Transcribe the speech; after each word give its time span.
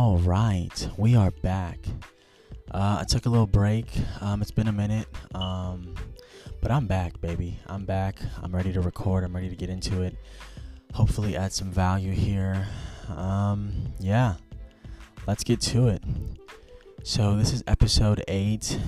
All 0.00 0.18
right, 0.18 0.88
we 0.96 1.16
are 1.16 1.32
back. 1.42 1.80
Uh, 2.70 2.98
I 3.00 3.04
took 3.04 3.26
a 3.26 3.28
little 3.28 3.48
break. 3.48 3.86
Um, 4.20 4.40
it's 4.40 4.52
been 4.52 4.68
a 4.68 4.72
minute, 4.72 5.08
um, 5.34 5.92
but 6.60 6.70
I'm 6.70 6.86
back, 6.86 7.20
baby. 7.20 7.58
I'm 7.66 7.84
back. 7.84 8.20
I'm 8.40 8.54
ready 8.54 8.72
to 8.74 8.80
record. 8.80 9.24
I'm 9.24 9.34
ready 9.34 9.48
to 9.48 9.56
get 9.56 9.70
into 9.70 10.02
it. 10.02 10.16
Hopefully, 10.94 11.36
add 11.36 11.52
some 11.52 11.72
value 11.72 12.12
here. 12.12 12.68
Um, 13.08 13.72
yeah, 13.98 14.34
let's 15.26 15.42
get 15.42 15.60
to 15.62 15.88
it. 15.88 16.04
So 17.02 17.36
this 17.36 17.52
is 17.52 17.64
episode 17.66 18.22
eight. 18.28 18.78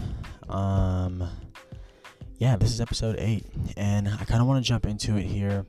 Um, 0.48 1.29
yeah, 2.38 2.54
this 2.54 2.70
is 2.70 2.80
episode 2.80 3.16
eight, 3.18 3.46
and 3.77 4.06
I 4.06 4.24
kind 4.27 4.40
of 4.40 4.46
want 4.46 4.64
to 4.64 4.68
jump 4.68 4.86
into 4.86 5.16
it 5.16 5.24
here, 5.24 5.66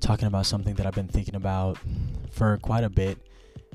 talking 0.00 0.28
about 0.28 0.46
something 0.46 0.76
that 0.76 0.86
I've 0.86 0.94
been 0.94 1.08
thinking 1.08 1.34
about 1.34 1.76
for 2.30 2.56
quite 2.56 2.84
a 2.84 2.88
bit 2.88 3.18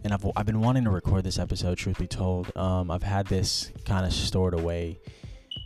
and 0.04 0.14
I've, 0.14 0.26
I've 0.36 0.46
been 0.46 0.62
wanting 0.62 0.84
to 0.86 0.90
record 0.90 1.24
this 1.24 1.40
episode 1.40 1.78
truth 1.78 1.98
be 1.98 2.08
told. 2.08 2.56
Um, 2.56 2.92
i've 2.92 3.04
had 3.04 3.28
this 3.28 3.72
kind 3.86 4.06
of 4.06 4.14
stored 4.14 4.54
away. 4.54 5.00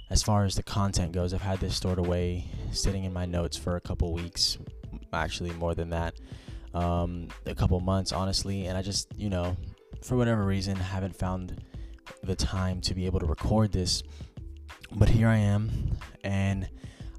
As 0.10 0.22
far 0.22 0.44
as 0.44 0.56
the 0.56 0.64
content 0.64 1.12
goes 1.12 1.34
i've 1.34 1.42
had 1.42 1.60
this 1.60 1.76
stored 1.76 2.00
away 2.00 2.46
sitting 2.72 3.04
in 3.04 3.14
my 3.14 3.26
notes 3.26 3.58
for 3.58 3.76
a 3.76 3.82
couple 3.82 4.14
weeks 4.14 4.58
actually 5.14 5.52
more 5.52 5.76
than 5.76 5.90
that 5.90 6.16
um, 6.74 7.28
a 7.46 7.56
couple 7.56 7.80
months 7.80 8.12
honestly. 8.12 8.66
And 8.66 8.78
i 8.78 8.82
just 8.82 9.08
you 9.16 9.30
know 9.30 9.56
for 10.04 10.16
whatever 10.18 10.44
reason 10.44 10.76
haven't 10.76 11.16
found 11.16 11.64
the 12.24 12.36
time 12.36 12.82
to 12.82 12.94
be 12.94 13.06
able 13.06 13.20
to 13.20 13.26
record 13.26 13.72
this. 13.72 14.04
But 14.94 15.08
here 15.10 15.30
i 15.30 15.38
am 15.38 15.98
and 16.24 16.68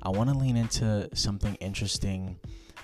i 0.03 0.09
want 0.11 0.29
to 0.31 0.37
lean 0.37 0.57
into 0.57 1.09
something 1.15 1.55
interesting 1.57 2.39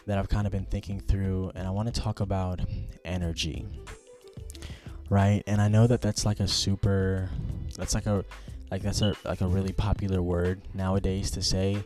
that 0.06 0.18
i've 0.18 0.28
kind 0.28 0.46
of 0.46 0.52
been 0.52 0.64
thinking 0.64 0.98
through 1.00 1.52
and 1.54 1.66
i 1.66 1.70
want 1.70 1.92
to 1.92 2.00
talk 2.00 2.20
about 2.20 2.60
energy 3.04 3.66
right? 5.10 5.42
And 5.46 5.60
I 5.60 5.68
know 5.68 5.86
that 5.86 6.00
that's 6.00 6.24
like 6.26 6.40
a 6.40 6.48
super, 6.48 7.30
that's 7.76 7.94
like 7.94 8.06
a, 8.06 8.24
like 8.70 8.82
that's 8.82 9.00
a 9.00 9.14
like 9.24 9.40
a 9.40 9.46
really 9.46 9.72
popular 9.72 10.20
word 10.20 10.60
nowadays 10.74 11.30
to 11.32 11.42
say, 11.42 11.82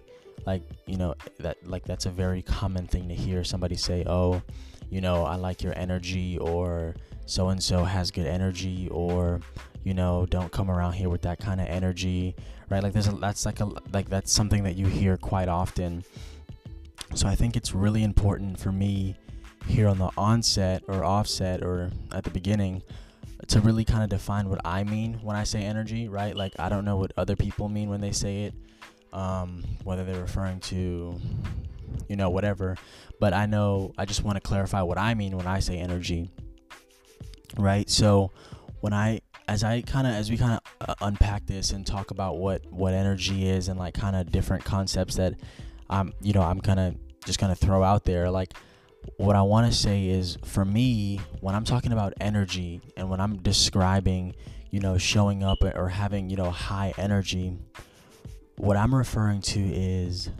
like 0.47 0.63
you 0.87 0.97
know 0.97 1.15
that 1.39 1.57
like 1.67 1.85
that's 1.85 2.07
a 2.07 2.11
very 2.11 2.43
common 2.43 2.87
thing 2.87 3.09
to 3.09 3.15
hear 3.15 3.45
somebody 3.45 3.77
say, 3.77 4.05
oh, 4.07 4.43
you 4.91 5.01
know 5.01 5.25
I 5.25 5.37
like 5.37 5.63
your 5.63 5.79
energy, 5.79 6.39
or 6.39 6.95
so 7.27 7.51
and 7.51 7.63
so 7.63 7.85
has 7.85 8.11
good 8.11 8.27
energy, 8.27 8.89
or 8.91 9.41
you 9.85 9.95
know 9.95 10.27
don't 10.27 10.51
come 10.51 10.71
around 10.71 10.95
here 10.95 11.09
with 11.09 11.23
that 11.23 11.39
kind 11.39 11.61
of 11.61 11.69
energy, 11.69 12.35
right? 12.69 12.83
Like 12.83 12.93
there's 12.93 13.09
a 13.09 13.13
that's 13.13 13.47
like 13.47 13.61
a 13.61 13.71
like 13.93 14.09
that's 14.09 14.33
something 14.33 14.65
that 14.65 14.75
you 14.75 14.87
hear 14.87 15.17
quite 15.17 15.49
often. 15.49 16.05
So 17.15 17.29
I 17.29 17.35
think 17.35 17.57
it's 17.57 17.75
really 17.75 18.03
important 18.03 18.59
for 18.59 18.73
me 18.73 19.15
here 19.67 19.87
on 19.87 19.99
the 19.99 20.11
onset 20.17 20.83
or 20.89 21.05
offset 21.05 21.63
or 21.63 21.91
at 22.11 22.25
the 22.25 22.31
beginning 22.31 22.83
to 23.49 23.61
really 23.61 23.85
kind 23.85 24.03
of 24.03 24.09
define 24.09 24.49
what 24.49 24.61
I 24.65 24.85
mean 24.85 25.15
when 25.23 25.37
I 25.37 25.45
say 25.45 25.63
energy, 25.63 26.09
right? 26.09 26.37
Like 26.37 26.55
I 26.59 26.69
don't 26.69 26.85
know 26.85 26.97
what 26.97 27.13
other 27.17 27.37
people 27.37 27.69
mean 27.69 27.89
when 27.89 28.01
they 28.01 28.13
say 28.13 28.45
it, 28.45 28.55
um, 29.13 29.65
whether 29.85 30.05
they're 30.05 30.21
referring 30.21 30.61
to, 30.61 31.19
you 32.09 32.17
know, 32.17 32.31
whatever. 32.31 32.77
But 33.21 33.35
I 33.35 33.47
know 33.47 33.93
I 33.99 34.05
just 34.05 34.23
want 34.23 34.37
to 34.37 34.41
clarify 34.41 34.83
what 34.83 34.99
I 34.99 35.15
mean 35.15 35.37
when 35.37 35.47
I 35.47 35.61
say 35.61 35.79
energy, 35.79 36.31
right? 37.59 37.89
So 37.91 38.31
when 38.81 38.93
I 38.93 39.21
as 39.49 39.65
I 39.65 39.83
kind 39.83 40.07
of 40.07 40.15
as 40.15 40.31
we 40.31 40.37
kind 40.37 40.53
of 40.53 40.89
uh, 40.89 40.95
unpack 41.03 41.47
this 41.47 41.71
and 41.73 41.87
talk 41.87 42.11
about 42.11 42.39
what 42.39 42.63
what 42.71 42.95
energy 42.95 43.49
is 43.49 43.69
and 43.69 43.79
like 43.79 43.95
kind 43.95 44.17
of 44.17 44.31
different 44.31 44.65
concepts 44.65 45.17
that 45.17 45.35
I'm 45.91 46.13
you 46.21 46.33
know 46.33 46.43
I'm 46.43 46.61
kind 46.61 46.81
of 46.81 46.97
just 47.25 47.39
gonna 47.39 47.55
throw 47.55 47.83
out 47.83 48.05
there 48.05 48.31
like 48.31 48.55
what 49.17 49.37
I 49.37 49.43
want 49.43 49.71
to 49.71 49.77
say 49.77 50.09
is 50.09 50.39
for 50.45 50.65
me, 50.65 51.21
when 51.41 51.55
I'm 51.55 51.65
talking 51.65 51.93
about 51.93 52.13
energy 52.21 52.81
and 52.97 53.09
when 53.09 53.21
I'm 53.21 53.37
describing, 53.37 54.35
you 54.71 54.81
know, 54.81 54.99
showing 54.99 55.43
up 55.43 55.63
or 55.63 55.89
having, 55.89 56.31
you 56.31 56.37
know, 56.37 56.51
high 56.51 56.95
energy, 56.97 57.57
what 58.57 58.77
I'm 58.77 58.95
referring 58.95 59.41
to 59.43 59.61
is 59.61 60.31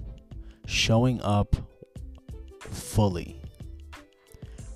showing 0.67 1.21
up 1.23 1.57
fully. 2.61 3.41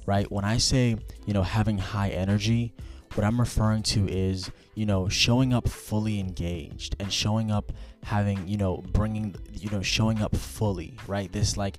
Right? 0.05 0.31
When 0.31 0.45
I 0.45 0.59
say, 0.59 0.97
you 1.25 1.35
know, 1.35 1.43
having 1.43 1.79
high 1.79 2.11
energy, 2.11 2.75
what 3.15 3.25
I'm 3.25 3.41
referring 3.41 3.83
to 3.85 4.07
is, 4.09 4.51
you 4.75 4.87
know, 4.87 5.09
showing 5.09 5.53
up 5.53 5.69
fully 5.69 6.21
engaged 6.21 6.95
and 7.01 7.13
showing 7.13 7.51
up 7.51 7.73
having, 8.05 8.47
you 8.47 8.57
know, 8.57 8.85
bringing, 8.93 9.35
you 9.53 9.71
know, 9.71 9.83
showing 9.83 10.21
up 10.21 10.37
fully, 10.37 10.97
right? 11.09 11.33
This 11.33 11.57
like, 11.57 11.79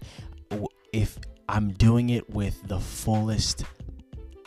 if 0.92 1.18
I'm 1.50 1.72
doing 1.72 2.10
it 2.10 2.30
with 2.30 2.68
the 2.68 2.80
fullest 2.80 3.64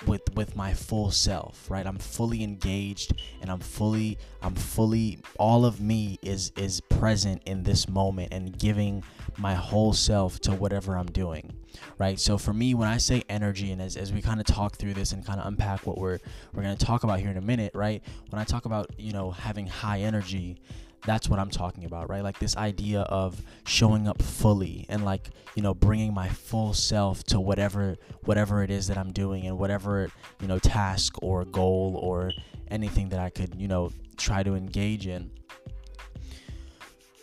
with 0.06 0.22
with 0.34 0.56
my 0.56 0.72
full 0.72 1.10
self 1.10 1.70
right? 1.70 1.86
I'm 1.86 1.98
fully 1.98 2.42
engaged 2.42 3.20
and 3.40 3.50
i'm 3.50 3.60
fully 3.60 4.18
i'm 4.42 4.54
fully 4.54 5.18
all 5.38 5.64
of 5.64 5.80
me 5.80 6.18
is 6.22 6.52
is 6.56 6.80
present 6.80 7.42
in 7.46 7.62
this 7.62 7.88
moment 7.88 8.32
and 8.32 8.58
giving 8.58 9.02
my 9.36 9.54
whole 9.54 9.92
self 9.92 10.40
to 10.40 10.52
whatever 10.52 10.96
i'm 10.96 11.06
doing 11.06 11.52
right? 11.98 12.18
So 12.18 12.38
for 12.38 12.52
me 12.52 12.74
when 12.74 12.88
i 12.88 12.96
say 12.96 13.22
energy 13.28 13.72
and 13.72 13.82
as, 13.82 13.96
as 13.96 14.12
we 14.12 14.22
kind 14.22 14.40
of 14.40 14.46
talk 14.46 14.76
through 14.76 14.94
this 14.94 15.12
and 15.12 15.24
kind 15.24 15.40
of 15.40 15.46
unpack 15.46 15.86
what 15.86 15.98
we're 15.98 16.18
we're 16.52 16.62
going 16.62 16.76
to 16.76 16.84
talk 16.84 17.04
about 17.04 17.20
here 17.20 17.30
in 17.30 17.36
a 17.36 17.42
minute 17.42 17.72
right? 17.74 18.02
When 18.30 18.40
i 18.40 18.44
talk 18.44 18.64
about 18.64 18.90
you 18.98 19.12
know 19.12 19.30
having 19.30 19.66
high 19.66 20.00
energy 20.00 20.58
that's 21.04 21.28
what 21.28 21.38
I'm 21.38 21.50
talking 21.50 21.84
about, 21.84 22.10
right? 22.10 22.22
Like 22.22 22.38
this 22.38 22.56
idea 22.56 23.00
of 23.02 23.40
showing 23.66 24.06
up 24.06 24.20
fully 24.20 24.86
and 24.88 25.04
like, 25.04 25.30
you 25.54 25.62
know, 25.62 25.74
bringing 25.74 26.12
my 26.12 26.28
full 26.28 26.74
self 26.74 27.24
to 27.24 27.40
whatever 27.40 27.96
whatever 28.24 28.62
it 28.62 28.70
is 28.70 28.86
that 28.88 28.98
I'm 28.98 29.12
doing 29.12 29.46
and 29.46 29.58
whatever, 29.58 30.10
you 30.40 30.48
know, 30.48 30.58
task 30.58 31.14
or 31.22 31.44
goal 31.44 31.98
or 32.02 32.32
anything 32.70 33.08
that 33.10 33.20
I 33.20 33.30
could, 33.30 33.54
you 33.56 33.68
know, 33.68 33.90
try 34.16 34.42
to 34.42 34.54
engage 34.54 35.06
in. 35.06 35.30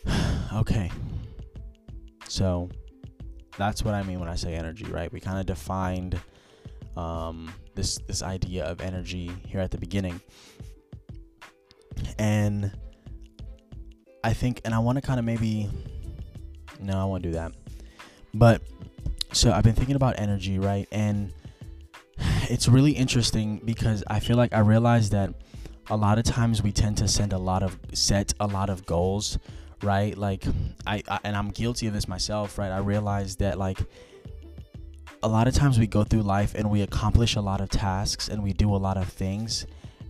okay. 0.54 0.92
So, 2.28 2.70
that's 3.58 3.84
what 3.84 3.94
I 3.94 4.04
mean 4.04 4.20
when 4.20 4.30
I 4.30 4.36
say 4.36 4.54
energy, 4.54 4.86
right? 4.86 5.12
We 5.12 5.20
kind 5.20 5.40
of 5.40 5.46
defined 5.46 6.20
um, 6.96 7.54
this 7.76 8.00
this 8.08 8.22
idea 8.22 8.66
of 8.66 8.82
energy 8.82 9.32
here 9.48 9.62
at 9.62 9.72
the 9.72 9.78
beginning. 9.78 10.20
And 12.20 12.72
I 14.24 14.34
think, 14.34 14.62
and 14.66 14.74
I 14.74 14.80
want 14.80 14.98
to 14.98 15.02
kind 15.02 15.20
of 15.20 15.26
maybe, 15.26 15.70
no, 16.80 17.00
I 17.00 17.06
won't 17.06 17.24
do 17.24 17.32
that. 17.32 17.54
But 18.34 18.62
so 19.32 19.52
I've 19.52 19.64
been 19.64 19.76
thinking 19.76 19.96
about 19.96 20.20
energy, 20.20 20.60
right? 20.60 20.88
And 20.92 21.34
it's 22.50 22.68
really 22.68 22.92
interesting 22.92 23.62
because 23.64 24.04
I 24.08 24.20
feel 24.20 24.38
like 24.38 24.54
I 24.54 24.60
realized 24.60 25.12
that 25.12 25.34
a 25.90 25.96
lot 25.96 26.18
of 26.18 26.26
times 26.26 26.62
we 26.62 26.72
tend 26.72 26.98
to 26.98 27.08
send 27.08 27.34
a 27.34 27.38
lot 27.38 27.64
of 27.64 27.78
set 27.94 28.34
a 28.40 28.48
lot 28.48 28.70
of 28.70 28.86
goals, 28.86 29.40
right? 29.82 30.18
Like 30.18 30.46
I, 30.86 31.02
I 31.08 31.20
and 31.24 31.36
I'm 31.36 31.50
guilty 31.50 31.88
of 31.88 31.94
this 31.94 32.08
myself, 32.08 32.58
right? 32.58 32.72
I 32.72 32.80
realized 32.80 33.40
that 33.40 33.58
like 33.58 33.80
a 35.24 35.28
lot 35.28 35.48
of 35.48 35.54
times 35.54 35.80
we 35.80 35.88
go 35.88 36.04
through 36.04 36.24
life 36.24 36.56
and 36.56 36.70
we 36.70 36.82
accomplish 36.82 37.36
a 37.36 37.42
lot 37.42 37.62
of 37.62 37.70
tasks 37.70 38.28
and 38.28 38.44
we 38.44 38.54
do 38.54 38.76
a 38.76 38.78
lot 38.78 38.98
of 38.98 39.08
things 39.08 39.66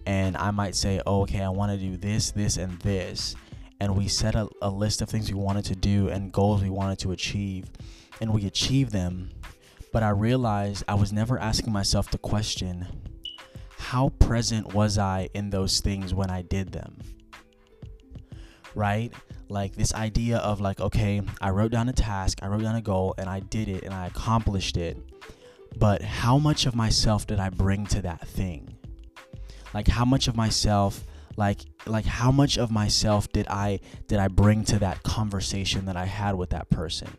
and 0.06 0.38
I 0.38 0.52
might 0.52 0.74
say, 0.74 1.02
oh, 1.06 1.22
okay, 1.24 1.42
I 1.42 1.50
want 1.50 1.72
to 1.72 1.78
do 1.78 1.98
this, 1.98 2.32
this, 2.32 2.58
and 2.58 2.80
this 2.80 3.36
and 3.80 3.96
we 3.96 4.08
set 4.08 4.36
a, 4.36 4.48
a 4.62 4.70
list 4.70 5.02
of 5.02 5.10
things 5.10 5.32
we 5.32 5.40
wanted 5.40 5.66
to 5.66 5.76
do 5.76 6.10
and 6.10 6.32
goals 6.32 6.64
we 6.64 6.70
wanted 6.70 7.00
to 7.00 7.12
achieve 7.12 7.66
and 8.22 8.34
we 8.34 8.46
achieved 8.46 8.92
them. 8.92 9.30
But 9.94 10.04
i 10.04 10.10
realized 10.10 10.84
i 10.88 10.96
was 10.96 11.14
never 11.14 11.40
asking 11.40 11.74
myself 11.74 12.12
the 12.12 12.18
question 12.18 12.86
how 13.78 14.10
present 14.20 14.74
was 14.74 14.98
i 14.98 15.30
in 15.34 15.50
those 15.50 15.80
things 15.80 16.14
when 16.14 16.30
i 16.30 16.42
did 16.42 16.72
them? 16.72 16.98
Right? 18.76 19.12
Like 19.50 19.76
this 19.76 19.94
idea 19.94 20.38
of 20.38 20.60
like 20.60 20.80
okay 20.80 21.22
i 21.42 21.50
wrote 21.50 21.72
down 21.72 21.90
a 21.90 21.94
task 21.94 22.40
i 22.42 22.48
wrote 22.48 22.64
down 22.64 22.76
a 22.76 22.82
goal 22.82 23.16
and 23.18 23.30
i 23.30 23.40
did 23.40 23.70
it 23.70 23.84
and 23.84 23.94
i 23.94 24.08
accomplished 24.08 24.78
it. 24.78 24.98
But 25.78 26.02
how 26.02 26.38
much 26.38 26.66
of 26.66 26.76
myself 26.76 27.28
did 27.28 27.40
i 27.40 27.50
bring 27.50 27.86
to 27.88 28.02
that 28.02 28.28
thing? 28.28 28.76
Like 29.74 29.88
how 29.88 30.06
much 30.06 30.28
of 30.28 30.36
myself 30.36 31.04
like 31.38 31.60
like 31.90 32.06
how 32.06 32.32
much 32.32 32.58
of 32.58 32.72
myself 32.72 33.32
did 33.32 33.48
i 33.48 33.80
did 34.08 34.20
i 34.20 34.28
bring 34.28 34.64
to 34.64 34.80
that 34.80 35.02
conversation 35.04 35.86
that 35.86 35.96
i 35.96 36.06
had 36.06 36.36
with 36.36 36.50
that 36.50 36.70
person 36.70 37.10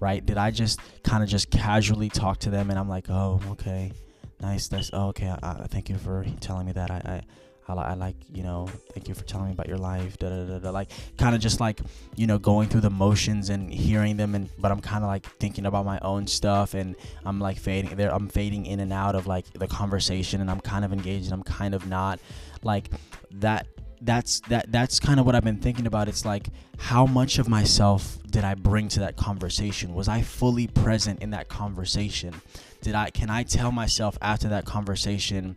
right 0.00 0.24
did 0.24 0.38
i 0.38 0.50
just 0.50 0.80
kind 1.02 1.22
of 1.22 1.28
just 1.28 1.50
casually 1.50 2.08
talk 2.08 2.38
to 2.38 2.50
them 2.50 2.70
and 2.70 2.78
i'm 2.78 2.88
like 2.88 3.08
oh 3.10 3.40
okay 3.50 3.92
nice 4.40 4.68
that's 4.68 4.90
oh, 4.92 5.08
okay 5.08 5.28
I, 5.42 5.48
I, 5.50 5.66
thank 5.68 5.88
you 5.88 5.96
for 5.96 6.24
telling 6.40 6.66
me 6.66 6.72
that 6.72 6.90
i 6.90 7.02
i 7.04 7.22
I, 7.68 7.74
I 7.74 7.94
like 7.94 8.16
you 8.32 8.42
know 8.42 8.68
thank 8.94 9.08
you 9.08 9.14
for 9.14 9.24
telling 9.24 9.48
me 9.48 9.52
about 9.52 9.68
your 9.68 9.78
life 9.78 10.18
da, 10.18 10.28
da, 10.28 10.44
da, 10.44 10.58
da. 10.58 10.70
like 10.70 10.90
kind 11.16 11.34
of 11.34 11.40
just 11.40 11.60
like 11.60 11.80
you 12.16 12.26
know 12.26 12.38
going 12.38 12.68
through 12.68 12.80
the 12.80 12.90
motions 12.90 13.50
and 13.50 13.72
hearing 13.72 14.16
them 14.16 14.34
and 14.34 14.48
but 14.58 14.72
i'm 14.72 14.80
kind 14.80 15.04
of 15.04 15.08
like 15.08 15.26
thinking 15.38 15.66
about 15.66 15.84
my 15.84 15.98
own 16.00 16.26
stuff 16.26 16.74
and 16.74 16.96
i'm 17.24 17.40
like 17.40 17.58
fading 17.58 17.94
there 17.96 18.14
i'm 18.14 18.28
fading 18.28 18.66
in 18.66 18.80
and 18.80 18.92
out 18.92 19.14
of 19.14 19.26
like 19.26 19.44
the 19.54 19.68
conversation 19.68 20.40
and 20.40 20.50
i'm 20.50 20.60
kind 20.60 20.84
of 20.84 20.92
engaged 20.92 21.24
and 21.24 21.34
i'm 21.34 21.42
kind 21.42 21.74
of 21.74 21.86
not 21.86 22.18
like 22.62 22.90
that 23.30 23.66
that's 24.00 24.40
that 24.48 24.70
that's 24.70 25.00
kind 25.00 25.20
of 25.20 25.26
what 25.26 25.34
I've 25.34 25.44
been 25.44 25.58
thinking 25.58 25.86
about. 25.86 26.08
It's 26.08 26.24
like 26.24 26.48
how 26.78 27.06
much 27.06 27.38
of 27.38 27.48
myself 27.48 28.18
did 28.30 28.44
I 28.44 28.54
bring 28.54 28.88
to 28.88 29.00
that 29.00 29.16
conversation? 29.16 29.94
Was 29.94 30.08
I 30.08 30.22
fully 30.22 30.66
present 30.66 31.22
in 31.22 31.30
that 31.30 31.48
conversation? 31.48 32.34
Did 32.80 32.94
I 32.94 33.10
can 33.10 33.30
I 33.30 33.42
tell 33.42 33.72
myself 33.72 34.18
after 34.22 34.48
that 34.48 34.64
conversation 34.64 35.56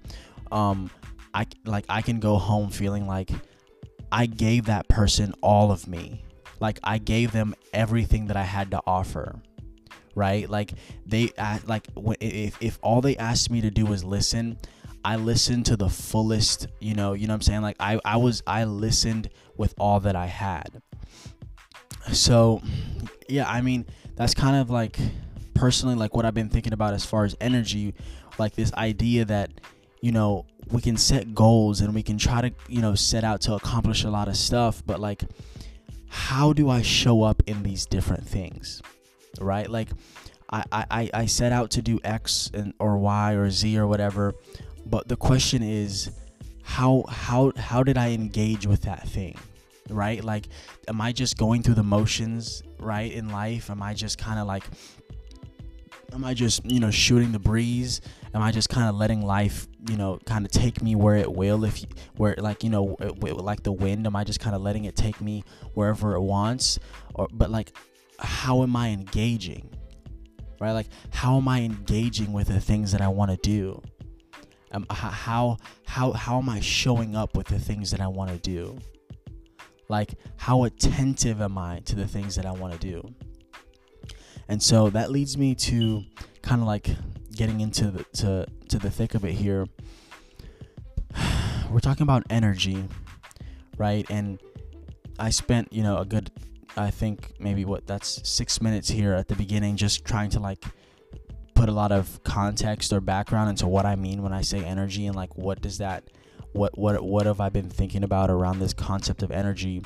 um 0.52 0.90
I 1.34 1.48
like 1.66 1.86
I 1.90 2.02
can 2.02 2.20
go 2.20 2.38
home 2.38 2.70
feeling 2.70 3.08
like 3.08 3.32
I 4.12 4.26
gave 4.26 4.66
that 4.66 4.88
person 4.88 5.34
all 5.42 5.72
of 5.72 5.88
me. 5.88 6.24
Like 6.60 6.80
I 6.84 6.98
gave 6.98 7.32
them 7.32 7.56
everything 7.74 8.28
that 8.28 8.38
I 8.38 8.44
had 8.44 8.72
to 8.72 8.82
offer. 8.86 9.40
Right? 10.14 10.50
Like 10.50 10.74
they 11.06 11.30
like 11.66 11.88
if 12.20 12.62
if 12.62 12.80
all 12.82 13.02
they 13.02 13.16
asked 13.18 13.50
me 13.50 13.62
to 13.62 13.72
do 13.72 13.86
was 13.86 14.04
listen, 14.04 14.58
I 15.03 15.15
listened 15.15 15.65
to 15.68 15.77
the 15.77 15.89
fullest, 15.89 16.68
you 16.80 16.94
know, 16.94 17.13
you 17.13 17.27
know 17.27 17.33
what 17.33 17.38
I'm 17.38 17.42
saying? 17.42 17.62
Like 17.62 17.77
I 17.80 18.00
I 18.06 18.18
was 18.18 18.44
I 18.45 18.65
listened 18.65 19.30
with 19.57 19.74
all 19.80 20.00
that 20.01 20.15
I 20.15 20.27
had. 20.27 20.81
So, 22.12 22.62
yeah, 23.30 23.50
I 23.50 23.62
mean, 23.62 23.86
that's 24.15 24.33
kind 24.33 24.56
of 24.56 24.69
like 24.69 24.98
personally 25.53 25.95
like 25.95 26.15
what 26.15 26.25
I've 26.25 26.33
been 26.33 26.50
thinking 26.50 26.74
about 26.74 26.94
as 26.94 27.06
far 27.06 27.25
as 27.25 27.36
energy, 27.39 27.94
like 28.38 28.56
this 28.56 28.74
idea 28.74 29.25
that 29.25 29.51
you 30.01 30.12
know, 30.12 30.48
we 30.71 30.81
can 30.81 30.98
set 30.98 31.36
goals 31.36 31.81
and 31.81 31.94
we 31.94 32.01
can 32.01 32.18
try 32.18 32.42
to, 32.42 32.51
you 32.68 32.81
know, 32.81 32.95
set 32.95 33.24
out 33.24 33.42
to 33.42 33.54
accomplish 33.54 34.04
a 34.04 34.09
lot 34.09 34.27
of 34.27 34.36
stuff, 34.36 34.83
but 34.86 35.00
like 35.00 35.24
how 36.12 36.51
do 36.51 36.69
I 36.69 36.81
show 36.81 37.24
up 37.24 37.42
in 37.47 37.63
these 37.63 37.86
different 37.86 38.27
things? 38.27 38.81
Right? 39.39 39.69
Like 39.69 39.88
I, 40.51 40.63
I, 40.71 41.09
I 41.13 41.25
set 41.25 41.54
out 41.54 41.71
to 41.71 41.81
do 41.81 42.00
X 42.04 42.51
and 42.54 42.74
or 42.80 42.97
Y 42.97 43.33
or 43.33 43.50
Z 43.50 43.77
or 43.77 43.88
whatever, 43.88 44.36
but 44.86 45.07
the 45.07 45.16
question 45.16 45.63
is 45.63 46.12
how 46.63 47.04
how 47.07 47.51
how 47.57 47.83
did 47.83 47.98
I 47.98 48.10
engage 48.10 48.66
with 48.68 48.83
that 48.83 49.07
thing? 49.07 49.38
Right? 49.89 50.24
Like 50.24 50.48
am 50.88 51.01
I 51.01 51.12
just 51.12 51.38
going 51.38 51.63
through 51.63 51.75
the 51.75 51.83
motions, 51.83 52.63
right, 52.80 53.12
in 53.12 53.30
life? 53.30 53.69
Am 53.69 53.81
I 53.81 53.94
just 53.94 54.18
kind 54.18 54.39
of 54.39 54.48
like 54.48 54.63
am 56.13 56.24
I 56.24 56.33
just, 56.33 56.66
you 56.69 56.80
know, 56.80 56.92
shooting 56.92 57.31
the 57.31 57.39
breeze? 57.39 58.01
Am 58.33 58.42
I 58.42 58.51
just 58.51 58.69
kind 58.69 58.88
of 58.88 58.95
letting 58.95 59.25
life, 59.25 59.68
you 59.89 59.98
know, 59.98 60.19
kind 60.25 60.45
of 60.45 60.51
take 60.51 60.81
me 60.81 60.95
where 60.95 61.16
it 61.16 61.31
will? 61.31 61.63
If 61.63 61.83
where 62.16 62.36
like 62.38 62.63
you 62.63 62.69
know, 62.69 62.95
like 63.19 63.63
the 63.63 63.72
wind, 63.72 64.06
am 64.06 64.16
I 64.16 64.24
just 64.24 64.39
kind 64.39 64.56
of 64.56 64.62
letting 64.62 64.86
it 64.86 64.95
take 64.95 65.19
me 65.22 65.44
wherever 65.74 66.16
it 66.16 66.22
wants? 66.22 66.80
Or 67.16 67.28
but 67.31 67.50
like, 67.50 67.75
how 68.19 68.63
am 68.63 68.75
I 68.75 68.89
engaging? 68.89 69.69
Right? 70.60 70.74
Like, 70.74 70.88
how 71.10 71.38
am 71.38 71.48
I 71.48 71.62
engaging 71.62 72.33
with 72.33 72.48
the 72.48 72.62
things 72.62 72.92
that 72.92 73.01
I 73.01 73.07
want 73.07 73.31
to 73.31 73.38
do? 73.38 73.81
Um, 74.73 74.85
how 74.89 75.57
how 75.85 76.12
how 76.13 76.38
am 76.38 76.50
I 76.50 76.59
showing 76.59 77.15
up 77.15 77.35
with 77.35 77.47
the 77.47 77.59
things 77.59 77.91
that 77.91 78.00
I 78.00 78.07
want 78.07 78.31
to 78.31 78.38
do? 78.38 78.79
Like, 79.89 80.15
how 80.38 80.63
attentive 80.63 81.41
am 81.41 81.57
I 81.57 81.79
to 81.81 81.95
the 81.95 82.07
things 82.07 82.35
that 82.35 82.45
I 82.45 82.51
want 82.51 82.73
to 82.73 82.79
do? 82.79 83.13
And 84.47 84.62
so 84.63 84.89
that 84.89 85.12
leads 85.12 85.38
me 85.38 85.56
to 85.56 86.03
kind 86.41 86.62
of 86.62 86.68
like 86.68 86.89
getting 87.35 87.62
into 87.62 87.91
the 87.91 88.03
to 88.13 88.45
to 88.69 88.79
the 88.79 88.89
thick 88.89 89.15
of 89.15 89.25
it 89.25 89.33
here. 89.33 89.68
We're 91.69 91.79
talking 91.79 92.03
about 92.03 92.23
energy, 92.29 92.88
right? 93.77 94.06
And 94.09 94.39
I 95.19 95.29
spent, 95.29 95.71
you 95.71 95.83
know, 95.83 95.97
a 95.97 96.06
good 96.06 96.31
I 96.77 96.89
think 96.89 97.33
maybe 97.39 97.65
what 97.65 97.85
that's 97.85 98.27
6 98.27 98.62
minutes 98.62 98.89
here 98.89 99.13
at 99.13 99.27
the 99.27 99.35
beginning 99.35 99.75
just 99.75 100.06
trying 100.06 100.29
to 100.31 100.39
like 100.39 100.63
a 101.71 101.75
lot 101.75 101.91
of 101.91 102.23
context 102.23 102.94
or 102.94 103.01
background 103.01 103.50
into 103.50 103.68
what 103.68 103.85
I 103.85 103.95
mean 103.95 104.21
when 104.21 104.33
I 104.33 104.41
say 104.41 104.63
energy 104.63 105.07
and 105.07 105.15
like 105.15 105.35
what 105.38 105.62
does 105.62 105.79
that 105.79 106.03
what 106.51 106.77
what 106.77 107.03
what 107.03 107.25
have 107.25 107.39
I 107.39 107.50
been 107.50 107.69
thinking 107.69 108.03
about 108.03 108.29
around 108.29 108.59
this 108.59 108.73
concept 108.73 109.23
of 109.23 109.31
energy 109.31 109.81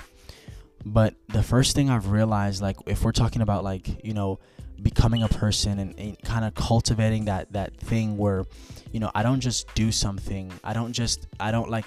but 0.86 1.16
the 1.30 1.42
first 1.42 1.76
thing 1.76 1.90
I've 1.90 2.12
realized, 2.12 2.62
like, 2.62 2.78
if 2.86 3.04
we're 3.04 3.12
talking 3.12 3.42
about, 3.42 3.64
like, 3.64 4.06
you 4.06 4.14
know, 4.14 4.40
becoming 4.82 5.24
a 5.24 5.28
person 5.28 5.80
and, 5.80 6.00
and 6.00 6.22
kind 6.22 6.46
of 6.46 6.54
cultivating 6.54 7.26
that 7.26 7.52
that 7.54 7.76
thing 7.78 8.18
where, 8.18 8.46
you 8.92 9.00
know, 9.00 9.10
I 9.16 9.24
don't 9.24 9.40
just 9.40 9.74
do 9.74 9.92
something. 9.92 10.54
I 10.64 10.74
don't 10.74 10.94
just, 10.94 11.28
I 11.40 11.50
don't 11.50 11.72
like 11.72 11.86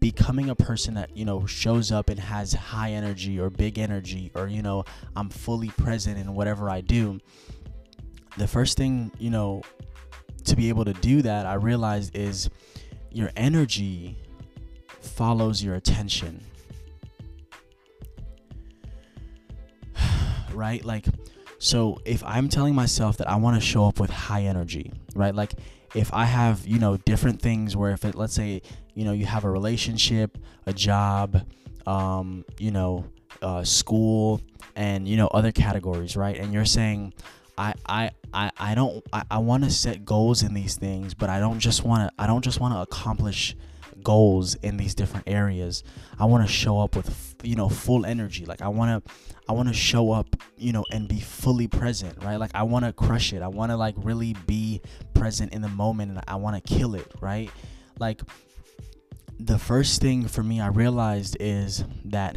becoming 0.00 0.50
a 0.50 0.54
person 0.54 0.94
that 0.94 1.16
you 1.16 1.24
know 1.24 1.46
shows 1.46 1.92
up 1.92 2.08
and 2.08 2.18
has 2.18 2.52
high 2.52 2.90
energy 2.90 3.38
or 3.38 3.50
big 3.50 3.78
energy 3.78 4.32
or 4.34 4.48
you 4.48 4.60
know 4.60 4.84
i'm 5.14 5.28
fully 5.28 5.68
present 5.68 6.18
in 6.18 6.34
whatever 6.34 6.68
i 6.68 6.80
do 6.80 7.20
the 8.36 8.46
first 8.46 8.76
thing 8.76 9.10
you 9.18 9.30
know 9.30 9.62
to 10.44 10.56
be 10.56 10.68
able 10.68 10.84
to 10.84 10.92
do 10.94 11.22
that 11.22 11.46
i 11.46 11.54
realized 11.54 12.16
is 12.16 12.48
your 13.10 13.30
energy 13.36 14.16
follows 15.00 15.62
your 15.62 15.74
attention 15.74 16.40
right? 20.52 20.84
Like, 20.84 21.06
so 21.58 22.00
if 22.04 22.22
I'm 22.24 22.48
telling 22.48 22.74
myself 22.74 23.16
that 23.18 23.28
I 23.28 23.36
want 23.36 23.60
to 23.60 23.66
show 23.66 23.86
up 23.86 24.00
with 24.00 24.10
high 24.10 24.42
energy, 24.42 24.92
right? 25.14 25.34
Like, 25.34 25.52
if 25.94 26.12
I 26.12 26.24
have, 26.24 26.66
you 26.66 26.78
know, 26.78 26.96
different 26.98 27.40
things 27.40 27.76
where 27.76 27.92
if 27.92 28.04
it, 28.04 28.14
let's 28.14 28.34
say, 28.34 28.62
you 28.94 29.04
know, 29.04 29.12
you 29.12 29.26
have 29.26 29.44
a 29.44 29.50
relationship, 29.50 30.36
a 30.66 30.72
job, 30.72 31.46
um, 31.86 32.44
you 32.58 32.70
know, 32.70 33.04
uh, 33.42 33.64
school, 33.64 34.40
and, 34.74 35.08
you 35.08 35.16
know, 35.16 35.28
other 35.28 35.52
categories, 35.52 36.16
right? 36.16 36.36
And 36.36 36.52
you're 36.52 36.64
saying, 36.64 37.14
I, 37.58 37.74
I, 37.86 38.10
I, 38.32 38.50
I 38.58 38.74
don't, 38.74 39.04
I, 39.12 39.22
I 39.30 39.38
want 39.38 39.64
to 39.64 39.70
set 39.70 40.04
goals 40.04 40.42
in 40.42 40.54
these 40.54 40.76
things, 40.76 41.14
but 41.14 41.30
I 41.30 41.40
don't 41.40 41.58
just 41.58 41.84
want 41.84 42.08
to, 42.08 42.22
I 42.22 42.26
don't 42.26 42.42
just 42.42 42.60
want 42.60 42.74
to 42.74 42.80
accomplish 42.80 43.56
goals 44.02 44.54
in 44.56 44.76
these 44.76 44.94
different 44.94 45.26
areas. 45.26 45.82
I 46.18 46.26
want 46.26 46.46
to 46.46 46.52
show 46.52 46.80
up 46.80 46.94
with 46.94 47.34
you 47.42 47.56
know 47.56 47.68
full 47.68 48.06
energy. 48.06 48.44
Like 48.44 48.62
i 48.62 48.68
want 48.68 49.04
to 49.04 49.12
i 49.48 49.52
want 49.52 49.68
to 49.68 49.74
show 49.74 50.12
up 50.12 50.36
you 50.56 50.72
know 50.72 50.84
and 50.92 51.08
be 51.08 51.18
fully 51.18 51.66
present 51.66 52.22
right? 52.22 52.36
Like 52.36 52.52
i 52.54 52.62
want 52.62 52.84
to 52.84 52.92
crush 52.92 53.32
it. 53.32 53.42
I 53.42 53.48
want 53.48 53.72
to 53.72 53.76
like 53.76 53.94
really 53.98 54.34
be 54.46 54.80
present 55.14 55.52
in 55.52 55.62
the 55.62 55.68
moment 55.68 56.12
and 56.12 56.20
i 56.28 56.36
want 56.36 56.54
to 56.54 56.74
kill 56.74 56.94
it 56.94 57.10
right? 57.20 57.50
Like 57.98 58.22
the 59.38 59.58
first 59.58 60.00
thing 60.00 60.28
for 60.28 60.42
me 60.42 60.60
i 60.60 60.68
realized 60.68 61.36
is 61.40 61.84
that 62.06 62.36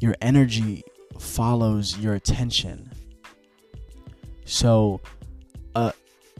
your 0.00 0.16
energy 0.20 0.82
follows 1.18 1.96
your 1.98 2.14
attention 2.14 2.90
so 4.44 5.00
uh 5.74 5.92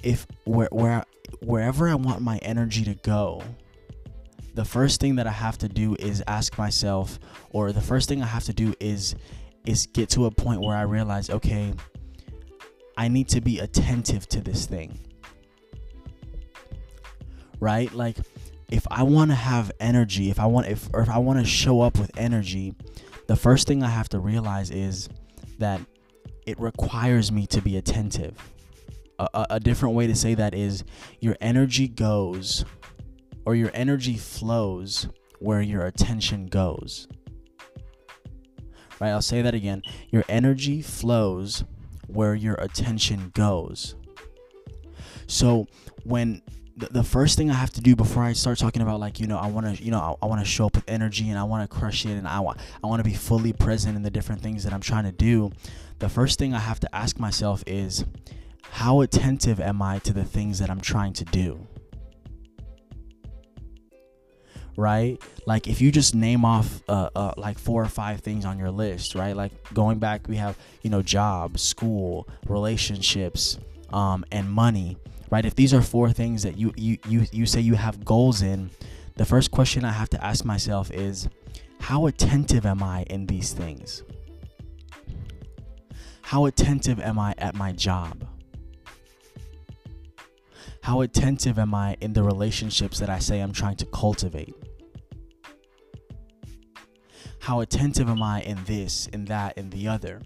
if 0.02 0.26
where 0.44 0.68
where 0.72 1.04
wherever 1.40 1.88
i 1.88 1.94
want 1.94 2.20
my 2.20 2.38
energy 2.38 2.84
to 2.84 2.94
go 2.96 3.42
the 4.54 4.64
first 4.64 5.00
thing 5.00 5.16
that 5.16 5.26
I 5.26 5.30
have 5.30 5.58
to 5.58 5.68
do 5.68 5.96
is 5.98 6.22
ask 6.26 6.58
myself, 6.58 7.18
or 7.50 7.72
the 7.72 7.80
first 7.80 8.08
thing 8.08 8.22
I 8.22 8.26
have 8.26 8.44
to 8.44 8.52
do 8.52 8.74
is 8.80 9.14
is 9.64 9.86
get 9.86 10.10
to 10.10 10.26
a 10.26 10.30
point 10.30 10.60
where 10.60 10.76
I 10.76 10.82
realize, 10.82 11.30
okay, 11.30 11.72
I 12.96 13.08
need 13.08 13.28
to 13.28 13.40
be 13.40 13.60
attentive 13.60 14.28
to 14.30 14.40
this 14.40 14.66
thing. 14.66 14.98
Right? 17.60 17.92
Like 17.92 18.16
if 18.70 18.86
I 18.90 19.04
want 19.04 19.30
to 19.30 19.36
have 19.36 19.70
energy, 19.80 20.30
if 20.30 20.38
I 20.38 20.46
want 20.46 20.66
if 20.66 20.88
or 20.92 21.00
if 21.00 21.08
I 21.08 21.18
want 21.18 21.38
to 21.38 21.44
show 21.44 21.80
up 21.80 21.98
with 21.98 22.10
energy, 22.18 22.74
the 23.28 23.36
first 23.36 23.66
thing 23.66 23.82
I 23.82 23.88
have 23.88 24.08
to 24.10 24.18
realize 24.18 24.70
is 24.70 25.08
that 25.58 25.80
it 26.46 26.58
requires 26.60 27.30
me 27.30 27.46
to 27.48 27.60
be 27.60 27.76
attentive. 27.76 28.52
A, 29.18 29.28
a, 29.34 29.46
a 29.50 29.60
different 29.60 29.94
way 29.94 30.06
to 30.06 30.14
say 30.14 30.34
that 30.34 30.54
is 30.54 30.84
your 31.20 31.36
energy 31.40 31.88
goes 31.88 32.64
or 33.44 33.54
your 33.54 33.70
energy 33.74 34.16
flows 34.16 35.08
where 35.38 35.60
your 35.60 35.86
attention 35.86 36.46
goes. 36.46 37.08
Right? 39.00 39.10
I'll 39.10 39.22
say 39.22 39.42
that 39.42 39.54
again. 39.54 39.82
Your 40.10 40.24
energy 40.28 40.80
flows 40.80 41.64
where 42.06 42.34
your 42.34 42.54
attention 42.54 43.30
goes. 43.34 43.96
So 45.26 45.66
when 46.04 46.42
the, 46.76 47.02
first 47.02 47.36
thing 47.36 47.50
I 47.50 47.54
have 47.54 47.70
to 47.72 47.80
do 47.80 47.94
before 47.94 48.22
I 48.22 48.32
start 48.32 48.58
talking 48.58 48.82
about 48.82 49.00
like 49.00 49.20
you 49.20 49.26
know 49.26 49.38
I 49.38 49.46
want 49.46 49.76
to 49.76 49.82
you 49.82 49.90
know 49.90 49.98
I, 49.98 50.24
I 50.24 50.26
want 50.26 50.40
to 50.40 50.46
show 50.46 50.66
up 50.66 50.74
with 50.74 50.84
energy 50.88 51.28
and 51.28 51.38
I 51.38 51.44
want 51.44 51.68
to 51.68 51.76
crush 51.76 52.04
it 52.06 52.12
and 52.12 52.26
I 52.26 52.40
want 52.40 52.58
I 52.82 52.86
want 52.86 53.00
to 53.00 53.04
be 53.08 53.14
fully 53.14 53.52
present 53.52 53.96
in 53.96 54.02
the 54.02 54.10
different 54.10 54.40
things 54.40 54.64
that 54.64 54.72
I'm 54.72 54.80
trying 54.80 55.04
to 55.04 55.12
do. 55.12 55.50
The 56.02 56.08
first 56.08 56.36
thing 56.36 56.52
I 56.52 56.58
have 56.58 56.80
to 56.80 56.92
ask 56.92 57.20
myself 57.20 57.62
is 57.64 58.04
how 58.64 59.02
attentive 59.02 59.60
am 59.60 59.80
I 59.80 60.00
to 60.00 60.12
the 60.12 60.24
things 60.24 60.58
that 60.58 60.68
I'm 60.68 60.80
trying 60.80 61.12
to 61.12 61.24
do? 61.26 61.64
right? 64.76 65.22
Like 65.46 65.68
if 65.68 65.80
you 65.80 65.92
just 65.92 66.12
name 66.12 66.44
off 66.44 66.82
uh, 66.88 67.10
uh, 67.14 67.34
like 67.36 67.56
four 67.56 67.80
or 67.84 67.88
five 67.88 68.18
things 68.18 68.44
on 68.44 68.58
your 68.58 68.72
list, 68.72 69.14
right? 69.14 69.36
Like 69.36 69.52
going 69.72 70.00
back, 70.00 70.26
we 70.26 70.34
have 70.36 70.58
you 70.82 70.90
know 70.90 71.02
job, 71.02 71.56
school, 71.56 72.26
relationships, 72.48 73.58
um, 73.92 74.24
and 74.32 74.50
money, 74.50 74.96
right? 75.30 75.44
If 75.44 75.54
these 75.54 75.72
are 75.72 75.82
four 75.82 76.10
things 76.10 76.42
that 76.42 76.58
you 76.58 76.72
you 76.76 76.98
you 77.06 77.26
you 77.30 77.46
say 77.46 77.60
you 77.60 77.74
have 77.74 78.04
goals 78.04 78.42
in, 78.42 78.70
the 79.14 79.24
first 79.24 79.52
question 79.52 79.84
I 79.84 79.92
have 79.92 80.10
to 80.10 80.24
ask 80.24 80.44
myself 80.44 80.90
is, 80.90 81.28
how 81.78 82.06
attentive 82.06 82.66
am 82.66 82.82
I 82.82 83.04
in 83.04 83.26
these 83.26 83.52
things? 83.52 84.02
How 86.32 86.46
attentive 86.46 86.98
am 86.98 87.18
I 87.18 87.34
at 87.36 87.54
my 87.54 87.72
job? 87.72 88.26
How 90.82 91.02
attentive 91.02 91.58
am 91.58 91.74
I 91.74 91.98
in 92.00 92.14
the 92.14 92.22
relationships 92.22 92.98
that 93.00 93.10
I 93.10 93.18
say 93.18 93.40
I'm 93.40 93.52
trying 93.52 93.76
to 93.76 93.84
cultivate? 93.84 94.54
How 97.40 97.60
attentive 97.60 98.08
am 98.08 98.22
I 98.22 98.40
in 98.40 98.64
this, 98.64 99.08
in 99.08 99.26
that, 99.26 99.58
in 99.58 99.68
the 99.68 99.88
other? 99.88 100.22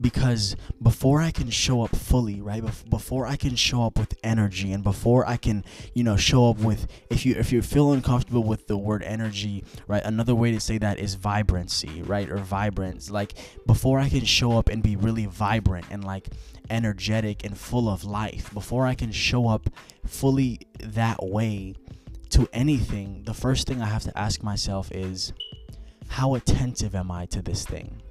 Because 0.00 0.56
before 0.82 1.20
I 1.20 1.30
can 1.30 1.50
show 1.50 1.82
up 1.82 1.94
fully, 1.94 2.40
right? 2.40 2.62
Before 2.88 3.26
I 3.26 3.36
can 3.36 3.56
show 3.56 3.82
up 3.84 3.98
with 3.98 4.14
energy 4.22 4.72
and 4.72 4.82
before 4.82 5.26
I 5.28 5.36
can, 5.36 5.64
you 5.94 6.04
know, 6.04 6.16
show 6.16 6.50
up 6.50 6.58
with 6.58 6.86
if 7.10 7.24
you 7.24 7.34
if 7.36 7.52
you 7.52 7.62
feel 7.62 7.92
uncomfortable 7.92 8.42
with 8.42 8.66
the 8.66 8.76
word 8.76 9.02
energy, 9.02 9.64
right? 9.86 10.02
Another 10.04 10.34
way 10.34 10.50
to 10.50 10.60
say 10.60 10.78
that 10.78 10.98
is 10.98 11.14
vibrancy, 11.14 12.02
right? 12.02 12.28
Or 12.28 12.38
vibrance. 12.38 13.10
Like 13.10 13.34
before 13.66 13.98
I 13.98 14.08
can 14.08 14.24
show 14.24 14.58
up 14.58 14.68
and 14.68 14.82
be 14.82 14.96
really 14.96 15.26
vibrant 15.26 15.86
and 15.90 16.04
like 16.04 16.28
energetic 16.70 17.44
and 17.44 17.56
full 17.56 17.88
of 17.88 18.04
life, 18.04 18.52
before 18.52 18.86
I 18.86 18.94
can 18.94 19.12
show 19.12 19.48
up 19.48 19.70
fully 20.06 20.60
that 20.80 21.22
way 21.24 21.74
to 22.30 22.48
anything, 22.52 23.22
the 23.24 23.34
first 23.34 23.68
thing 23.68 23.80
I 23.80 23.86
have 23.86 24.02
to 24.02 24.18
ask 24.18 24.42
myself 24.42 24.90
is 24.90 25.32
how 26.08 26.34
attentive 26.34 26.94
am 26.94 27.10
I 27.10 27.26
to 27.26 27.40
this 27.40 27.64
thing? 27.64 28.02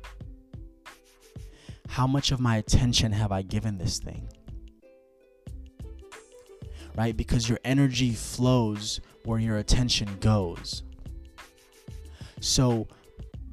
How 1.93 2.07
much 2.07 2.31
of 2.31 2.39
my 2.39 2.57
attention 2.57 3.11
have 3.11 3.31
I 3.31 3.43
given 3.43 3.77
this 3.77 3.99
thing? 3.99 4.27
Right? 6.95 7.15
Because 7.15 7.47
your 7.47 7.59
energy 7.63 8.13
flows 8.13 8.99
where 9.25 9.37
your 9.37 9.57
attention 9.57 10.17
goes. 10.19 10.81
So, 12.39 12.87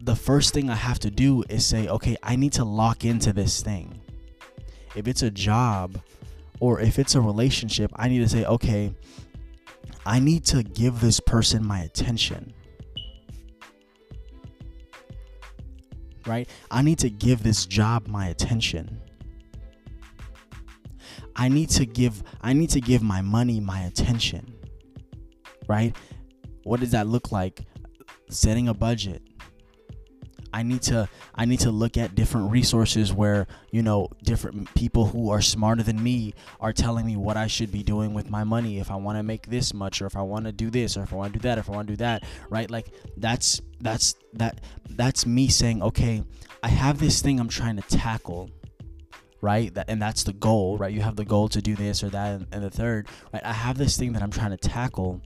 the 0.02 0.16
first 0.16 0.54
thing 0.54 0.70
I 0.70 0.74
have 0.74 0.98
to 1.00 1.10
do 1.10 1.44
is 1.50 1.66
say, 1.66 1.86
okay, 1.88 2.16
I 2.22 2.36
need 2.36 2.54
to 2.54 2.64
lock 2.64 3.04
into 3.04 3.34
this 3.34 3.60
thing. 3.60 4.00
If 4.96 5.06
it's 5.06 5.22
a 5.22 5.30
job 5.30 6.00
or 6.60 6.80
if 6.80 6.98
it's 6.98 7.14
a 7.14 7.20
relationship, 7.20 7.92
I 7.94 8.08
need 8.08 8.20
to 8.20 8.28
say, 8.30 8.46
okay, 8.46 8.94
I 10.06 10.18
need 10.18 10.46
to 10.46 10.62
give 10.62 11.00
this 11.00 11.20
person 11.20 11.62
my 11.62 11.80
attention. 11.80 12.54
Right? 16.26 16.48
I 16.70 16.82
need 16.82 16.98
to 17.00 17.10
give 17.10 17.42
this 17.42 17.66
job 17.66 18.06
my 18.08 18.28
attention. 18.28 19.00
I 21.36 21.48
need 21.48 21.70
to 21.70 21.86
give 21.86 22.22
I 22.40 22.52
need 22.52 22.70
to 22.70 22.80
give 22.80 23.02
my 23.02 23.20
money 23.20 23.60
my 23.60 23.80
attention. 23.82 24.54
Right? 25.68 25.96
What 26.64 26.80
does 26.80 26.90
that 26.90 27.06
look 27.06 27.32
like? 27.32 27.62
Setting 28.28 28.68
a 28.68 28.74
budget, 28.74 29.22
I 30.52 30.62
need 30.62 30.82
to 30.82 31.08
I 31.34 31.44
need 31.44 31.60
to 31.60 31.70
look 31.70 31.96
at 31.96 32.14
different 32.14 32.50
resources 32.50 33.12
where, 33.12 33.46
you 33.70 33.82
know, 33.82 34.08
different 34.22 34.74
people 34.74 35.06
who 35.06 35.30
are 35.30 35.40
smarter 35.40 35.82
than 35.82 36.02
me 36.02 36.34
are 36.60 36.72
telling 36.72 37.06
me 37.06 37.16
what 37.16 37.36
I 37.36 37.46
should 37.46 37.70
be 37.70 37.82
doing 37.82 38.14
with 38.14 38.30
my 38.30 38.44
money 38.44 38.78
if 38.78 38.90
I 38.90 38.96
want 38.96 39.18
to 39.18 39.22
make 39.22 39.46
this 39.46 39.72
much 39.72 40.02
or 40.02 40.06
if 40.06 40.16
I 40.16 40.22
want 40.22 40.46
to 40.46 40.52
do 40.52 40.70
this 40.70 40.96
or 40.96 41.02
if 41.02 41.12
I 41.12 41.16
want 41.16 41.32
to 41.32 41.38
do 41.38 41.42
that, 41.48 41.58
if 41.58 41.68
I 41.68 41.72
want 41.72 41.88
to 41.88 41.92
do 41.92 41.98
that, 41.98 42.24
right? 42.48 42.70
Like 42.70 42.92
that's 43.16 43.60
that's 43.80 44.14
that 44.34 44.60
that's 44.90 45.26
me 45.26 45.48
saying, 45.48 45.82
"Okay, 45.82 46.22
I 46.62 46.68
have 46.68 46.98
this 46.98 47.22
thing 47.22 47.40
I'm 47.40 47.48
trying 47.48 47.76
to 47.76 47.82
tackle." 47.82 48.50
right 49.42 49.72
that 49.72 49.88
and 49.88 50.02
that's 50.02 50.24
the 50.24 50.34
goal 50.34 50.76
right 50.76 50.92
you 50.92 51.00
have 51.00 51.16
the 51.16 51.24
goal 51.24 51.48
to 51.48 51.62
do 51.62 51.74
this 51.74 52.04
or 52.04 52.10
that 52.10 52.34
and, 52.34 52.46
and 52.52 52.62
the 52.62 52.68
third 52.68 53.08
right 53.32 53.42
i 53.42 53.54
have 53.54 53.78
this 53.78 53.96
thing 53.96 54.12
that 54.12 54.22
i'm 54.22 54.30
trying 54.30 54.50
to 54.50 54.56
tackle 54.58 55.18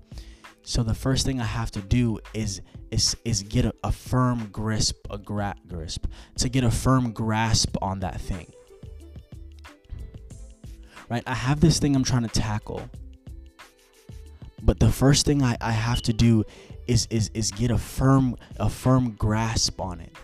so 0.64 0.82
the 0.82 0.94
first 0.94 1.26
thing 1.26 1.40
I 1.40 1.44
have 1.44 1.70
to 1.72 1.80
do 1.80 2.18
is 2.32 2.62
is 2.90 3.16
is 3.24 3.42
get 3.42 3.64
a, 3.64 3.74
a 3.82 3.92
firm 3.92 4.48
grasp, 4.50 5.06
a 5.10 5.18
gra- 5.18 5.56
grasp, 5.66 6.06
to 6.36 6.48
get 6.48 6.64
a 6.64 6.70
firm 6.70 7.12
grasp 7.12 7.76
on 7.82 8.00
that 8.00 8.20
thing. 8.20 8.52
Right? 11.08 11.22
I 11.26 11.34
have 11.34 11.60
this 11.60 11.78
thing 11.78 11.94
I'm 11.94 12.04
trying 12.04 12.22
to 12.22 12.40
tackle. 12.40 12.88
But 14.62 14.80
the 14.80 14.90
first 14.90 15.26
thing 15.26 15.42
I, 15.42 15.56
I 15.60 15.72
have 15.72 16.00
to 16.02 16.12
do 16.12 16.44
is 16.86 17.06
is 17.10 17.30
is 17.34 17.50
get 17.50 17.70
a 17.70 17.78
firm 17.78 18.36
a 18.58 18.70
firm 18.70 19.12
grasp 19.12 19.80
on 19.80 20.00
it 20.00 20.14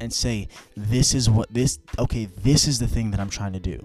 and 0.00 0.12
say 0.12 0.48
this 0.76 1.14
is 1.14 1.30
what 1.30 1.52
this 1.52 1.78
okay 1.98 2.26
this 2.42 2.66
is 2.66 2.78
the 2.78 2.86
thing 2.86 3.10
that 3.12 3.20
I'm 3.20 3.30
trying 3.30 3.52
to 3.52 3.60
do 3.60 3.78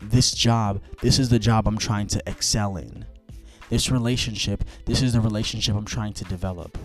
this 0.00 0.30
job 0.30 0.80
this 1.02 1.18
is 1.18 1.28
the 1.28 1.38
job 1.38 1.66
I'm 1.66 1.78
trying 1.78 2.06
to 2.08 2.22
excel 2.28 2.76
in 2.76 3.04
this 3.70 3.90
relationship, 3.90 4.64
this 4.84 5.00
is 5.00 5.14
the 5.14 5.20
relationship 5.20 5.74
I'm 5.76 5.86
trying 5.86 6.12
to 6.14 6.24
develop. 6.24 6.76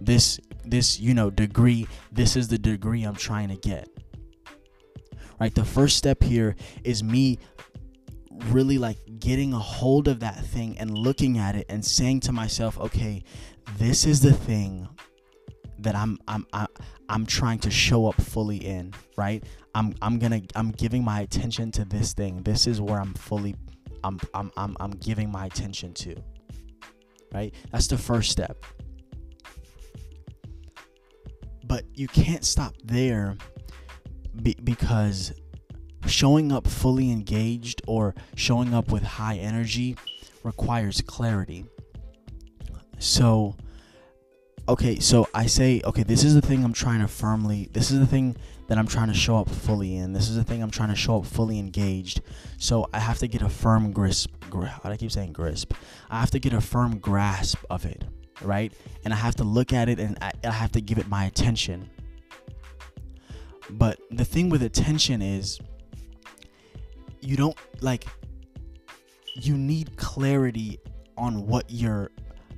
This 0.00 0.38
this, 0.64 0.98
you 0.98 1.14
know, 1.14 1.30
degree, 1.30 1.86
this 2.10 2.36
is 2.36 2.48
the 2.48 2.58
degree 2.58 3.02
I'm 3.02 3.16
trying 3.16 3.48
to 3.48 3.56
get. 3.56 3.88
Right? 5.40 5.54
The 5.54 5.64
first 5.64 5.96
step 5.96 6.22
here 6.22 6.56
is 6.84 7.02
me 7.02 7.38
really 8.46 8.78
like 8.78 8.98
getting 9.18 9.52
a 9.52 9.58
hold 9.58 10.08
of 10.08 10.20
that 10.20 10.44
thing 10.44 10.78
and 10.78 10.96
looking 10.96 11.38
at 11.38 11.54
it 11.54 11.66
and 11.68 11.84
saying 11.84 12.20
to 12.20 12.32
myself, 12.32 12.78
okay, 12.78 13.22
this 13.78 14.06
is 14.06 14.20
the 14.20 14.32
thing 14.32 14.88
that 15.78 15.94
I'm 15.94 16.18
I'm 16.28 16.46
I'm, 16.52 16.68
I'm 17.08 17.26
trying 17.26 17.58
to 17.60 17.70
show 17.70 18.06
up 18.06 18.20
fully 18.20 18.58
in, 18.58 18.94
right? 19.16 19.44
I'm 19.74 19.94
I'm 20.00 20.18
going 20.18 20.46
to 20.46 20.58
I'm 20.58 20.70
giving 20.70 21.04
my 21.04 21.20
attention 21.20 21.70
to 21.72 21.84
this 21.84 22.12
thing. 22.12 22.42
This 22.42 22.66
is 22.66 22.80
where 22.80 23.00
I'm 23.00 23.14
fully 23.14 23.54
I'm, 24.04 24.20
I'm, 24.34 24.52
I'm, 24.56 24.76
I'm 24.78 24.90
giving 24.90 25.32
my 25.32 25.46
attention 25.46 25.94
to. 25.94 26.14
Right? 27.32 27.52
That's 27.72 27.88
the 27.88 27.98
first 27.98 28.30
step. 28.30 28.64
But 31.66 31.84
you 31.94 32.08
can't 32.08 32.44
stop 32.44 32.74
there 32.84 33.36
be, 34.42 34.56
because 34.62 35.32
showing 36.06 36.52
up 36.52 36.66
fully 36.66 37.10
engaged 37.10 37.80
or 37.86 38.14
showing 38.36 38.74
up 38.74 38.90
with 38.92 39.02
high 39.02 39.36
energy 39.36 39.96
requires 40.42 41.00
clarity. 41.00 41.64
So, 42.98 43.56
okay, 44.68 44.98
so 44.98 45.28
I 45.34 45.46
say, 45.46 45.80
okay, 45.84 46.02
this 46.02 46.22
is 46.22 46.34
the 46.34 46.42
thing 46.42 46.64
I'm 46.64 46.72
trying 46.72 47.00
to 47.00 47.08
firmly, 47.08 47.70
this 47.72 47.90
is 47.90 47.98
the 47.98 48.06
thing 48.06 48.36
that 48.66 48.78
I'm 48.78 48.86
trying 48.86 49.08
to 49.08 49.14
show 49.14 49.36
up 49.36 49.48
fully 49.48 49.96
in. 49.96 50.12
This 50.12 50.28
is 50.28 50.36
the 50.36 50.44
thing 50.44 50.62
I'm 50.62 50.70
trying 50.70 50.90
to 50.90 50.94
show 50.94 51.18
up 51.18 51.26
fully 51.26 51.58
engaged. 51.58 52.20
So 52.58 52.86
I 52.92 52.98
have 52.98 53.18
to 53.18 53.26
get 53.28 53.42
a 53.42 53.48
firm 53.48 53.92
grasp. 53.92 54.30
Do 54.50 54.68
I 54.84 54.96
keep 54.96 55.12
saying 55.12 55.32
grasp? 55.32 55.72
I 56.10 56.20
have 56.20 56.30
to 56.30 56.38
get 56.38 56.52
a 56.52 56.60
firm 56.60 56.98
grasp 56.98 57.58
of 57.68 57.84
it, 57.84 58.04
right? 58.42 58.72
And 59.04 59.12
I 59.12 59.16
have 59.16 59.34
to 59.36 59.44
look 59.44 59.72
at 59.72 59.88
it 59.88 59.98
and 59.98 60.18
I, 60.20 60.32
I 60.44 60.50
have 60.50 60.72
to 60.72 60.80
give 60.80 60.98
it 60.98 61.08
my 61.08 61.24
attention. 61.24 61.88
But 63.70 63.98
the 64.10 64.24
thing 64.24 64.50
with 64.50 64.62
attention 64.62 65.22
is, 65.22 65.58
you 67.20 67.36
don't 67.36 67.56
like. 67.80 68.04
You 69.34 69.56
need 69.56 69.96
clarity 69.96 70.78
on 71.16 71.46
what 71.46 71.64
you're 71.68 72.10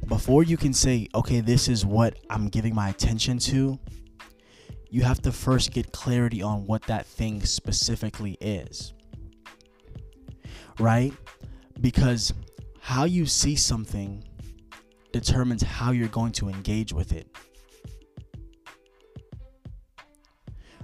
before 0.08 0.42
you 0.42 0.56
can 0.56 0.74
say, 0.74 1.08
okay, 1.14 1.40
this 1.40 1.68
is 1.68 1.86
what 1.86 2.18
I'm 2.28 2.48
giving 2.48 2.74
my 2.74 2.90
attention 2.90 3.38
to 3.38 3.78
you 4.90 5.02
have 5.02 5.20
to 5.22 5.32
first 5.32 5.72
get 5.72 5.92
clarity 5.92 6.42
on 6.42 6.66
what 6.66 6.82
that 6.84 7.06
thing 7.06 7.44
specifically 7.44 8.36
is. 8.40 8.94
Right? 10.78 11.12
Because 11.80 12.32
how 12.80 13.04
you 13.04 13.26
see 13.26 13.56
something 13.56 14.24
determines 15.20 15.62
how 15.62 15.92
you're 15.92 16.08
going 16.08 16.32
to 16.32 16.48
engage 16.48 16.92
with 16.92 17.12
it. 17.12 17.26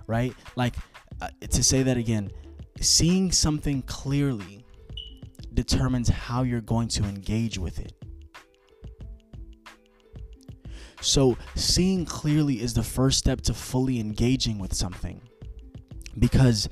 Right? 0.06 0.34
Like, 0.56 0.74
uh, 1.20 1.28
to 1.50 1.62
say 1.62 1.82
that 1.82 1.96
again, 1.98 2.30
seeing 2.80 3.30
something 3.30 3.82
clearly 3.82 4.64
determines 5.52 6.08
how 6.08 6.42
you're 6.44 6.62
going 6.62 6.88
to 6.88 7.04
engage 7.04 7.58
with 7.58 7.78
it. 7.78 7.92
So, 11.02 11.36
seeing 11.54 12.06
clearly 12.06 12.62
is 12.62 12.74
the 12.74 12.82
first 12.82 13.18
step 13.18 13.42
to 13.42 13.54
fully 13.54 14.00
engaging 14.00 14.58
with 14.58 14.72
something. 14.74 15.20
Because, 16.18 16.68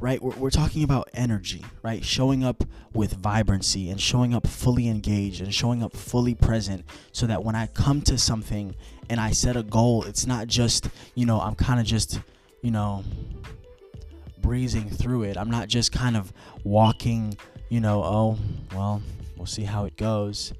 right, 0.00 0.22
we're, 0.22 0.34
we're 0.36 0.50
talking 0.50 0.84
about 0.84 1.08
energy, 1.12 1.64
right? 1.82 2.04
Showing 2.04 2.44
up 2.44 2.64
with 2.92 3.14
vibrancy 3.14 3.90
and 3.90 4.00
showing 4.00 4.34
up 4.34 4.46
fully 4.46 4.88
engaged 4.88 5.40
and 5.40 5.52
showing 5.52 5.82
up 5.82 5.96
fully 5.96 6.34
present 6.34 6.84
so 7.12 7.26
that 7.26 7.42
when 7.44 7.54
I 7.54 7.66
come 7.66 8.00
to 8.02 8.16
something 8.18 8.74
and 9.10 9.20
I 9.20 9.32
set 9.32 9.56
a 9.56 9.62
goal, 9.62 10.04
it's 10.04 10.26
not 10.26 10.46
just, 10.46 10.88
you 11.14 11.26
know, 11.26 11.40
I'm 11.40 11.54
kind 11.54 11.80
of 11.80 11.86
just, 11.86 12.20
you 12.62 12.70
know, 12.70 13.04
breezing 14.40 14.88
through 14.88 15.24
it. 15.24 15.36
I'm 15.36 15.50
not 15.50 15.68
just 15.68 15.92
kind 15.92 16.16
of 16.16 16.32
walking, 16.64 17.36
you 17.68 17.80
know, 17.80 18.02
oh, 18.04 18.38
well, 18.74 19.02
we'll 19.36 19.46
see 19.46 19.64
how 19.64 19.84
it 19.84 19.96
goes 19.96 20.52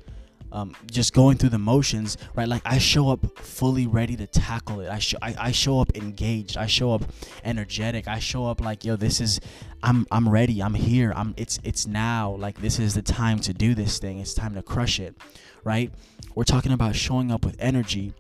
um, 0.53 0.75
just 0.91 1.13
going 1.13 1.37
through 1.37 1.51
the 1.51 1.59
motions, 1.59 2.17
right? 2.35 2.49
Like 2.49 2.63
I 2.65 2.79
show 2.79 3.11
up 3.11 3.39
fully 3.39 3.87
ready 3.87 4.17
to 4.17 4.27
tackle 4.27 4.81
it. 4.81 4.89
I 4.89 4.99
show 4.99 5.19
I, 5.21 5.35
I 5.39 5.53
show 5.53 5.81
up 5.81 5.95
engaged. 5.97 6.57
I 6.57 6.67
show 6.67 6.93
up 6.93 7.03
energetic. 7.45 8.09
I 8.09 8.19
show 8.19 8.47
up 8.47 8.61
like 8.61 8.85
yo, 8.85 8.97
this 8.97 9.21
is 9.21 9.41
I'm 9.83 10.07
I'm 10.11 10.29
ready. 10.29 10.63
I'm 10.63 10.75
here. 10.75 11.13
I'm 11.15 11.35
it's 11.37 11.59
it's 11.65 11.87
now. 11.87 12.31
Like 12.31 12.61
this 12.61 12.79
is 12.79 12.95
the 12.95 13.03
time 13.03 13.39
to 13.41 13.53
do 13.53 13.75
this 13.75 13.99
thing. 13.99 14.19
It's 14.19 14.35
time 14.35 14.55
to 14.55 14.63
crush 14.63 15.01
it, 15.01 15.17
right? 15.65 15.93
We're 16.35 16.45
talking 16.45 16.73
about 16.73 16.97
showing 16.97 17.31
up 17.31 17.45
with 17.45 17.57
energy, 17.59 18.15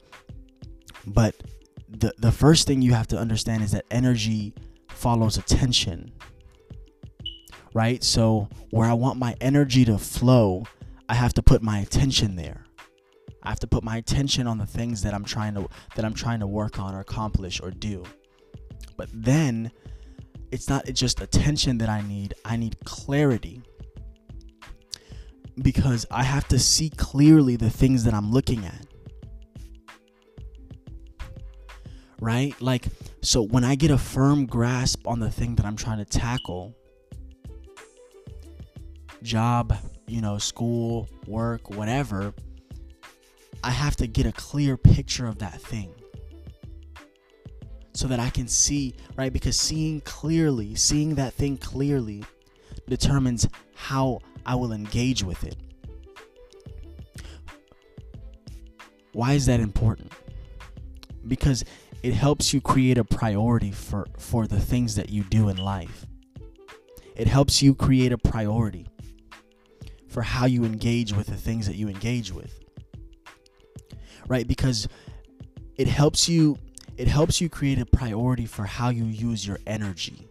but 1.06 1.34
the 1.88 2.12
the 2.18 2.32
first 2.32 2.66
thing 2.66 2.82
you 2.82 2.92
have 2.92 3.06
to 3.08 3.18
understand 3.18 3.62
is 3.62 3.72
that 3.72 3.84
energy 3.90 4.54
follows 4.88 5.38
attention. 5.38 6.12
Right? 7.74 8.02
So 8.02 8.48
where 8.70 8.88
I 8.88 8.94
want 8.94 9.18
my 9.18 9.36
energy 9.40 9.84
to 9.84 9.98
flow, 9.98 10.64
I 11.08 11.14
have 11.14 11.34
to 11.34 11.42
put 11.42 11.62
my 11.62 11.78
attention 11.78 12.36
there. 12.36 12.64
I 13.42 13.50
have 13.50 13.60
to 13.60 13.66
put 13.66 13.82
my 13.82 13.96
attention 13.96 14.46
on 14.46 14.58
the 14.58 14.66
things 14.66 15.02
that 15.02 15.14
I'm 15.14 15.24
trying 15.24 15.54
to 15.54 15.68
that 15.96 16.04
I'm 16.04 16.14
trying 16.14 16.40
to 16.40 16.46
work 16.46 16.78
on 16.78 16.94
or 16.94 17.00
accomplish 17.00 17.60
or 17.60 17.70
do. 17.70 18.04
But 18.96 19.08
then 19.12 19.70
it's 20.50 20.68
not 20.68 20.86
just 20.86 21.20
attention 21.20 21.78
that 21.78 21.88
I 21.88 22.02
need, 22.02 22.34
I 22.44 22.56
need 22.56 22.76
clarity. 22.84 23.62
Because 25.60 26.06
I 26.10 26.22
have 26.22 26.46
to 26.48 26.58
see 26.58 26.90
clearly 26.90 27.56
the 27.56 27.70
things 27.70 28.04
that 28.04 28.14
I'm 28.14 28.30
looking 28.30 28.64
at. 28.64 28.86
Right? 32.20 32.60
Like, 32.60 32.86
so 33.22 33.42
when 33.42 33.64
I 33.64 33.74
get 33.74 33.90
a 33.90 33.98
firm 33.98 34.46
grasp 34.46 35.06
on 35.06 35.20
the 35.20 35.30
thing 35.30 35.56
that 35.56 35.66
I'm 35.66 35.76
trying 35.76 35.98
to 35.98 36.04
tackle, 36.04 36.76
job, 39.22 39.76
you 40.08 40.20
know, 40.20 40.38
school, 40.38 41.08
work, 41.26 41.70
whatever, 41.70 42.32
I 43.62 43.70
have 43.70 43.96
to 43.96 44.06
get 44.06 44.26
a 44.26 44.32
clear 44.32 44.76
picture 44.76 45.26
of 45.26 45.38
that 45.38 45.60
thing 45.60 45.92
so 47.92 48.06
that 48.08 48.20
I 48.20 48.30
can 48.30 48.48
see, 48.48 48.94
right? 49.16 49.32
Because 49.32 49.56
seeing 49.56 50.00
clearly, 50.02 50.74
seeing 50.74 51.16
that 51.16 51.34
thing 51.34 51.56
clearly 51.56 52.24
determines 52.88 53.48
how 53.74 54.20
I 54.46 54.54
will 54.54 54.72
engage 54.72 55.24
with 55.24 55.44
it. 55.44 55.56
Why 59.12 59.32
is 59.32 59.46
that 59.46 59.60
important? 59.60 60.12
Because 61.26 61.64
it 62.02 62.14
helps 62.14 62.54
you 62.54 62.60
create 62.60 62.98
a 62.98 63.04
priority 63.04 63.72
for, 63.72 64.06
for 64.16 64.46
the 64.46 64.60
things 64.60 64.94
that 64.94 65.10
you 65.10 65.24
do 65.24 65.48
in 65.48 65.56
life. 65.56 66.06
It 67.16 67.26
helps 67.26 67.60
you 67.60 67.74
create 67.74 68.12
a 68.12 68.18
priority 68.18 68.87
for 70.18 70.22
how 70.22 70.46
you 70.46 70.64
engage 70.64 71.12
with 71.12 71.28
the 71.28 71.36
things 71.36 71.64
that 71.68 71.76
you 71.76 71.88
engage 71.88 72.32
with. 72.32 72.58
Right? 74.26 74.48
Because 74.48 74.88
it 75.76 75.86
helps 75.86 76.28
you 76.28 76.58
it 76.96 77.06
helps 77.06 77.40
you 77.40 77.48
create 77.48 77.78
a 77.78 77.86
priority 77.86 78.44
for 78.44 78.64
how 78.64 78.88
you 78.88 79.04
use 79.04 79.46
your 79.46 79.60
energy. 79.64 80.28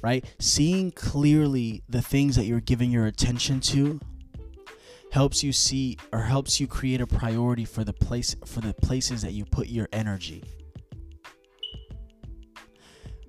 Right? 0.00 0.24
Seeing 0.38 0.90
clearly 0.90 1.82
the 1.86 2.00
things 2.00 2.34
that 2.36 2.46
you're 2.46 2.60
giving 2.60 2.90
your 2.90 3.04
attention 3.04 3.60
to 3.60 4.00
helps 5.12 5.42
you 5.44 5.52
see 5.52 5.98
or 6.14 6.20
helps 6.20 6.60
you 6.60 6.66
create 6.66 7.02
a 7.02 7.06
priority 7.06 7.66
for 7.66 7.84
the 7.84 7.92
place 7.92 8.34
for 8.46 8.62
the 8.62 8.72
places 8.72 9.20
that 9.20 9.32
you 9.32 9.44
put 9.44 9.68
your 9.68 9.90
energy. 9.92 10.42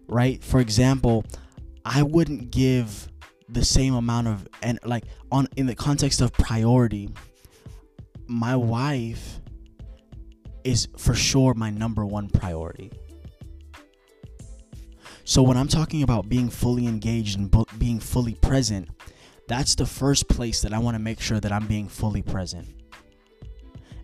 Right? 0.08 0.42
For 0.42 0.62
example, 0.62 1.25
I 1.84 2.02
wouldn't 2.04 2.50
give 2.50 3.10
the 3.53 3.63
same 3.63 3.93
amount 3.93 4.27
of 4.27 4.48
and 4.62 4.79
like 4.83 5.05
on 5.31 5.48
in 5.55 5.65
the 5.65 5.75
context 5.75 6.22
of 6.22 6.33
priority 6.33 7.10
my 8.27 8.55
wife 8.55 9.39
is 10.63 10.88
for 10.98 11.13
sure 11.13 11.53
my 11.53 11.69
number 11.69 12.05
one 12.05 12.29
priority. 12.29 12.91
So 15.25 15.41
when 15.41 15.57
I'm 15.57 15.67
talking 15.67 16.03
about 16.03 16.27
being 16.27 16.50
fully 16.50 16.88
engaged 16.88 17.38
and 17.38 17.50
being 17.79 18.00
fully 18.00 18.36
present, 18.36 18.89
that's 19.48 19.75
the 19.75 19.86
first 19.86 20.27
place 20.27 20.62
that 20.62 20.74
I 20.74 20.79
want 20.79 20.95
to 20.95 21.00
make 21.00 21.22
sure 21.22 21.39
that 21.39 21.51
I'm 21.51 21.67
being 21.67 21.88
fully 21.88 22.22
present. 22.22 22.67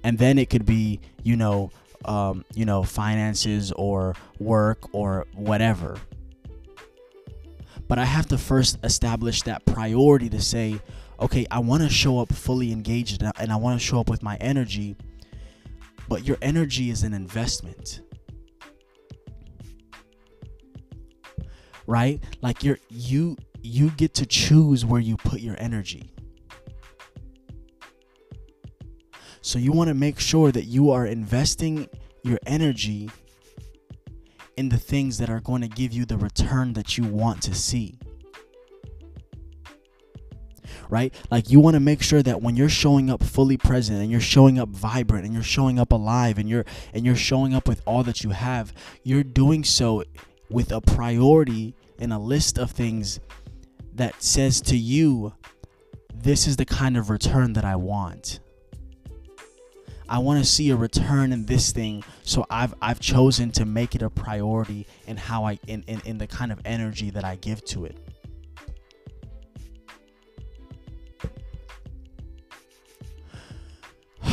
And 0.03 0.18
then 0.18 0.38
it 0.38 0.50
could 0.50 0.65
be, 0.65 1.01
you 1.24 1.36
know, 1.36 1.72
um, 2.06 2.46
you 2.53 2.65
know, 2.65 2.84
finances 2.84 3.74
or 3.74 4.15
work 4.39 4.94
or 4.94 5.27
whatever. 5.34 5.98
But 7.89 8.00
I 8.00 8.05
have 8.05 8.27
to 8.27 8.38
first 8.38 8.77
establish 8.86 9.41
that 9.41 9.65
priority 9.65 10.29
to 10.29 10.41
say, 10.41 10.79
okay, 11.19 11.46
I 11.51 11.60
want 11.60 11.84
to 11.84 11.89
show 11.89 12.19
up 12.19 12.31
fully 12.31 12.72
engaged 12.72 13.22
and 13.22 13.51
I 13.51 13.55
want 13.58 13.77
to 13.81 13.86
show 13.86 14.00
up 14.00 14.10
with 14.10 14.24
my 14.24 14.38
energy 14.38 14.96
but 16.10 16.25
your 16.25 16.38
energy 16.41 16.89
is 16.89 17.03
an 17.03 17.13
investment. 17.13 18.01
Right? 21.86 22.22
Like 22.41 22.63
you're 22.63 22.79
you 22.89 23.38
you 23.62 23.91
get 23.91 24.15
to 24.15 24.25
choose 24.25 24.86
where 24.86 25.00
you 25.00 25.15
put 25.17 25.39
your 25.39 25.55
energy. 25.60 26.12
So 29.41 29.58
you 29.58 29.71
want 29.71 29.88
to 29.88 29.93
make 29.93 30.19
sure 30.19 30.52
that 30.52 30.65
you 30.65 30.91
are 30.91 31.06
investing 31.06 31.88
your 32.23 32.39
energy 32.45 33.10
in 34.60 34.67
the 34.67 34.78
things 34.78 35.17
that 35.17 35.30
are 35.30 35.39
going 35.39 35.62
to 35.62 35.69
give 35.69 35.93
you 35.93 36.04
the 36.04 36.17
return 36.17 36.74
that 36.74 36.98
you 36.98 37.06
want 37.06 37.41
to 37.41 37.56
see 37.56 37.98
right? 40.89 41.13
Like 41.30 41.50
you 41.50 41.60
want 41.60 41.76
to 41.76 41.80
make 41.80 42.02
sure 42.02 42.22
that 42.24 42.41
when 42.41 42.56
you're 42.56 42.67
showing 42.67 43.10
up 43.10 43.24
fully 43.24 43.58
present 43.58 44.02
and 44.02 44.10
you're 44.12 44.19
showing 44.19 44.58
up 44.58 44.69
vibrant 44.69 45.24
and 45.24 45.34
you're 45.34 45.43
showing 45.43 45.80
up 45.80 45.91
alive 45.91 46.38
and 46.39 46.50
you're 46.50 46.65
and 46.93 47.06
you're 47.06 47.15
showing 47.15 47.54
up 47.54 47.67
with 47.67 47.82
all 47.86 48.04
that 48.04 48.24
you 48.24 48.32
have, 48.32 48.74
you're 49.04 49.24
doing 49.24 49.63
so 49.63 50.04
with 50.50 50.72
a 50.72 50.82
priority 50.82 51.76
and 52.00 52.12
a 52.12 52.17
list 52.17 52.58
of 52.58 52.72
things 52.72 53.19
that 53.93 54.22
says 54.22 54.62
to 54.62 54.78
you, 54.78 55.34
this 56.13 56.48
is 56.48 56.58
the 56.58 56.65
kind 56.65 56.98
of 56.98 57.10
return 57.10 57.54
that 57.54 57.65
I 57.65 57.76
want. 57.76 58.39
I 60.10 60.17
want 60.17 60.43
to 60.43 60.45
see 60.45 60.72
a 60.72 60.76
return 60.76 61.32
in 61.32 61.45
this 61.45 61.72
thing, 61.72 62.04
so 62.24 62.43
I've 62.50 62.74
I've 62.82 63.00
chosen 63.00 63.52
to 63.52 63.63
make 63.63 63.93
it 63.93 64.02
a 64.02 64.10
priority 64.10 64.88
in 65.06 65.17
how 65.17 65.45
I 65.45 65.60
in, 65.67 65.84
in, 65.84 66.02
in 66.04 66.17
the 66.17 66.26
kind 66.26 66.52
of 66.52 66.60
energy 66.65 67.12
that 67.12 67.24
I 67.24 67.36
give 67.36 67.63
to 67.65 67.86
it. 67.86 67.95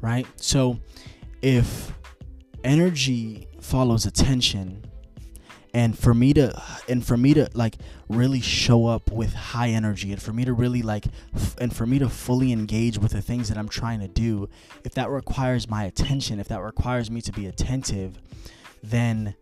right? 0.00 0.26
So 0.36 0.78
if 1.42 1.92
energy 2.62 3.48
follows 3.60 4.06
attention 4.06 4.87
and 5.74 5.98
for 5.98 6.14
me 6.14 6.32
to 6.34 6.60
and 6.88 7.04
for 7.04 7.16
me 7.16 7.34
to 7.34 7.48
like 7.54 7.76
really 8.08 8.40
show 8.40 8.86
up 8.86 9.10
with 9.10 9.34
high 9.34 9.68
energy 9.68 10.12
and 10.12 10.20
for 10.20 10.32
me 10.32 10.44
to 10.44 10.52
really 10.52 10.82
like 10.82 11.06
f- 11.34 11.56
and 11.58 11.74
for 11.74 11.86
me 11.86 11.98
to 11.98 12.08
fully 12.08 12.52
engage 12.52 12.98
with 12.98 13.12
the 13.12 13.22
things 13.22 13.48
that 13.48 13.58
I'm 13.58 13.68
trying 13.68 14.00
to 14.00 14.08
do 14.08 14.48
if 14.84 14.94
that 14.94 15.10
requires 15.10 15.68
my 15.68 15.84
attention 15.84 16.40
if 16.40 16.48
that 16.48 16.62
requires 16.62 17.10
me 17.10 17.20
to 17.22 17.32
be 17.32 17.46
attentive 17.46 18.18
then 18.82 19.34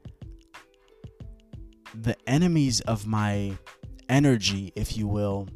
the 1.95 2.17
enemies 2.29 2.81
of 2.83 3.07
my 3.07 3.57
energy 4.09 4.73
if 4.77 4.97
you 4.97 5.07
will 5.07 5.49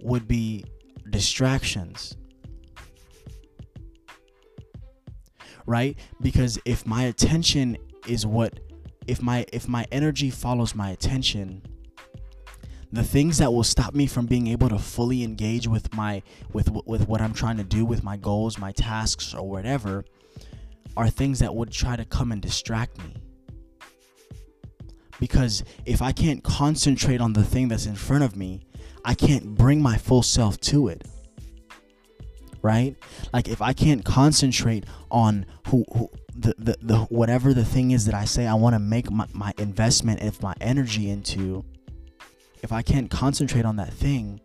would 0.00 0.26
be 0.26 0.64
distractions 1.10 2.16
right? 5.68 5.98
Because 6.22 6.58
if 6.64 6.86
my 6.86 7.04
attention 7.04 7.76
is 8.08 8.26
what 8.26 8.58
if 9.08 9.22
my 9.22 9.46
if 9.52 9.66
my 9.66 9.86
energy 9.90 10.30
follows 10.30 10.74
my 10.74 10.90
attention, 10.90 11.62
the 12.92 13.02
things 13.02 13.38
that 13.38 13.52
will 13.52 13.64
stop 13.64 13.94
me 13.94 14.06
from 14.06 14.26
being 14.26 14.46
able 14.48 14.68
to 14.68 14.78
fully 14.78 15.24
engage 15.24 15.66
with 15.66 15.92
my 15.94 16.22
with 16.52 16.70
with 16.86 17.08
what 17.08 17.20
I'm 17.20 17.32
trying 17.32 17.56
to 17.56 17.64
do 17.64 17.84
with 17.84 18.04
my 18.04 18.18
goals, 18.18 18.58
my 18.58 18.70
tasks 18.72 19.34
or 19.34 19.48
whatever 19.48 20.04
are 20.96 21.08
things 21.08 21.38
that 21.38 21.54
would 21.54 21.72
try 21.72 21.96
to 21.96 22.04
come 22.04 22.32
and 22.32 22.42
distract 22.42 22.98
me. 22.98 23.14
Because 25.18 25.64
if 25.86 26.02
I 26.02 26.12
can't 26.12 26.44
concentrate 26.44 27.20
on 27.20 27.32
the 27.32 27.44
thing 27.44 27.68
that's 27.68 27.86
in 27.86 27.96
front 27.96 28.24
of 28.24 28.36
me, 28.36 28.60
I 29.04 29.14
can't 29.14 29.56
bring 29.56 29.80
my 29.80 29.96
full 29.96 30.22
self 30.22 30.60
to 30.60 30.88
it 30.88 31.04
right? 32.62 32.96
Like 33.32 33.48
if 33.48 33.62
I 33.62 33.72
can't 33.72 34.04
concentrate 34.04 34.84
on 35.10 35.46
who, 35.68 35.84
who 35.94 36.10
the, 36.38 36.54
the, 36.58 36.76
the 36.80 36.98
whatever 37.04 37.52
the 37.52 37.64
thing 37.64 37.90
is 37.90 38.06
that 38.06 38.14
I 38.14 38.24
say 38.24 38.46
I 38.46 38.54
want 38.54 38.74
to 38.74 38.78
make 38.78 39.10
my, 39.10 39.26
my 39.32 39.52
investment 39.58 40.22
if 40.22 40.40
my 40.42 40.54
energy 40.60 41.10
into, 41.10 41.64
if 42.62 42.70
I 42.72 42.82
can't 42.82 43.10
concentrate 43.10 43.64
on 43.64 43.76
that 43.76 43.92
thing, 43.92 44.40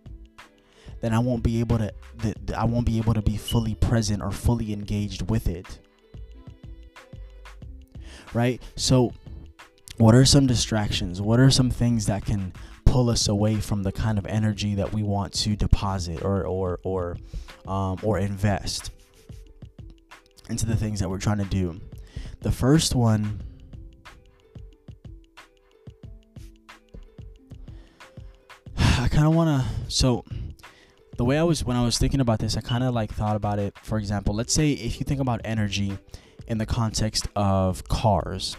then 1.01 1.13
I 1.13 1.19
won't 1.19 1.43
be 1.43 1.59
able 1.59 1.77
to 1.77 1.93
the, 2.17 2.35
the, 2.45 2.59
I 2.59 2.63
won't 2.63 2.85
be 2.85 2.97
able 2.97 3.13
to 3.13 3.21
be 3.21 3.37
fully 3.37 3.75
present 3.75 4.23
or 4.23 4.31
fully 4.31 4.73
engaged 4.73 5.29
with 5.29 5.47
it. 5.47 5.79
Right? 8.33 8.61
So 8.75 9.13
what 9.97 10.15
are 10.15 10.25
some 10.25 10.47
distractions? 10.47 11.21
What 11.21 11.39
are 11.39 11.51
some 11.51 11.69
things 11.69 12.07
that 12.07 12.25
can 12.25 12.53
pull 12.85 13.09
us 13.09 13.27
away 13.27 13.57
from 13.57 13.83
the 13.83 13.91
kind 13.91 14.17
of 14.17 14.25
energy 14.25 14.75
that 14.75 14.93
we 14.93 15.03
want 15.03 15.33
to 15.33 15.55
deposit 15.55 16.23
or 16.23 16.43
or 16.45 16.79
or 16.83 17.17
um, 17.67 17.99
or 18.01 18.17
invest 18.17 18.91
into 20.49 20.65
the 20.65 20.75
things 20.75 20.99
that 20.99 21.09
we're 21.09 21.19
trying 21.19 21.39
to 21.39 21.45
do. 21.45 21.79
The 22.41 22.51
first 22.51 22.95
one 22.95 23.41
I 28.77 29.07
kind 29.07 29.25
of 29.25 29.35
want 29.35 29.61
to 29.61 29.91
so 29.91 30.25
the 31.17 31.25
way 31.25 31.37
I 31.37 31.43
was 31.43 31.63
when 31.63 31.77
I 31.77 31.83
was 31.83 31.97
thinking 31.97 32.19
about 32.19 32.39
this, 32.39 32.57
I 32.57 32.61
kind 32.61 32.83
of 32.83 32.93
like 32.93 33.13
thought 33.13 33.35
about 33.35 33.59
it. 33.59 33.77
For 33.83 33.97
example, 33.97 34.33
let's 34.33 34.53
say 34.53 34.71
if 34.71 34.99
you 34.99 35.05
think 35.05 35.21
about 35.21 35.41
energy 35.45 35.97
in 36.47 36.57
the 36.57 36.65
context 36.65 37.27
of 37.35 37.87
cars, 37.87 38.57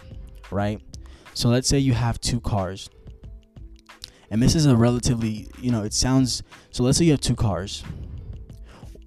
right? 0.51 0.81
So 1.33 1.49
let's 1.49 1.67
say 1.67 1.79
you 1.79 1.93
have 1.93 2.19
two 2.21 2.39
cars 2.39 2.89
and 4.29 4.41
this 4.41 4.55
is 4.55 4.65
a 4.65 4.75
relatively 4.75 5.47
you 5.59 5.71
know 5.71 5.83
it 5.83 5.93
sounds 5.93 6.43
so 6.71 6.83
let's 6.83 6.97
say 6.97 7.05
you 7.05 7.11
have 7.11 7.21
two 7.21 7.35
cars 7.35 7.83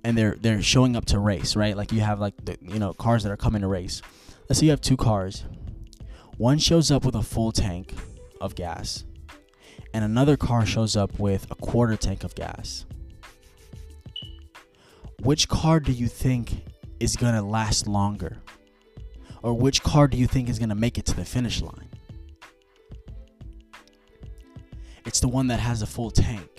and 0.05 0.17
they're 0.17 0.37
they're 0.41 0.63
showing 0.63 0.97
up 0.97 1.05
to 1.07 1.19
race 1.19 1.57
right 1.57 1.77
like 1.77 1.93
you 1.93 2.01
have 2.01 2.21
like 2.21 2.35
the 2.45 2.57
you 2.63 2.79
know 2.79 2.93
cars 2.93 3.23
that 3.23 3.33
are 3.33 3.37
coming 3.37 3.63
to 3.63 3.69
race 3.69 4.01
let's 4.49 4.61
say 4.61 4.67
you 4.67 4.71
have 4.71 4.81
two 4.81 4.97
cars. 4.97 5.45
One 6.37 6.59
shows 6.59 6.91
up 6.91 7.05
with 7.05 7.15
a 7.15 7.23
full 7.23 7.53
tank 7.53 7.95
of 8.41 8.55
gas, 8.55 9.05
and 9.93 10.05
another 10.05 10.37
car 10.37 10.65
shows 10.65 10.97
up 10.97 11.19
with 11.19 11.51
a 11.51 11.55
quarter 11.55 11.97
tank 11.97 12.25
of 12.25 12.35
gas. 12.35 12.87
Which 15.21 15.49
car 15.49 15.81
do 15.81 15.93
you 15.93 16.07
think 16.07 16.63
is 17.01 17.17
to 17.35 17.43
last 17.43 17.87
longer? 17.87 18.39
Or 19.43 19.55
which 19.55 19.83
car 19.83 20.09
do 20.09 20.17
you 20.17 20.27
think 20.27 20.49
is 20.49 20.59
to 20.69 20.75
make 20.75 20.99
it 20.99 21.07
to 21.07 21.17
the 21.17 21.25
finish 21.25 21.61
line? 21.61 21.89
It's 25.05 25.21
the 25.21 25.29
one 25.29 25.49
that 25.49 25.61
has 25.61 25.83
a 25.83 25.87
full 25.87 26.11
tank. 26.11 26.58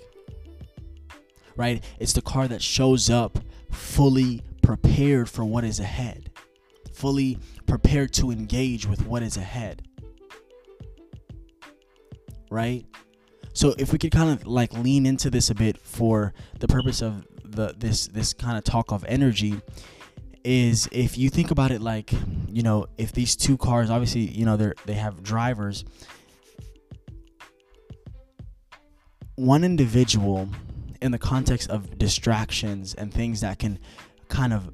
Right? 1.60 1.84
It's 1.98 2.14
the 2.14 2.22
car 2.22 2.48
that 2.48 2.62
shows 2.62 3.10
up 3.10 3.38
fully 3.70 4.40
prepared 4.62 5.28
for 5.28 5.44
what 5.44 5.62
is 5.62 5.78
ahead, 5.78 6.30
fully 6.94 7.36
prepared 7.66 8.14
to 8.14 8.30
engage 8.30 8.86
with 8.86 9.04
what 9.04 9.22
is 9.22 9.36
ahead. 9.36 9.86
Right? 12.50 12.86
So 13.52 13.74
if 13.76 13.92
we 13.92 13.98
could 13.98 14.10
kind 14.10 14.30
of 14.30 14.46
like 14.46 14.72
lean 14.72 15.04
into 15.04 15.28
this 15.28 15.50
a 15.50 15.54
bit 15.54 15.76
for 15.76 16.32
the 16.60 16.66
purpose 16.66 17.02
of 17.02 17.26
the 17.44 17.74
this 17.76 18.06
this 18.06 18.32
kind 18.32 18.56
of 18.56 18.64
talk 18.64 18.90
of 18.90 19.04
energy 19.06 19.60
is 20.42 20.88
if 20.92 21.18
you 21.18 21.28
think 21.28 21.50
about 21.50 21.70
it 21.70 21.82
like 21.82 22.10
you 22.48 22.62
know 22.62 22.86
if 22.96 23.12
these 23.12 23.36
two 23.36 23.58
cars 23.58 23.90
obviously 23.90 24.22
you 24.22 24.46
know 24.46 24.56
they're 24.56 24.74
they 24.86 24.94
have 24.94 25.22
drivers 25.22 25.84
one 29.34 29.62
individual 29.62 30.48
in 31.00 31.12
the 31.12 31.18
context 31.18 31.70
of 31.70 31.98
distractions 31.98 32.94
and 32.94 33.12
things 33.12 33.40
that 33.40 33.58
can 33.58 33.78
kind 34.28 34.52
of 34.52 34.70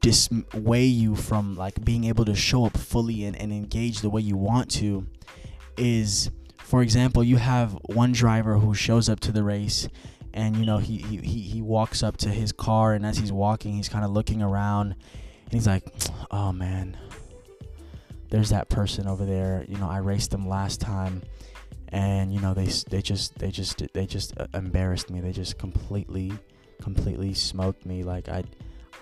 disweigh 0.00 0.92
you 0.92 1.14
from 1.14 1.56
like 1.56 1.84
being 1.84 2.04
able 2.04 2.24
to 2.24 2.34
show 2.34 2.64
up 2.64 2.76
fully 2.76 3.24
and, 3.24 3.36
and 3.40 3.52
engage 3.52 4.00
the 4.00 4.10
way 4.10 4.20
you 4.20 4.36
want 4.36 4.70
to 4.70 5.06
is 5.76 6.30
for 6.58 6.82
example 6.82 7.22
you 7.22 7.36
have 7.36 7.72
one 7.86 8.12
driver 8.12 8.58
who 8.58 8.74
shows 8.74 9.08
up 9.08 9.20
to 9.20 9.30
the 9.30 9.42
race 9.42 9.88
and 10.34 10.56
you 10.56 10.66
know 10.66 10.78
he 10.78 10.98
he 10.98 11.40
he 11.40 11.62
walks 11.62 12.02
up 12.02 12.16
to 12.16 12.28
his 12.28 12.52
car 12.52 12.94
and 12.94 13.06
as 13.06 13.16
he's 13.18 13.32
walking 13.32 13.74
he's 13.74 13.88
kind 13.88 14.04
of 14.04 14.10
looking 14.10 14.42
around 14.42 14.94
and 15.44 15.52
he's 15.52 15.66
like 15.66 15.84
oh 16.30 16.52
man 16.52 16.96
there's 18.30 18.48
that 18.48 18.70
person 18.70 19.06
over 19.06 19.26
there. 19.26 19.64
You 19.68 19.76
know 19.76 19.88
i 19.88 19.98
raced 19.98 20.30
them 20.30 20.48
last 20.48 20.80
time 20.80 21.22
and 21.92 22.32
you 22.32 22.40
know 22.40 22.54
they 22.54 22.66
they 22.88 23.02
just 23.02 23.38
they 23.38 23.50
just 23.50 23.82
they 23.92 24.06
just 24.06 24.38
uh, 24.38 24.46
embarrassed 24.54 25.10
me. 25.10 25.20
They 25.20 25.32
just 25.32 25.58
completely 25.58 26.32
completely 26.80 27.34
smoked 27.34 27.86
me. 27.86 28.02
Like 28.02 28.28
i 28.28 28.42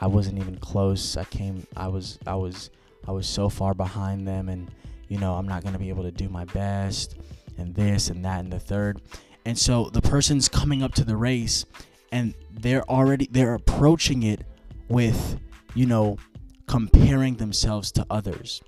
i 0.01 0.07
wasn't 0.07 0.39
even 0.39 0.57
close. 0.57 1.17
I 1.17 1.25
came 1.25 1.67
i 1.77 1.89
was 1.89 2.19
i 2.27 2.35
was 2.35 2.71
i 3.09 3.13
was 3.13 3.27
so 3.27 3.49
far 3.49 3.73
behind 3.75 4.27
them 4.27 4.49
and 4.49 4.71
you 5.09 5.19
know 5.19 5.35
i'm 5.35 5.49
not 5.49 5.63
going 5.63 5.73
to 5.73 5.79
be 5.79 5.89
able 5.89 6.03
to 6.03 6.11
do 6.11 6.29
my 6.29 6.45
best 6.47 7.17
and 7.57 7.75
this 7.75 8.11
and 8.11 8.25
that 8.25 8.41
and 8.41 8.53
the 8.53 8.59
third. 8.59 9.01
And 9.47 9.57
so 9.57 9.85
the 9.85 10.03
person's 10.03 10.49
coming 10.49 10.83
up 10.83 10.95
to 10.95 11.05
the 11.05 11.17
race 11.17 11.65
and 12.13 12.35
they're 12.51 12.89
already 12.91 13.29
they're 13.31 13.55
approaching 13.55 14.25
it 14.25 14.45
with, 14.89 15.39
you 15.75 15.87
know, 15.87 16.19
comparing 16.67 17.37
themselves 17.37 17.93
to 17.93 18.07
others. 18.11 18.63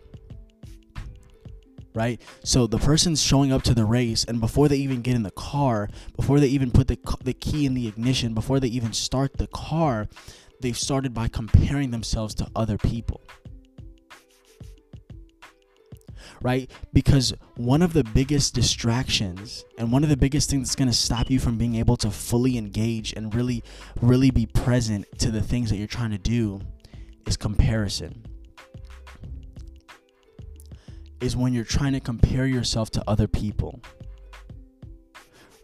Right? 1.95 2.21
So 2.43 2.67
the 2.67 2.79
person's 2.79 3.23
showing 3.23 3.53
up 3.53 3.63
to 3.65 3.75
the 3.75 3.85
race 3.85 4.25
and 4.25 4.41
before 4.41 4.69
they 4.69 4.77
even 4.79 5.03
get 5.03 5.15
in 5.15 5.23
the 5.23 5.31
car, 5.31 5.91
before 6.17 6.41
they 6.41 6.49
even 6.49 6.71
put 6.71 6.89
the 6.89 6.99
the 7.23 7.35
key 7.35 7.67
in 7.67 7.75
the 7.75 7.87
ignition, 7.87 8.33
before 8.35 8.61
they 8.61 8.69
even 8.69 8.93
start 8.93 9.37
the 9.37 9.49
car, 9.49 10.09
they've 10.61 10.79
started 10.79 11.13
by 11.13 11.29
comparing 11.29 11.91
themselves 11.91 12.35
to 12.37 12.47
other 12.57 12.79
people 12.79 13.21
right? 16.43 16.71
Because 16.93 17.33
one 17.57 17.83
of 17.83 17.93
the 17.93 18.05
biggest 18.05 18.55
distractions 18.55 19.65
and 19.79 19.93
one 19.93 20.03
of 20.03 20.11
the 20.11 20.17
biggest 20.17 20.51
things 20.51 20.69
that's 20.69 20.77
going 20.77 20.91
to 20.91 20.97
stop 20.97 21.31
you 21.31 21.39
from 21.39 21.57
being 21.57 21.77
able 21.77 21.97
to 21.99 22.11
fully 22.11 22.59
engage 22.59 23.13
and 23.13 23.35
really, 23.35 23.63
really 24.01 24.31
be 24.31 24.47
present 24.47 25.07
to 25.19 25.31
the 25.31 25.41
things 25.41 25.71
that 25.71 25.77
you're 25.77 25.87
trying 25.87 26.11
to 26.11 26.19
do 26.19 26.61
is 27.27 27.37
comparison. 27.37 28.25
Is 31.23 31.37
when 31.37 31.53
you're 31.53 31.65
trying 31.65 31.93
to 31.93 32.01
compare 32.01 32.47
yourself 32.47 32.91
to 32.93 33.05
other 33.07 33.29
people 33.29 33.81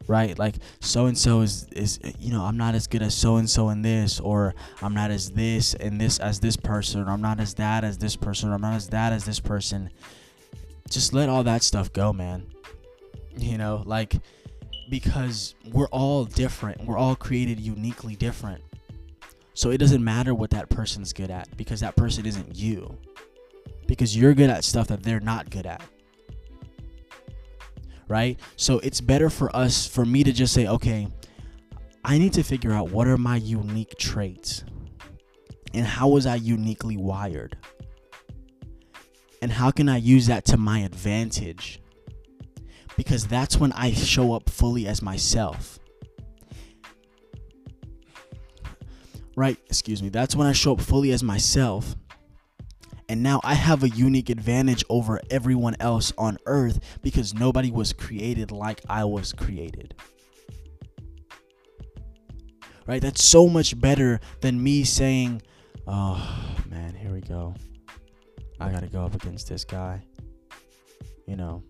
right 0.07 0.39
like 0.39 0.55
so 0.81 1.05
and 1.05 1.19
so 1.19 1.43
is 1.43 1.67
is 1.77 2.01
you 2.19 2.33
know 2.33 2.43
i'm 2.43 2.57
not 2.57 2.75
as 2.75 2.87
good 2.87 3.03
as 3.03 3.15
so 3.15 3.37
and 3.37 3.51
so 3.51 3.69
in 3.69 3.83
this 3.83 4.19
or 4.21 4.55
i'm 4.81 4.95
not 4.95 5.11
as 5.11 5.31
this 5.33 5.75
and 5.75 6.01
this 6.01 6.19
as 6.19 6.41
this 6.41 6.57
person 6.57 7.03
or 7.03 7.11
i'm 7.11 7.21
not 7.21 7.39
as 7.39 7.53
that 7.53 7.85
as 7.85 7.99
this 7.99 8.17
person 8.17 8.49
or 8.49 8.55
i'm 8.55 8.61
not 8.63 8.73
as 8.73 8.89
that 8.89 9.13
as 9.13 9.27
this 9.27 9.39
person 9.39 9.91
just 10.89 11.13
let 11.13 11.29
all 11.29 11.45
that 11.45 11.63
stuff 11.63 11.93
go, 11.93 12.13
man. 12.13 12.47
You 13.37 13.59
know, 13.59 13.83
like 13.87 14.17
because 14.91 15.55
we're 15.73 15.89
all 15.89 16.25
different. 16.25 16.85
We're 16.85 16.99
all 16.99 17.15
created 17.15 17.61
uniquely 17.61 18.17
different. 18.17 18.63
So 19.55 19.71
it 19.71 19.79
doesn't 19.79 20.03
matter 20.03 20.35
what 20.35 20.51
that 20.51 20.69
person's 20.69 21.13
good 21.13 21.31
at 21.31 21.55
because 21.57 21.81
that 21.81 21.97
person 21.97 22.27
isn't 22.27 22.57
you. 22.57 22.97
Because 23.89 24.17
you're 24.17 24.35
good 24.35 24.51
at 24.51 24.63
stuff 24.63 24.87
that 24.87 25.03
they're 25.03 25.19
not 25.19 25.51
good 25.51 25.67
at. 25.67 25.83
Right? 28.07 28.39
So 28.55 28.79
it's 28.79 29.01
better 29.01 29.29
for 29.29 29.55
us, 29.55 29.89
for 29.89 30.05
me 30.05 30.23
to 30.23 30.33
just 30.33 30.55
say, 30.55 30.69
okay, 30.69 31.09
I 32.05 32.19
need 32.19 32.33
to 32.35 32.45
figure 32.45 32.73
out 32.73 32.91
what 32.91 33.09
are 33.09 33.17
my 33.17 33.37
unique 33.37 33.99
traits 33.99 34.63
and 35.75 35.85
how 35.85 36.09
was 36.09 36.25
I 36.25 36.37
uniquely 36.37 36.97
wired 36.97 37.57
and 39.41 39.53
how 39.53 39.71
can 39.71 39.89
I 39.89 39.99
use 39.99 40.27
that 40.27 40.45
to 40.47 40.57
my 40.57 40.81
advantage? 40.81 41.81
Because 42.97 43.27
that's 43.27 43.57
when 43.57 43.73
I 43.73 43.93
show 43.93 44.33
up 44.33 44.51
fully 44.51 44.87
as 44.87 45.03
myself. 45.03 45.79
Right, 49.37 49.57
excuse 49.67 50.03
me. 50.03 50.09
That's 50.09 50.35
when 50.35 50.49
I 50.49 50.53
show 50.53 50.73
up 50.73 50.81
fully 50.81 51.13
as 51.13 51.23
myself. 51.23 51.95
And 53.09 53.23
now 53.23 53.41
I 53.43 53.55
have 53.55 53.83
a 53.83 53.89
unique 53.89 54.29
advantage 54.29 54.85
over 54.91 55.21
everyone 55.31 55.77
else 55.81 56.13
on 56.19 56.37
earth 56.45 56.79
because 57.03 57.33
nobody 57.33 57.71
was 57.71 57.93
created 57.93 58.51
like 58.51 58.83
I 58.89 59.05
was 59.05 59.33
created. 59.33 59.95
Right? 62.87 63.01
That's 63.01 63.25
so 63.25 63.49
much 63.49 63.79
better 63.81 64.21
than 64.41 64.63
me 64.63 64.85
saying, 64.85 65.43
oh 65.87 66.55
man, 66.69 66.95
here 66.95 67.13
we 67.13 67.21
go. 67.23 67.55
I 68.61 68.71
gotta 68.71 68.89
go 68.89 69.05
up 69.05 69.15
against 69.15 69.49
this 69.49 69.65
guy. 69.65 70.03
You 71.27 71.37
know, 71.37 71.63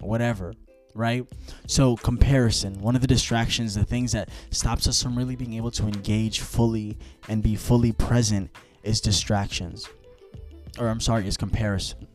whatever, 0.00 0.52
right? 0.94 1.26
So, 1.66 1.96
comparison, 1.96 2.80
one 2.80 2.94
of 2.94 3.00
the 3.00 3.06
distractions, 3.06 3.74
the 3.74 3.84
things 3.84 4.12
that 4.12 4.28
stops 4.50 4.86
us 4.86 5.02
from 5.02 5.16
really 5.16 5.34
being 5.34 5.54
able 5.54 5.70
to 5.72 5.84
engage 5.84 6.40
fully 6.40 6.98
and 7.28 7.42
be 7.42 7.56
fully 7.56 7.92
present 7.92 8.50
is 8.88 9.00
distractions. 9.00 9.86
Or, 10.78 10.88
I'm 10.88 11.00
sorry, 11.00 11.28
is 11.28 11.36
comparison. 11.36 12.08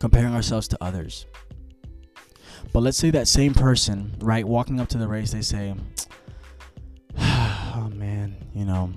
Comparing 0.00 0.34
ourselves 0.34 0.68
to 0.68 0.78
others. 0.82 1.26
But 2.72 2.80
let's 2.80 2.98
say 2.98 3.10
that 3.12 3.28
same 3.28 3.54
person, 3.54 4.16
right, 4.18 4.44
walking 4.44 4.80
up 4.80 4.88
to 4.88 4.98
the 4.98 5.06
race, 5.06 5.30
they 5.30 5.42
say, 5.42 5.72
oh 7.18 7.90
man, 7.94 8.36
you 8.52 8.64
know, 8.64 8.92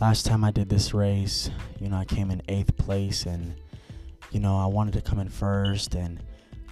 last 0.00 0.24
time 0.24 0.42
I 0.42 0.50
did 0.50 0.70
this 0.70 0.94
race, 0.94 1.50
you 1.78 1.90
know, 1.90 1.96
I 1.96 2.06
came 2.06 2.30
in 2.30 2.40
eighth 2.48 2.76
place 2.78 3.26
and, 3.26 3.54
you 4.30 4.40
know, 4.40 4.56
I 4.56 4.66
wanted 4.66 4.94
to 4.94 5.02
come 5.02 5.18
in 5.18 5.28
first 5.28 5.94
and, 5.94 6.22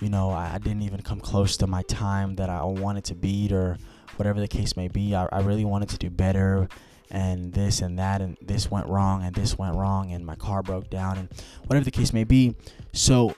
you 0.01 0.09
know, 0.09 0.31
I, 0.31 0.59
didn't 0.59 0.83
even 0.83 1.03
come 1.03 1.21
close 1.21 1.59
to 1.59 1.67
my 1.67 1.83
time 1.83 2.37
that 2.37 2.49
I 2.49 2.65
wanted 2.65 3.05
to 3.05 3.15
beat 3.15 3.53
or 3.53 3.77
whatever 4.17 4.41
the 4.41 4.49
case 4.49 4.77
may 4.77 4.89
be. 4.89 5.15
I, 5.15 5.29
I 5.31 5.41
really 5.41 5.65
wanted 5.65 5.91
to 5.91 5.99
do 5.99 6.09
better 6.09 6.69
and 7.15 7.53
this 7.53 7.81
and 7.81 7.99
that 7.99 8.21
and 8.21 8.37
this 8.43 8.71
went 8.71 8.89
wrong 8.89 9.23
and 9.23 9.35
this 9.35 9.57
went 9.57 9.77
wrong 9.77 10.11
and 10.13 10.27
my 10.27 10.35
car 10.35 10.63
broke 10.63 10.91
down 10.91 11.17
and 11.17 11.29
whatever 11.67 11.85
the 11.85 11.91
case 11.91 12.13
may 12.13 12.25
be. 12.25 12.57
So 12.93 13.35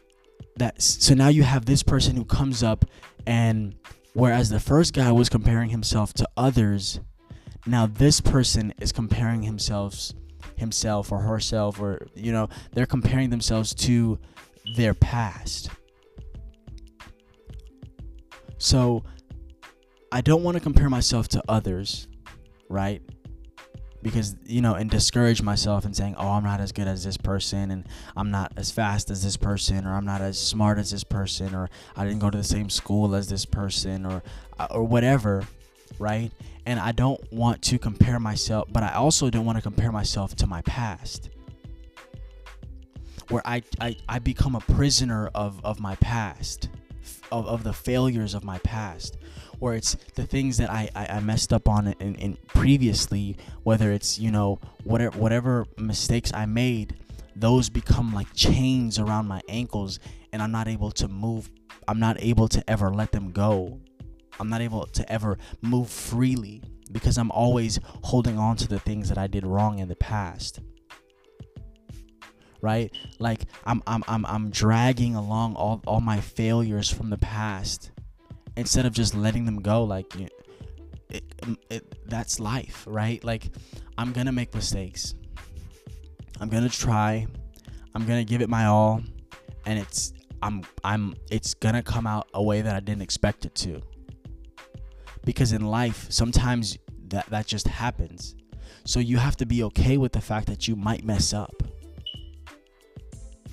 that 0.56 0.80
so 0.80 1.14
now 1.14 1.28
you 1.28 1.42
have 1.42 1.66
this 1.66 1.82
person 1.82 2.16
who 2.16 2.24
comes 2.24 2.62
up 2.62 2.84
and 3.26 3.74
whereas 4.14 4.48
the 4.48 4.60
first 4.60 4.94
guy 4.94 5.12
was 5.12 5.28
comparing 5.28 5.68
himself 5.68 6.14
to 6.14 6.26
others 6.36 7.00
now 7.66 7.86
this 7.86 8.20
person 8.20 8.72
is 8.80 8.92
comparing 8.92 9.42
himself 9.42 10.12
himself 10.56 11.12
or 11.12 11.20
herself 11.20 11.80
or 11.80 12.06
you 12.14 12.32
know 12.32 12.48
they're 12.72 12.86
comparing 12.86 13.28
themselves 13.28 13.74
to 13.74 14.18
their 14.76 14.94
past 14.94 15.68
so 18.56 19.04
i 20.10 20.20
don't 20.20 20.42
want 20.42 20.56
to 20.56 20.62
compare 20.62 20.88
myself 20.88 21.28
to 21.28 21.42
others 21.48 22.08
right 22.70 23.02
because 24.06 24.36
you 24.44 24.60
know 24.60 24.74
and 24.74 24.90
discourage 24.90 25.42
myself 25.42 25.84
and 25.84 25.96
saying 25.96 26.14
oh 26.16 26.28
i'm 26.28 26.44
not 26.44 26.60
as 26.60 26.72
good 26.72 26.86
as 26.86 27.02
this 27.04 27.16
person 27.16 27.70
and 27.70 27.84
i'm 28.16 28.30
not 28.30 28.52
as 28.56 28.70
fast 28.70 29.10
as 29.10 29.22
this 29.22 29.36
person 29.36 29.86
or 29.86 29.94
i'm 29.94 30.04
not 30.04 30.20
as 30.20 30.38
smart 30.38 30.78
as 30.78 30.90
this 30.90 31.04
person 31.04 31.54
or 31.54 31.68
i 31.96 32.04
didn't 32.04 32.20
go 32.20 32.30
to 32.30 32.38
the 32.38 32.44
same 32.44 32.70
school 32.70 33.14
as 33.14 33.28
this 33.28 33.44
person 33.44 34.06
or 34.06 34.22
uh, 34.58 34.68
or 34.70 34.84
whatever 34.84 35.44
right? 35.98 36.30
And 36.64 36.80
I 36.80 36.92
don't 36.92 37.20
want 37.32 37.62
to 37.62 37.78
compare 37.78 38.18
myself, 38.18 38.68
but 38.70 38.82
I 38.82 38.94
also 38.94 39.30
don't 39.30 39.44
want 39.44 39.56
to 39.56 39.62
compare 39.62 39.92
myself 39.92 40.34
to 40.36 40.46
my 40.46 40.62
past. 40.62 41.30
where 43.28 43.42
I, 43.44 43.62
I, 43.80 43.96
I 44.08 44.18
become 44.20 44.54
a 44.54 44.60
prisoner 44.60 45.30
of, 45.34 45.64
of 45.64 45.80
my 45.80 45.96
past, 45.96 46.68
of, 47.32 47.46
of 47.46 47.64
the 47.64 47.72
failures 47.72 48.34
of 48.34 48.44
my 48.44 48.58
past, 48.58 49.16
where 49.58 49.74
it's 49.74 49.94
the 50.14 50.26
things 50.26 50.58
that 50.58 50.70
I, 50.70 50.88
I, 50.94 51.06
I 51.06 51.20
messed 51.20 51.52
up 51.52 51.68
on 51.68 51.88
in, 52.00 52.14
in 52.16 52.38
previously, 52.48 53.36
whether 53.62 53.92
it's, 53.92 54.18
you 54.18 54.30
know, 54.30 54.60
whatever, 54.84 55.18
whatever 55.18 55.66
mistakes 55.78 56.32
I 56.34 56.46
made, 56.46 56.96
those 57.34 57.68
become 57.68 58.14
like 58.14 58.32
chains 58.34 58.98
around 58.98 59.28
my 59.28 59.40
ankles 59.48 59.98
and 60.32 60.42
I'm 60.42 60.52
not 60.52 60.68
able 60.68 60.90
to 60.92 61.08
move. 61.08 61.50
I'm 61.88 62.00
not 62.00 62.20
able 62.20 62.48
to 62.48 62.70
ever 62.70 62.90
let 62.90 63.12
them 63.12 63.30
go. 63.30 63.80
I'm 64.38 64.48
not 64.48 64.60
able 64.60 64.86
to 64.86 65.12
ever 65.12 65.38
move 65.62 65.88
freely 65.88 66.62
because 66.92 67.18
I'm 67.18 67.30
always 67.30 67.78
holding 68.02 68.38
on 68.38 68.56
to 68.56 68.68
the 68.68 68.78
things 68.78 69.08
that 69.08 69.18
I 69.18 69.26
did 69.26 69.46
wrong 69.46 69.78
in 69.78 69.88
the 69.88 69.96
past. 69.96 70.60
Right? 72.60 72.90
Like 73.18 73.42
I'm 73.64 73.82
I'm 73.86 74.02
I'm 74.08 74.26
I'm 74.26 74.50
dragging 74.50 75.14
along 75.14 75.54
all, 75.54 75.82
all 75.86 76.00
my 76.00 76.20
failures 76.20 76.90
from 76.90 77.10
the 77.10 77.18
past 77.18 77.90
instead 78.56 78.86
of 78.86 78.92
just 78.92 79.14
letting 79.14 79.44
them 79.44 79.60
go 79.60 79.84
like 79.84 80.14
it, 80.16 80.32
it, 81.08 82.08
that's 82.08 82.40
life, 82.40 82.84
right? 82.86 83.22
Like 83.22 83.50
I'm 83.98 84.12
to 84.26 84.32
make 84.32 84.54
mistakes. 84.54 85.14
I'm 86.40 86.48
to 86.68 86.68
try. 86.68 87.26
I'm 87.94 88.04
to 88.18 88.30
give 88.30 88.42
it 88.42 88.48
my 88.48 88.66
all 88.66 89.02
and 89.66 89.78
it's 89.78 90.12
I'm 90.42 90.62
I'm 90.84 91.14
it's 91.30 91.54
to 91.74 91.82
come 91.82 92.06
out 92.06 92.28
a 92.32 92.42
way 92.42 92.62
that 92.62 92.74
I 92.74 92.80
didn't 92.80 93.02
expect 93.02 93.44
it 93.44 93.54
to 93.56 93.82
because 95.24 95.52
in 95.52 95.66
life 95.66 96.06
sometimes 96.10 96.78
that 97.08 97.26
that 97.26 97.46
just 97.46 97.66
happens 97.66 98.36
so 98.84 99.00
you 99.00 99.16
have 99.18 99.36
to 99.36 99.46
be 99.46 99.62
okay 99.64 99.96
with 99.96 100.12
the 100.12 100.20
fact 100.20 100.46
that 100.46 100.68
you 100.68 100.76
might 100.76 101.04
mess 101.04 101.32
up 101.32 101.62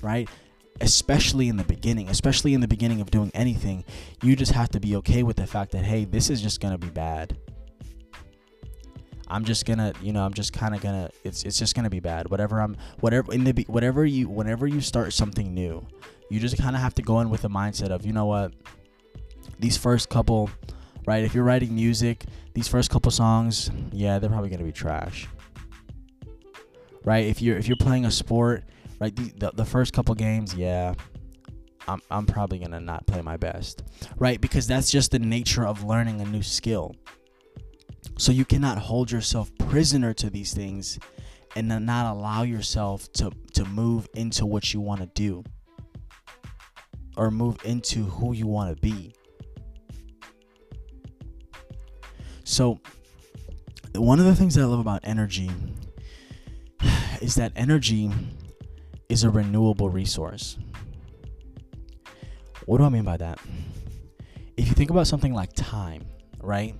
right 0.00 0.28
especially 0.84 1.48
in 1.48 1.56
the 1.56 1.64
beginning 1.64 2.08
especially 2.08 2.54
in 2.54 2.60
the 2.60 2.68
beginning 2.68 3.00
of 3.00 3.10
doing 3.10 3.30
anything 3.34 3.84
you 4.22 4.36
just 4.36 4.52
have 4.52 4.68
to 4.68 4.78
be 4.78 4.96
okay 4.96 5.22
with 5.22 5.36
the 5.36 5.46
fact 5.46 5.72
that 5.72 5.84
hey 5.84 6.04
this 6.04 6.30
is 6.30 6.40
just 6.40 6.60
going 6.60 6.72
to 6.72 6.78
be 6.78 6.90
bad 6.90 7.36
I'm 9.26 9.44
just 9.46 9.64
gonna, 9.64 9.94
you 10.02 10.12
know, 10.12 10.22
I'm 10.22 10.34
just 10.34 10.52
kind 10.52 10.74
of 10.74 10.82
gonna. 10.82 11.08
It's 11.24 11.44
it's 11.44 11.58
just 11.58 11.74
gonna 11.74 11.88
be 11.88 11.98
bad. 11.98 12.30
Whatever 12.30 12.60
I'm, 12.60 12.76
whatever 13.00 13.32
in 13.32 13.42
the 13.42 13.64
whatever 13.68 14.04
you, 14.04 14.28
whenever 14.28 14.66
you 14.66 14.82
start 14.82 15.14
something 15.14 15.54
new, 15.54 15.84
you 16.28 16.38
just 16.38 16.58
kind 16.58 16.76
of 16.76 16.82
have 16.82 16.94
to 16.96 17.02
go 17.02 17.20
in 17.20 17.30
with 17.30 17.40
the 17.40 17.48
mindset 17.48 17.88
of, 17.88 18.04
you 18.04 18.12
know 18.12 18.26
what, 18.26 18.52
these 19.58 19.78
first 19.78 20.10
couple 20.10 20.50
right? 21.06 21.24
If 21.24 21.34
you're 21.34 21.44
writing 21.44 21.74
music, 21.74 22.24
these 22.54 22.68
first 22.68 22.90
couple 22.90 23.10
songs, 23.10 23.70
yeah, 23.92 24.18
they're 24.18 24.30
probably 24.30 24.50
gonna 24.50 24.64
be 24.64 24.72
trash, 24.72 25.26
right? 27.04 27.26
If 27.26 27.42
you're 27.42 27.56
if 27.56 27.68
you're 27.68 27.76
playing 27.76 28.04
a 28.04 28.10
sport, 28.10 28.64
right, 29.00 29.14
the 29.14 29.32
the, 29.36 29.50
the 29.54 29.64
first 29.64 29.92
couple 29.92 30.14
games, 30.14 30.54
yeah, 30.54 30.94
I'm 31.88 32.00
I'm 32.10 32.26
probably 32.26 32.58
gonna 32.58 32.80
not 32.80 33.06
play 33.06 33.22
my 33.22 33.36
best, 33.36 33.82
right? 34.16 34.40
Because 34.40 34.66
that's 34.66 34.90
just 34.90 35.10
the 35.10 35.18
nature 35.18 35.66
of 35.66 35.84
learning 35.84 36.20
a 36.20 36.24
new 36.24 36.42
skill. 36.42 36.94
So 38.18 38.32
you 38.32 38.44
cannot 38.44 38.78
hold 38.78 39.10
yourself 39.10 39.50
prisoner 39.58 40.14
to 40.14 40.30
these 40.30 40.54
things 40.54 40.98
and 41.56 41.68
not 41.68 42.14
allow 42.14 42.42
yourself 42.42 43.10
to 43.14 43.30
to 43.54 43.64
move 43.64 44.08
into 44.14 44.46
what 44.46 44.72
you 44.72 44.80
want 44.80 45.00
to 45.00 45.06
do 45.14 45.42
or 47.16 47.30
move 47.30 47.58
into 47.64 48.04
who 48.04 48.34
you 48.34 48.46
want 48.46 48.74
to 48.74 48.80
be 48.80 49.14
So, 52.44 52.78
one 53.94 54.20
of 54.20 54.26
the 54.26 54.36
things 54.36 54.54
that 54.54 54.62
I 54.62 54.66
love 54.66 54.78
about 54.78 55.00
energy 55.02 55.50
is 57.22 57.34
that 57.36 57.52
energy 57.56 58.10
is 59.14 59.22
a 59.22 59.30
renewable 59.30 59.88
resource. 59.88 60.58
What 62.66 62.78
do 62.78 62.84
I 62.84 62.88
mean 62.88 63.04
by 63.04 63.16
that? 63.18 63.38
If 64.56 64.66
you 64.66 64.74
think 64.74 64.90
about 64.90 65.06
something 65.06 65.32
like 65.32 65.52
time, 65.54 66.04
right? 66.42 66.74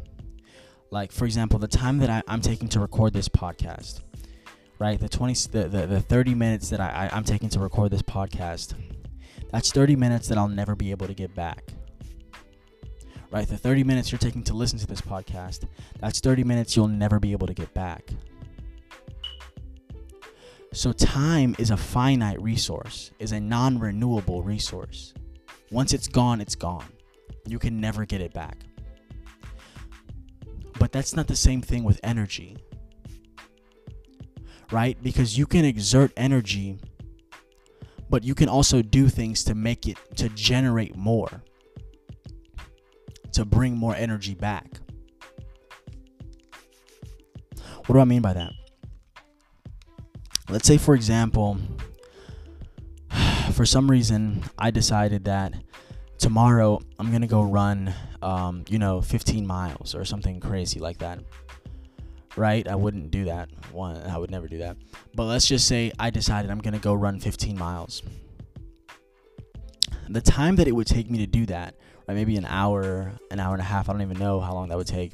Like, 0.90 1.12
for 1.12 1.27
example, 1.27 1.61
the 1.61 1.68
time 1.68 1.99
that 1.99 2.11
I, 2.11 2.23
am 2.27 2.40
taking 2.40 2.68
to 2.70 2.81
record 2.81 3.12
this 3.12 3.29
podcast, 3.29 4.01
right? 4.81 4.99
The 4.99 5.09
20, 5.09 5.35
the, 5.53 5.68
the, 5.68 5.87
the 5.87 6.01
30 6.01 6.35
minutes 6.35 6.70
that 6.70 6.81
I, 6.81 7.07
I, 7.07 7.16
I'm 7.16 7.23
taking 7.23 7.49
to 7.51 7.61
record 7.61 7.92
this 7.92 8.03
podcast, 8.03 8.75
that's 9.53 9.70
30 9.70 9.94
minutes 9.94 10.27
that 10.27 10.37
I'll 10.37 10.49
never 10.49 10.75
be 10.75 10.90
able 10.90 11.07
to 11.07 11.14
get 11.14 11.37
back 11.37 11.70
right? 13.31 13.49
The 13.49 13.59
30 13.59 13.83
minutes 13.83 14.12
you're 14.12 14.20
taking 14.20 14.44
to 14.44 14.55
listen 14.55 14.79
to 14.79 14.87
this 14.87 15.01
podcast, 15.01 15.66
that's 15.99 16.20
30 16.20 16.44
minutes 16.44 16.77
you'll 16.77 16.87
never 16.87 17.18
be 17.18 17.33
able 17.33 17.49
to 17.49 17.55
get 17.55 17.75
back. 17.75 18.11
So, 20.75 20.93
time 20.93 21.55
is 21.59 21.71
a 21.71 21.77
finite 21.77 22.41
resource, 22.43 23.13
is 23.19 23.33
a 23.33 23.41
non 23.41 23.79
renewable 23.79 24.43
resource. 24.43 25.15
Once 25.71 25.93
it's 25.93 26.09
gone, 26.09 26.41
it's 26.41 26.55
gone. 26.55 26.89
You 27.47 27.59
can 27.59 27.81
never 27.81 28.05
get 28.05 28.21
it 28.21 28.35
back. 28.35 28.59
But 30.79 30.93
that's 30.93 31.15
not 31.15 31.29
the 31.29 31.37
same 31.37 31.63
thing 31.63 31.85
with 31.85 32.01
energy, 32.03 32.57
right? 34.71 35.01
Because 35.03 35.39
you 35.39 35.47
can 35.47 35.65
exert 35.65 36.13
energy, 36.17 36.79
but 38.11 38.25
you 38.25 38.35
can 38.35 38.49
also 38.49 38.83
do 38.83 39.09
things 39.09 39.45
to 39.45 39.55
make 39.55 39.87
it, 39.87 39.97
to 40.17 40.29
generate 40.31 40.97
more 40.97 41.43
to 43.35 43.45
bring 43.45 43.77
more 43.77 43.95
energy 43.95 44.35
back. 44.35 44.79
What 47.87 47.97
do 47.97 47.99
I 47.99 48.05
mean 48.05 48.23
by 48.23 48.33
that? 48.33 48.53
Let's 50.49 50.67
say, 50.67 50.79
for 50.79 50.95
example, 50.95 51.59
for 53.53 53.65
some 53.67 53.91
reason, 53.91 54.45
I 54.59 54.71
decided 54.71 55.25
that 55.25 55.55
tomorrow 56.19 56.81
I'm 56.99 57.11
gonna 57.11 57.27
go 57.27 57.43
run, 57.43 57.95
um, 58.23 58.65
you 58.69 58.79
know, 58.79 59.01
15 59.01 59.47
miles 59.47 59.95
or 59.95 60.05
something 60.05 60.41
crazy 60.41 60.81
like 60.81 60.99
that. 60.99 61.21
Right? 62.37 62.67
I 62.67 62.75
wouldn't 62.75 63.11
do 63.11 63.27
that. 63.27 63.49
One, 63.73 63.97
I 63.97 64.19
would 64.19 64.31
never 64.31 64.49
do 64.49 64.59
that. 64.59 64.77
But 65.15 65.25
let's 65.25 65.47
just 65.47 65.69
say 65.69 65.93
I 65.99 66.11
decided 66.11 66.51
I'm 66.51 66.61
gonna 66.61 66.79
go 66.79 66.95
run 66.95 67.21
15 67.21 67.59
miles. 67.59 68.03
The 70.09 70.21
time 70.21 70.57
that 70.57 70.69
it 70.69 70.73
would 70.73 70.87
take 70.87 71.11
me 71.11 71.19
to 71.19 71.27
do 71.27 71.47
that 71.47 71.77
right? 72.07 72.15
Maybe 72.15 72.37
an 72.37 72.47
hour, 72.47 73.13
an 73.31 73.41
hour 73.41 73.53
and 73.53 73.61
a 73.61 73.65
half. 73.65 73.89
I 73.89 73.93
don't 73.93 74.03
even 74.03 74.19
know 74.19 74.41
how 74.41 74.53
long 74.53 74.69
that 74.69 74.79
would 74.79 74.87
take. 74.87 75.13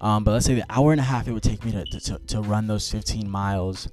Um, 0.00 0.24
but 0.24 0.32
let's 0.32 0.46
say 0.46 0.54
the 0.54 0.64
hour 0.70 0.92
and 0.92 1.00
a 1.00 1.04
half 1.04 1.26
it 1.26 1.32
would 1.32 1.42
take 1.42 1.64
me 1.64 1.72
to, 1.72 1.84
to, 1.84 2.18
to 2.18 2.40
run 2.40 2.66
those 2.66 2.90
15 2.90 3.28
miles. 3.28 3.88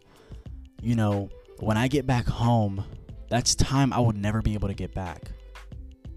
You 0.85 0.95
know, 0.95 1.29
when 1.61 1.77
I 1.77 1.87
get 1.87 2.05
back 2.05 2.27
home, 2.27 2.83
that's 3.27 3.55
time 3.55 3.91
I 3.91 3.99
would 3.99 4.15
never 4.15 4.43
be 4.43 4.53
able 4.53 4.67
to 4.67 4.75
get 4.75 4.93
back. 4.93 5.31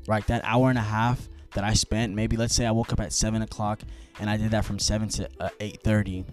Right? 0.07 0.27
That 0.27 0.43
hour 0.45 0.69
and 0.69 0.79
a 0.79 0.83
half 0.83 1.27
that 1.55 1.65
I 1.65 1.73
spent, 1.73 2.15
maybe 2.15 2.37
let's 2.37 2.55
say 2.55 2.67
I 2.67 2.71
woke 2.71 2.93
up 2.93 3.01
at 3.01 3.15
7 3.15 3.41
o'clock 3.41 3.81
and 4.21 4.29
I 4.29 4.37
did 4.37 4.51
that 4.51 4.67
from 4.67 4.79
7 4.79 5.09
to 5.09 5.29
uh, 5.41 5.49
8.30. 5.59 6.27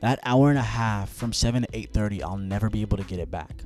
That 0.00 0.18
hour 0.24 0.50
and 0.50 0.58
a 0.58 0.62
half 0.62 1.10
from 1.10 1.32
7 1.32 1.62
to 1.62 1.68
8.30, 1.68 2.20
I'll 2.24 2.36
never 2.36 2.68
be 2.68 2.80
able 2.80 2.96
to 2.96 3.04
get 3.04 3.20
it 3.20 3.30
back. 3.30 3.62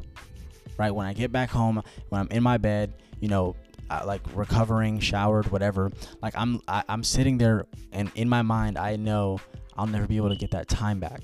Right? 0.76 0.90
When 0.90 1.06
I 1.06 1.14
get 1.14 1.32
back 1.32 1.48
home, 1.48 1.82
when 2.10 2.20
I'm 2.20 2.28
in 2.28 2.42
my 2.42 2.58
bed, 2.58 2.92
you 3.20 3.28
know, 3.28 3.56
like 4.04 4.20
recovering, 4.34 5.00
showered, 5.00 5.50
whatever. 5.50 5.90
Like 6.20 6.34
I'm 6.36 6.60
I, 6.68 6.80
am 6.80 6.84
i 6.88 6.92
am 6.92 7.02
sitting 7.02 7.38
there 7.38 7.64
and 7.92 8.10
in 8.14 8.28
my 8.28 8.42
mind 8.42 8.76
I 8.76 8.96
know 8.96 9.38
I'll 9.74 9.86
never 9.86 10.06
be 10.06 10.18
able 10.18 10.28
to 10.28 10.36
get 10.36 10.50
that 10.50 10.68
time 10.68 11.00
back. 11.00 11.22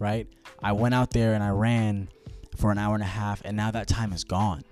Right? 0.00 0.26
I 0.62 0.72
went 0.72 0.94
out 0.94 1.10
there 1.10 1.34
and 1.34 1.42
I 1.42 1.50
ran 1.50 2.08
for 2.56 2.70
an 2.70 2.78
hour 2.78 2.94
and 2.94 3.02
a 3.02 3.06
half 3.06 3.42
and 3.44 3.56
now 3.56 3.70
that 3.70 3.88
time 3.88 4.12
is 4.12 4.24
gone. 4.24 4.62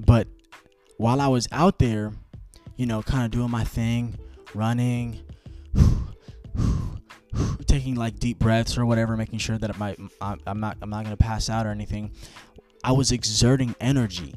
But 0.00 0.28
while 0.96 1.20
I 1.20 1.28
was 1.28 1.48
out 1.52 1.78
there, 1.78 2.12
you 2.76 2.86
know, 2.86 3.02
kind 3.02 3.24
of 3.24 3.30
doing 3.30 3.50
my 3.50 3.64
thing, 3.64 4.18
running, 4.54 5.20
taking 7.66 7.94
like 7.94 8.18
deep 8.18 8.38
breaths 8.38 8.76
or 8.76 8.84
whatever, 8.86 9.16
making 9.16 9.38
sure 9.38 9.58
that 9.58 9.78
my 9.78 9.96
I'm 10.20 10.60
not 10.60 10.78
I'm 10.82 10.90
not 10.90 11.04
gonna 11.04 11.16
pass 11.16 11.48
out 11.48 11.66
or 11.66 11.70
anything. 11.70 12.12
I 12.84 12.92
was 12.92 13.12
exerting 13.12 13.74
energy. 13.80 14.34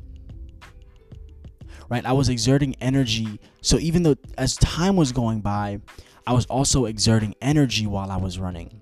Right? 1.90 2.06
I 2.06 2.14
was 2.14 2.30
exerting 2.30 2.76
energy. 2.82 3.40
So 3.62 3.78
even 3.78 4.04
though 4.04 4.16
as 4.38 4.56
time 4.56 4.96
was 4.96 5.12
going 5.12 5.42
by, 5.42 5.80
I 6.28 6.34
was 6.34 6.46
also 6.48 6.86
exerting 6.86 7.36
energy 7.42 7.88
while 7.88 8.12
I 8.12 8.18
was 8.18 8.40
running. 8.40 8.82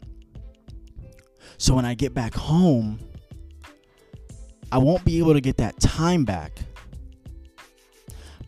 So 1.57 1.75
when 1.75 1.85
I 1.85 1.93
get 1.93 2.13
back 2.13 2.33
home, 2.33 2.99
I 4.71 4.77
won't 4.77 5.05
be 5.05 5.19
able 5.19 5.33
to 5.33 5.41
get 5.41 5.57
that 5.57 5.79
time 5.79 6.25
back. 6.25 6.59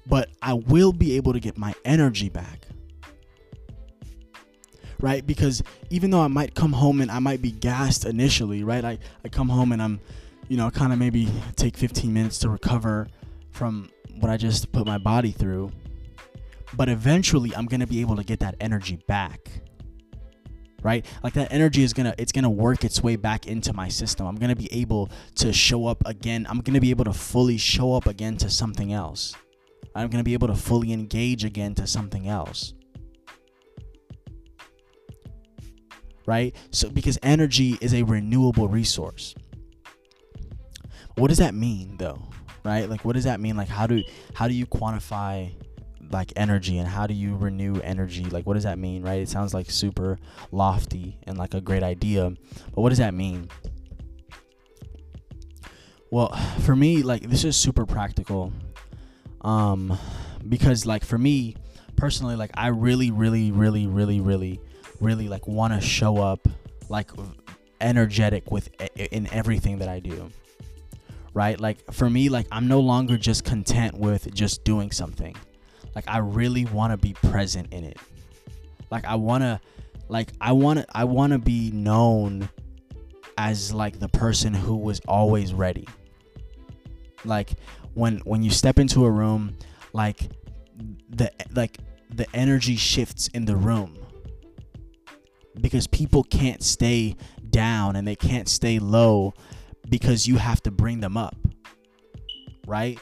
But 0.08 0.30
I 0.42 0.54
will 0.54 0.94
be 0.94 1.16
able 1.18 1.34
to 1.34 1.40
get 1.40 1.58
my 1.58 1.74
energy 1.84 2.30
back 2.30 2.66
right? 5.00 5.26
Because 5.26 5.62
even 5.90 6.10
though 6.10 6.22
I 6.22 6.28
might 6.28 6.56
come 6.56 6.74
home 6.74 7.02
and 7.02 7.12
I 7.12 7.20
might 7.20 7.42
be 7.42 7.52
gassed 7.52 8.06
initially, 8.06 8.64
right? 8.64 8.84
I, 8.84 8.98
I 9.24 9.30
come 9.30 9.50
home 9.50 9.72
and 9.72 9.82
I'm, 9.82 10.00
you 10.48 10.58
know, 10.58 10.70
kind 10.72 10.94
of 10.94 11.00
maybe 11.00 11.28
take 11.56 11.78
15 11.78 12.14
minutes 12.14 12.40
to 12.40 12.50
recover 12.50 13.08
from 13.52 13.90
what 14.20 14.32
I 14.32 14.38
just 14.38 14.72
put 14.72 14.86
my 14.86 14.98
body 14.98 15.32
through. 15.32 15.72
But 16.76 16.90
eventually 16.90 17.56
I'm 17.56 17.66
going 17.66 17.80
to 17.82 17.88
be 17.88 18.02
able 18.02 18.16
to 18.18 18.24
get 18.24 18.40
that 18.42 18.56
energy 18.60 18.98
back. 19.08 19.50
right? 20.86 21.04
Like 21.24 21.34
that 21.34 21.52
energy 21.52 21.82
is 21.84 21.94
gonna 21.94 22.14
it's 22.20 22.32
gonna 22.32 22.50
work 22.50 22.84
its 22.84 23.02
way 23.02 23.16
back 23.16 23.48
into 23.48 23.74
my 23.74 23.88
system. 23.90 24.28
I'm 24.28 24.36
gonna 24.36 24.56
be 24.56 24.72
able 24.72 25.10
to 25.38 25.52
show 25.52 25.88
up 25.88 26.04
again. 26.06 26.46
I'm 26.48 26.60
gonna 26.62 26.80
be 26.80 26.92
able 26.92 27.06
to 27.06 27.14
fully 27.14 27.58
show 27.58 27.94
up 27.96 28.06
again 28.06 28.38
to 28.38 28.52
something 28.52 28.94
else. 28.94 29.34
I'm 29.96 30.10
gonna 30.10 30.24
be 30.24 30.34
able 30.36 30.48
to 30.48 30.56
fully 30.56 30.94
engage 30.94 31.44
again 31.44 31.74
to 31.76 31.88
something 31.88 32.28
else. 32.28 32.74
Right? 36.28 36.56
So 36.70 36.90
because 36.90 37.18
energy 37.24 37.80
is 37.82 37.96
a 37.96 38.04
renewable 38.04 38.68
resource. 38.68 39.34
What 41.16 41.30
does 41.30 41.40
that 41.40 41.56
mean 41.56 41.98
though? 41.98 42.22
Right? 42.64 42.88
Like 42.88 43.04
what 43.04 43.14
does 43.14 43.24
that 43.24 43.40
mean? 43.40 43.58
Like 43.58 43.70
how 43.70 43.88
do 43.88 44.04
how 44.36 44.48
do 44.48 44.54
you 44.54 44.68
quantify 44.68 45.52
like 46.12 46.34
energy 46.36 46.78
and 46.78 46.88
how 46.88 47.08
do 47.08 47.14
you 47.14 47.36
renew 47.36 47.80
energy? 47.82 48.26
Like 48.26 48.46
what 48.46 48.54
does 48.54 48.64
that 48.64 48.78
mean 48.78 49.04
right? 49.04 49.22
It 49.22 49.30
sounds 49.30 49.54
like 49.54 49.70
super 49.70 50.18
lofty 50.52 51.18
and 51.24 51.38
like 51.38 51.54
a 51.54 51.62
great 51.62 51.84
idea 51.84 52.32
but 52.74 52.82
what 52.82 52.90
does 52.90 53.00
that 53.00 53.14
mean? 53.14 53.50
Well 56.12 56.30
for 56.62 56.76
me 56.76 57.04
like 57.04 57.30
this 57.30 57.44
is 57.44 57.58
super 57.58 57.86
practical 57.86 58.54
um 59.42 59.98
because 60.48 60.86
like 60.86 61.04
for 61.04 61.18
me 61.18 61.56
personally 61.96 62.36
like 62.36 62.52
i 62.56 62.68
really 62.68 63.12
really 63.12 63.52
really 63.52 63.88
really 63.88 64.20
really 64.20 64.60
really 65.00 65.28
like 65.28 65.48
want 65.48 65.74
to 65.74 65.80
show 65.80 66.18
up 66.18 66.48
like 66.90 67.12
energetic 67.82 68.52
with 68.52 68.70
in 68.96 69.32
everything 69.32 69.80
that 69.80 69.88
i 69.88 70.00
do 70.00 70.32
right? 71.36 71.60
Like 71.60 71.92
for 71.92 72.10
me 72.10 72.30
like 72.30 72.48
i'm 72.52 72.68
no 72.68 72.80
longer 72.80 73.18
just 73.18 73.44
content 73.44 73.96
with 73.98 74.34
just 74.34 74.64
doing 74.64 74.90
something 74.92 75.36
like 75.96 76.06
I 76.08 76.18
really 76.18 76.66
want 76.66 76.92
to 76.92 76.98
be 76.98 77.14
present 77.14 77.74
in 77.74 77.84
it. 77.86 77.98
Like 78.92 79.06
I 79.06 79.16
want 79.16 79.44
to 79.44 79.60
like 80.10 80.30
I 80.42 80.52
want 80.52 80.80
to 80.80 80.86
I 80.94 81.06
want 81.06 81.34
to 81.34 81.40
be 81.40 81.72
known 81.72 82.50
as 83.38 83.74
like 83.74 84.00
the 84.00 84.10
person 84.10 84.54
who 84.54 84.76
was 84.76 85.00
always 85.08 85.54
ready. 85.54 85.88
Like 87.24 87.52
when 87.94 88.20
when 88.20 88.44
you 88.44 88.52
step 88.52 88.78
into 88.78 89.06
a 89.06 89.12
room 89.12 89.58
like 89.94 90.30
the 91.10 91.32
like 91.54 91.78
the 92.14 92.28
energy 92.36 92.76
shifts 92.76 93.28
in 93.30 93.46
the 93.46 93.56
room 93.56 93.98
because 95.60 95.88
people 95.88 96.24
can't 96.24 96.62
stay 96.62 97.16
down 97.50 97.96
and 97.96 98.06
they 98.06 98.16
can't 98.16 98.50
stay 98.50 98.80
low 98.80 99.34
because 99.90 100.28
you 100.28 100.36
have 100.36 100.62
to 100.62 100.72
bring 100.72 101.00
them 101.00 101.16
up 101.16 101.36
right 102.68 103.00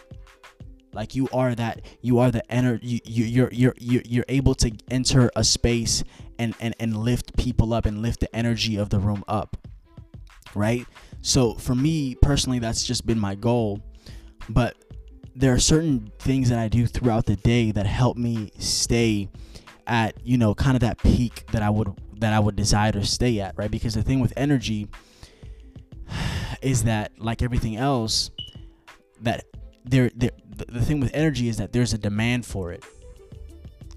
like 0.94 1.16
you 1.16 1.28
are 1.34 1.56
that 1.56 1.82
you 2.02 2.20
are 2.20 2.32
the 2.32 2.52
energy 2.52 3.02
you, 3.06 3.26
you 3.26 3.50
you're 3.52 3.76
you're 3.78 4.04
you're 4.06 4.26
able 4.30 4.56
to 4.56 4.72
enter 4.90 5.32
a 5.36 5.44
space 5.44 6.04
and 6.40 6.56
and 6.60 6.76
and 6.80 6.96
lift 6.98 7.36
people 7.38 7.74
up 7.74 7.86
and 7.86 8.02
lift 8.02 8.20
the 8.20 8.36
energy 8.36 8.78
of 8.78 8.90
the 8.90 9.00
room 9.00 9.24
up 9.28 9.58
right? 10.56 10.86
So 11.22 11.54
for 11.56 11.76
me 11.76 12.16
personally 12.16 12.60
that's 12.60 12.84
just 12.84 13.06
been 13.06 13.20
my 13.20 13.36
goal. 13.36 13.82
But 14.50 14.76
there 15.36 15.54
are 15.54 15.60
certain 15.60 16.12
things 16.20 16.50
that 16.50 16.60
I 16.60 16.68
do 16.68 16.86
throughout 16.86 17.26
the 17.26 17.36
day 17.36 17.72
that 17.72 17.86
help 17.86 18.18
me 18.18 18.52
stay 18.60 19.30
at 19.86 20.16
you 20.26 20.38
know 20.38 20.56
kind 20.56 20.76
of 20.76 20.82
that 20.82 20.98
peak 21.00 21.46
that 21.52 21.62
I 21.62 21.70
would 21.70 21.94
that 22.20 22.32
I 22.34 22.40
would 22.40 22.56
desire 22.56 22.92
to 22.92 23.06
stay 23.06 23.40
at 23.40 23.58
right? 23.58 23.72
Because 23.72 23.94
the 23.94 24.04
thing 24.04 24.20
with 24.20 24.34
energy 24.38 24.88
is 26.62 26.84
that 26.84 27.12
like 27.18 27.42
everything 27.42 27.78
else 27.78 28.32
that 29.22 29.46
there, 29.86 30.10
the, 30.16 30.32
the 30.46 30.82
thing 30.82 31.00
with 31.00 31.12
energy 31.14 31.48
is 31.48 31.58
that 31.58 31.74
there's 31.74 31.94
a 31.94 31.98
demand 31.98 32.46
for 32.46 32.72
it 32.72 32.84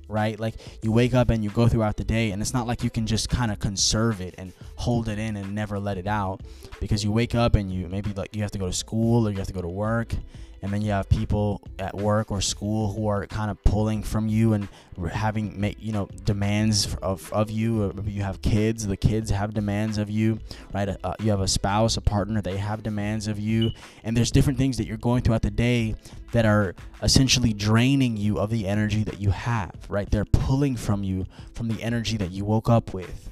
right? 0.09 0.39
Like 0.39 0.55
you 0.83 0.93
wake 0.93 1.15
up 1.15 1.31
and 1.31 1.43
you 1.43 1.51
go 1.51 1.69
throughout 1.69 1.97
the 1.97 2.05
day, 2.05 2.31
and 2.31 2.41
it's 2.41 2.55
not 2.55 2.67
like 2.67 2.83
you 2.83 2.91
can 2.91 3.07
just 3.07 3.29
kind 3.29 3.51
of 3.51 3.59
conserve 3.59 4.21
it 4.21 4.35
and 4.39 4.53
hold 4.77 5.09
it 5.09 5.19
in 5.19 5.37
and 5.37 5.55
never 5.55 5.79
let 5.79 5.99
it 5.99 6.07
out 6.07 6.43
because 6.81 7.03
you 7.03 7.11
wake 7.11 7.35
up 7.35 7.55
and 7.55 7.73
you 7.73 7.89
maybe 7.89 8.13
like 8.13 8.35
you 8.35 8.43
have 8.43 8.51
to 8.53 8.59
go 8.59 8.67
to 8.67 8.73
school 8.73 9.27
or 9.27 9.31
you 9.31 9.39
have 9.39 9.47
to 9.47 9.53
go 9.53 9.63
to 9.63 9.69
work 9.69 10.15
and 10.63 10.73
then 10.73 10.83
you 10.83 10.91
have 10.91 11.09
people 11.09 11.61
at 11.79 11.95
work 11.97 12.31
or 12.31 12.41
school 12.41 12.93
who 12.93 13.09
are 13.09 13.27
kind 13.27 13.51
of 13.51 13.63
pulling 13.65 14.03
from 14.03 14.29
you 14.29 14.53
and 14.53 14.69
having 15.11 15.59
make 15.61 15.77
you 15.81 15.93
know 15.93 16.09
demands 16.25 16.95
of, 17.03 17.33
of 17.33 17.51
you 17.51 17.93
you 18.07 18.23
have 18.23 18.41
kids 18.43 18.87
the 18.87 18.97
kids 18.97 19.31
have 19.31 19.55
demands 19.55 19.99
of 19.99 20.11
you 20.11 20.39
right? 20.73 20.89
Uh, 21.05 21.15
you 21.21 21.31
have 21.31 21.41
a 21.41 21.49
spouse 21.49 21.97
a 21.97 22.01
partner 22.01 22.41
they 22.41 22.57
have 22.57 22.83
demands 22.83 23.27
of 23.27 23.39
you 23.39 23.71
and 24.05 24.17
there's 24.17 24.31
different 24.31 24.59
things 24.59 24.77
that 24.77 24.87
you're 24.87 24.97
going 24.97 25.23
throughout 25.23 25.43
the 25.43 25.51
day 25.51 25.95
that 26.33 26.45
are 26.45 26.75
essentially 27.03 27.53
draining 27.53 28.17
you 28.17 28.39
of 28.39 28.51
the 28.51 28.67
energy 28.67 29.05
that 29.05 29.21
you 29.21 29.31
have 29.31 29.75
right? 29.89 30.11
They're 30.11 30.25
pulling 30.25 30.77
from 30.77 31.05
you 31.05 31.27
from 31.55 31.69
the 31.69 31.83
energy 31.83 32.17
that 32.17 32.31
you 32.31 32.45
woke 32.45 32.69
up 32.69 32.95
with 32.95 33.31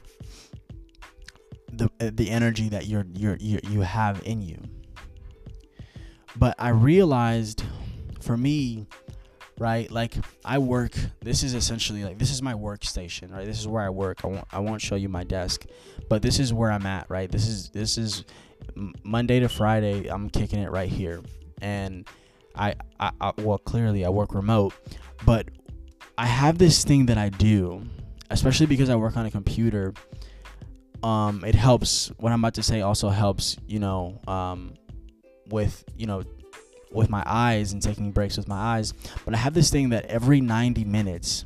the, 1.72 1.90
uh, 2.00 2.10
the 2.12 2.30
energy 2.30 2.68
that 2.68 2.86
you're, 2.86 3.06
you're, 3.14 3.36
you're 3.40 3.60
you 3.68 3.80
have 3.80 4.22
in 4.24 4.42
you 4.42 4.58
but 6.44 6.54
I 6.58 6.68
realized 6.68 7.64
for 8.20 8.36
me, 8.36 8.86
right, 9.58 9.90
like 9.90 10.14
I 10.44 10.58
work, 10.58 10.94
this 11.22 11.42
is 11.42 11.54
essentially 11.54 12.04
like 12.04 12.18
this 12.18 12.30
is 12.30 12.42
my 12.42 12.52
workstation, 12.52 13.32
right? 13.32 13.46
This 13.46 13.58
is 13.58 13.66
where 13.66 13.82
I 13.82 13.88
work. 13.88 14.26
I 14.26 14.26
won't 14.26 14.44
I 14.52 14.58
won't 14.58 14.82
show 14.82 14.94
you 14.94 15.08
my 15.08 15.24
desk, 15.24 15.64
but 16.10 16.20
this 16.20 16.38
is 16.38 16.52
where 16.52 16.70
I'm 16.70 16.84
at, 16.84 17.08
right? 17.08 17.32
This 17.32 17.48
is 17.48 17.70
this 17.70 17.96
is 17.96 18.24
Monday 19.02 19.40
to 19.40 19.48
Friday, 19.48 20.08
I'm 20.08 20.28
kicking 20.28 20.58
it 20.58 20.70
right 20.70 20.90
here. 20.90 21.22
And 21.62 22.06
I, 22.54 22.74
I, 23.00 23.12
I 23.22 23.32
well 23.38 23.56
clearly 23.56 24.04
I 24.04 24.10
work 24.10 24.34
remote, 24.34 24.74
but 25.24 25.48
I 26.18 26.26
have 26.26 26.58
this 26.58 26.84
thing 26.84 27.06
that 27.06 27.16
I 27.16 27.30
do, 27.30 27.86
especially 28.28 28.66
because 28.66 28.90
I 28.90 28.96
work 28.96 29.16
on 29.16 29.24
a 29.24 29.30
computer. 29.30 29.94
Um, 31.02 31.42
it 31.42 31.54
helps. 31.54 32.08
What 32.18 32.32
I'm 32.32 32.40
about 32.40 32.52
to 32.56 32.62
say 32.62 32.82
also 32.82 33.08
helps. 33.08 33.56
You 33.66 33.78
know, 33.78 34.20
um, 34.28 34.74
with 35.48 35.84
you 35.96 36.06
know 36.06 36.22
with 36.94 37.10
my 37.10 37.22
eyes 37.26 37.72
and 37.72 37.82
taking 37.82 38.12
breaks 38.12 38.36
with 38.36 38.48
my 38.48 38.76
eyes. 38.76 38.92
But 39.24 39.34
i 39.34 39.36
have 39.36 39.54
this 39.54 39.70
thing 39.70 39.90
that 39.90 40.04
every 40.06 40.40
90 40.40 40.84
minutes 40.84 41.44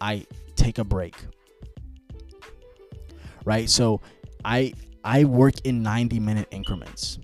i 0.00 0.26
take 0.56 0.78
a 0.78 0.84
break. 0.84 1.14
Right? 3.44 3.68
So 3.68 4.00
i 4.44 4.72
i 5.04 5.24
work 5.24 5.54
in 5.64 5.82
90 5.82 6.20
minute 6.20 6.48
increments. 6.50 7.18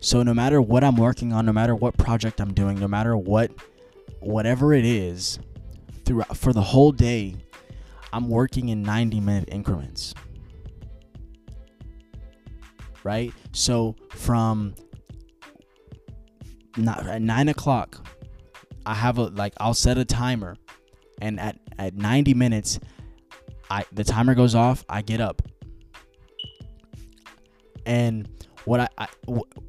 So 0.00 0.22
no 0.22 0.32
matter 0.32 0.62
what 0.62 0.82
i'm 0.82 0.96
working 0.96 1.32
on 1.32 1.46
no 1.46 1.52
matter 1.52 1.74
what 1.74 1.96
project 1.96 2.40
i'm 2.40 2.54
doing 2.54 2.78
no 2.78 2.88
matter 2.88 3.16
what 3.16 3.50
whatever 4.20 4.72
it 4.72 4.84
is 4.84 5.38
throughout 6.04 6.36
for 6.36 6.52
the 6.52 6.62
whole 6.62 6.92
day 6.92 7.36
i'm 8.12 8.28
working 8.28 8.70
in 8.70 8.82
90 8.82 9.20
minute 9.20 9.48
increments. 9.52 10.14
Right? 13.02 13.32
So 13.52 13.96
from 14.10 14.74
not 16.76 17.06
at 17.06 17.22
nine 17.22 17.48
o'clock, 17.48 18.06
I 18.86 18.94
have 18.94 19.18
a 19.18 19.24
like 19.24 19.54
I'll 19.58 19.74
set 19.74 19.98
a 19.98 20.04
timer, 20.04 20.56
and 21.20 21.38
at 21.40 21.58
at 21.78 21.94
ninety 21.94 22.34
minutes, 22.34 22.80
I 23.70 23.84
the 23.92 24.04
timer 24.04 24.34
goes 24.34 24.54
off. 24.54 24.84
I 24.88 25.02
get 25.02 25.20
up, 25.20 25.42
and 27.86 28.28
what 28.64 28.80
I, 28.80 28.88
I 28.98 29.08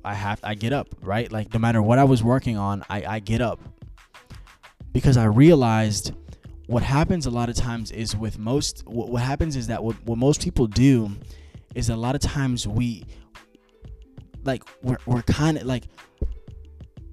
I 0.04 0.14
have 0.14 0.40
I 0.44 0.56
get 0.56 0.74
up 0.74 0.88
right 1.02 1.32
like 1.32 1.54
no 1.54 1.60
matter 1.60 1.82
what 1.82 1.98
I 1.98 2.04
was 2.04 2.24
working 2.24 2.58
on 2.58 2.84
I 2.90 3.04
I 3.06 3.20
get 3.20 3.42
up 3.42 3.60
because 4.92 5.18
I 5.18 5.26
realized 5.26 6.14
what 6.68 6.84
happens 6.84 7.26
a 7.26 7.30
lot 7.32 7.50
of 7.50 7.56
times 7.56 7.92
is 7.92 8.16
with 8.16 8.40
most 8.40 8.84
what, 8.86 9.10
what 9.10 9.22
happens 9.22 9.56
is 9.56 9.68
that 9.68 9.84
what, 9.84 9.96
what 10.06 10.18
most 10.18 10.42
people 10.42 10.68
do 10.68 11.12
is 11.76 11.90
a 11.90 11.96
lot 11.96 12.16
of 12.16 12.22
times 12.22 12.68
we 12.68 13.06
like 14.44 14.64
we're, 14.82 14.98
we're 15.06 15.22
kind 15.22 15.58
of 15.58 15.64
like 15.64 15.86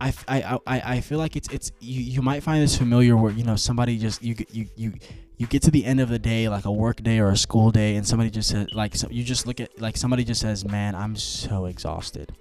I, 0.00 0.14
I, 0.28 0.58
I, 0.66 0.80
I 0.80 1.00
feel 1.00 1.18
like 1.18 1.34
it's 1.36 1.48
it's 1.48 1.72
you, 1.80 2.00
you 2.00 2.22
might 2.22 2.42
find 2.42 2.62
this 2.62 2.76
familiar 2.76 3.16
where 3.16 3.32
you 3.32 3.44
know 3.44 3.56
somebody 3.56 3.98
just 3.98 4.22
you 4.22 4.36
you 4.52 4.66
you 4.76 4.92
you 5.36 5.46
get 5.46 5.62
to 5.62 5.70
the 5.70 5.84
end 5.84 6.00
of 6.00 6.08
the 6.08 6.18
day 6.18 6.48
like 6.48 6.64
a 6.64 6.72
work 6.72 7.02
day 7.02 7.18
or 7.18 7.30
a 7.30 7.36
school 7.36 7.70
day 7.70 7.96
and 7.96 8.06
somebody 8.06 8.30
just 8.30 8.48
says 8.48 8.68
like 8.72 8.94
so 8.94 9.08
you 9.10 9.24
just 9.24 9.46
look 9.46 9.60
at 9.60 9.80
like 9.80 9.96
somebody 9.96 10.24
just 10.24 10.40
says 10.40 10.64
man 10.64 10.94
I'm 10.94 11.16
so 11.16 11.66
exhausted 11.66 12.32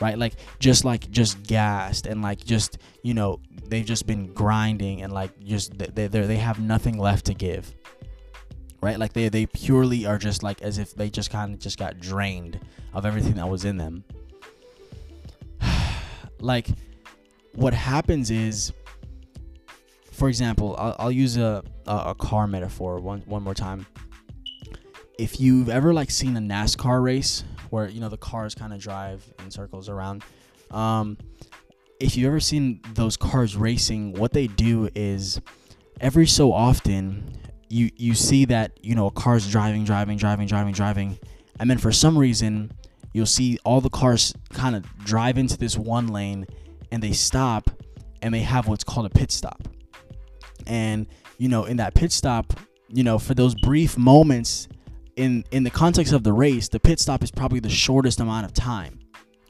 right 0.00 0.18
like 0.18 0.34
just 0.58 0.84
like 0.84 1.10
just 1.10 1.42
gassed 1.42 2.06
and 2.06 2.22
like 2.22 2.42
just 2.44 2.78
you 3.02 3.14
know 3.14 3.40
they've 3.68 3.84
just 3.84 4.06
been 4.06 4.32
grinding 4.32 5.02
and 5.02 5.12
like 5.12 5.38
just 5.44 5.76
they 5.78 6.08
they 6.08 6.26
they 6.26 6.36
have 6.36 6.60
nothing 6.60 6.98
left 6.98 7.26
to 7.26 7.34
give 7.34 7.74
right? 8.84 8.98
Like 8.98 9.14
they 9.14 9.30
they 9.30 9.46
purely 9.46 10.04
are 10.04 10.18
just 10.18 10.42
like 10.42 10.60
as 10.60 10.78
if 10.78 10.94
they 10.94 11.08
just 11.08 11.30
kind 11.30 11.54
of 11.54 11.58
just 11.58 11.78
got 11.78 11.98
drained 11.98 12.60
of 12.92 13.06
everything 13.06 13.34
that 13.34 13.48
was 13.48 13.64
in 13.64 13.78
them. 13.78 14.04
Like 16.44 16.68
what 17.54 17.72
happens 17.74 18.30
is 18.30 18.72
for 20.14 20.28
example, 20.28 20.76
I'll, 20.78 20.96
I'll 21.00 21.12
use 21.12 21.36
a, 21.36 21.64
a, 21.88 21.96
a 21.96 22.14
car 22.14 22.46
metaphor 22.46 23.00
one 23.00 23.22
one 23.26 23.42
more 23.42 23.54
time. 23.54 23.86
If 25.18 25.40
you've 25.40 25.68
ever 25.68 25.92
like 25.92 26.10
seen 26.10 26.36
a 26.36 26.40
NASCAR 26.40 27.02
race 27.02 27.44
where 27.70 27.88
you 27.88 28.00
know 28.00 28.08
the 28.08 28.16
cars 28.16 28.54
kind 28.54 28.72
of 28.72 28.80
drive 28.80 29.24
in 29.40 29.50
circles 29.50 29.88
around, 29.88 30.22
um, 30.70 31.18
if 31.98 32.16
you've 32.16 32.28
ever 32.28 32.40
seen 32.40 32.80
those 32.94 33.16
cars 33.16 33.56
racing, 33.56 34.12
what 34.12 34.32
they 34.32 34.46
do 34.46 34.88
is 34.94 35.40
every 36.00 36.26
so 36.26 36.52
often 36.52 37.36
you 37.68 37.90
you 37.96 38.14
see 38.14 38.44
that 38.44 38.78
you 38.82 38.94
know 38.94 39.06
a 39.06 39.10
car's 39.10 39.50
driving, 39.50 39.84
driving, 39.84 40.16
driving, 40.16 40.46
driving, 40.46 40.74
driving, 40.74 41.18
and 41.58 41.68
then 41.68 41.78
for 41.78 41.90
some 41.90 42.16
reason 42.16 42.70
you'll 43.14 43.24
see 43.24 43.58
all 43.64 43.80
the 43.80 43.88
cars 43.88 44.34
kind 44.52 44.76
of 44.76 44.84
drive 44.98 45.38
into 45.38 45.56
this 45.56 45.78
one 45.78 46.08
lane 46.08 46.46
and 46.90 47.02
they 47.02 47.12
stop 47.12 47.70
and 48.20 48.34
they 48.34 48.40
have 48.40 48.68
what's 48.68 48.84
called 48.84 49.06
a 49.06 49.10
pit 49.10 49.30
stop. 49.30 49.66
And 50.66 51.06
you 51.38 51.48
know, 51.48 51.64
in 51.64 51.78
that 51.78 51.94
pit 51.94 52.12
stop, 52.12 52.52
you 52.88 53.02
know, 53.02 53.18
for 53.18 53.34
those 53.34 53.54
brief 53.54 53.96
moments 53.96 54.68
in 55.16 55.44
in 55.50 55.62
the 55.62 55.70
context 55.70 56.12
of 56.12 56.24
the 56.24 56.32
race, 56.32 56.68
the 56.68 56.80
pit 56.80 57.00
stop 57.00 57.22
is 57.22 57.30
probably 57.30 57.60
the 57.60 57.70
shortest 57.70 58.20
amount 58.20 58.46
of 58.46 58.52
time, 58.52 58.98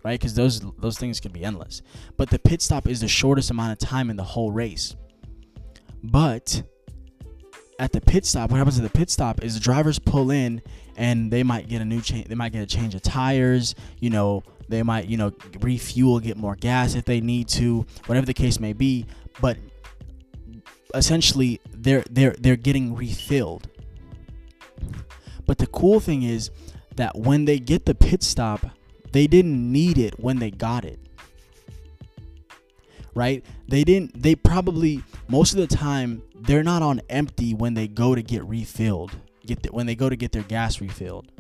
right? 0.05 0.21
Because 0.21 0.35
those 0.35 0.61
those 0.79 0.99
things 0.99 1.19
can 1.19 1.33
be 1.33 1.45
endless. 1.45 1.83
But 2.17 2.31
the 2.31 2.39
pit 2.39 2.63
stop 2.63 2.87
is 2.87 3.01
the 3.01 3.09
shortest 3.09 3.51
amount 3.51 3.73
of 3.73 3.89
time 3.89 4.11
in 4.11 4.17
the 4.17 4.25
whole 4.25 4.53
race. 4.53 4.95
But 6.03 6.63
at 7.79 7.93
the 7.93 8.01
pit 8.01 8.27
stop, 8.27 8.51
what 8.51 8.59
happens 8.59 8.79
at 8.79 8.83
the 8.83 8.99
pit 8.99 9.11
stop 9.11 9.43
is 9.43 9.55
the 9.55 9.61
drivers 9.61 9.99
pull 9.99 10.31
in 10.31 10.61
and 10.97 11.31
they 11.31 11.43
might 11.43 11.69
get 11.69 11.81
a 11.81 11.85
new 11.85 12.01
change. 12.01 12.29
They 12.29 12.35
might 12.35 12.53
get 12.53 12.63
a 12.63 12.67
change 12.67 12.95
of 12.95 13.03
tires. 13.03 13.75
You 14.01 14.11
know, 14.11 14.43
they 14.69 14.83
might 14.83 15.07
you 15.07 15.17
know 15.17 15.33
refuel, 15.61 16.21
get 16.21 16.37
more 16.37 16.57
gas 16.57 16.95
if 16.95 17.05
they 17.05 17.21
need 17.21 17.49
to, 17.49 17.87
whatever 18.07 18.27
the 18.27 18.35
case 18.35 18.61
may 18.61 18.73
be. 18.73 19.07
But 19.41 19.59
essentially, 20.95 21.61
they're 21.73 22.05
they're 22.11 22.35
they're 22.39 22.57
getting 22.57 22.95
refilled. 22.95 23.69
But 25.47 25.59
the 25.59 25.67
cool 25.67 26.01
thing 26.01 26.23
is 26.23 26.51
that 26.97 27.17
when 27.17 27.45
they 27.45 27.59
get 27.59 27.85
the 27.85 27.95
pit 27.95 28.23
stop, 28.23 28.67
they 29.13 29.27
didn't 29.27 29.73
need 29.73 29.99
it 29.99 30.19
when 30.19 30.39
they 30.39 30.51
got 30.51 30.85
it. 30.85 30.99
Right? 33.15 33.45
They 33.69 33.85
didn't 33.85 34.21
they 34.21 34.35
probably 34.35 35.03
most 35.29 35.53
of 35.53 35.59
the 35.59 35.67
time 35.67 36.23
they're 36.35 36.65
not 36.65 36.83
on 36.83 37.01
empty 37.09 37.55
when 37.55 37.75
they 37.75 37.89
go 37.89 38.15
to 38.15 38.23
get 38.23 38.45
refilled. 38.45 39.13
Get 39.47 39.63
the, 39.63 39.73
when 39.73 39.87
they 39.87 39.95
go 39.95 40.09
to 40.09 40.17
get 40.17 40.33
their 40.33 40.43
gas 40.43 40.81
refilled. 40.81 41.31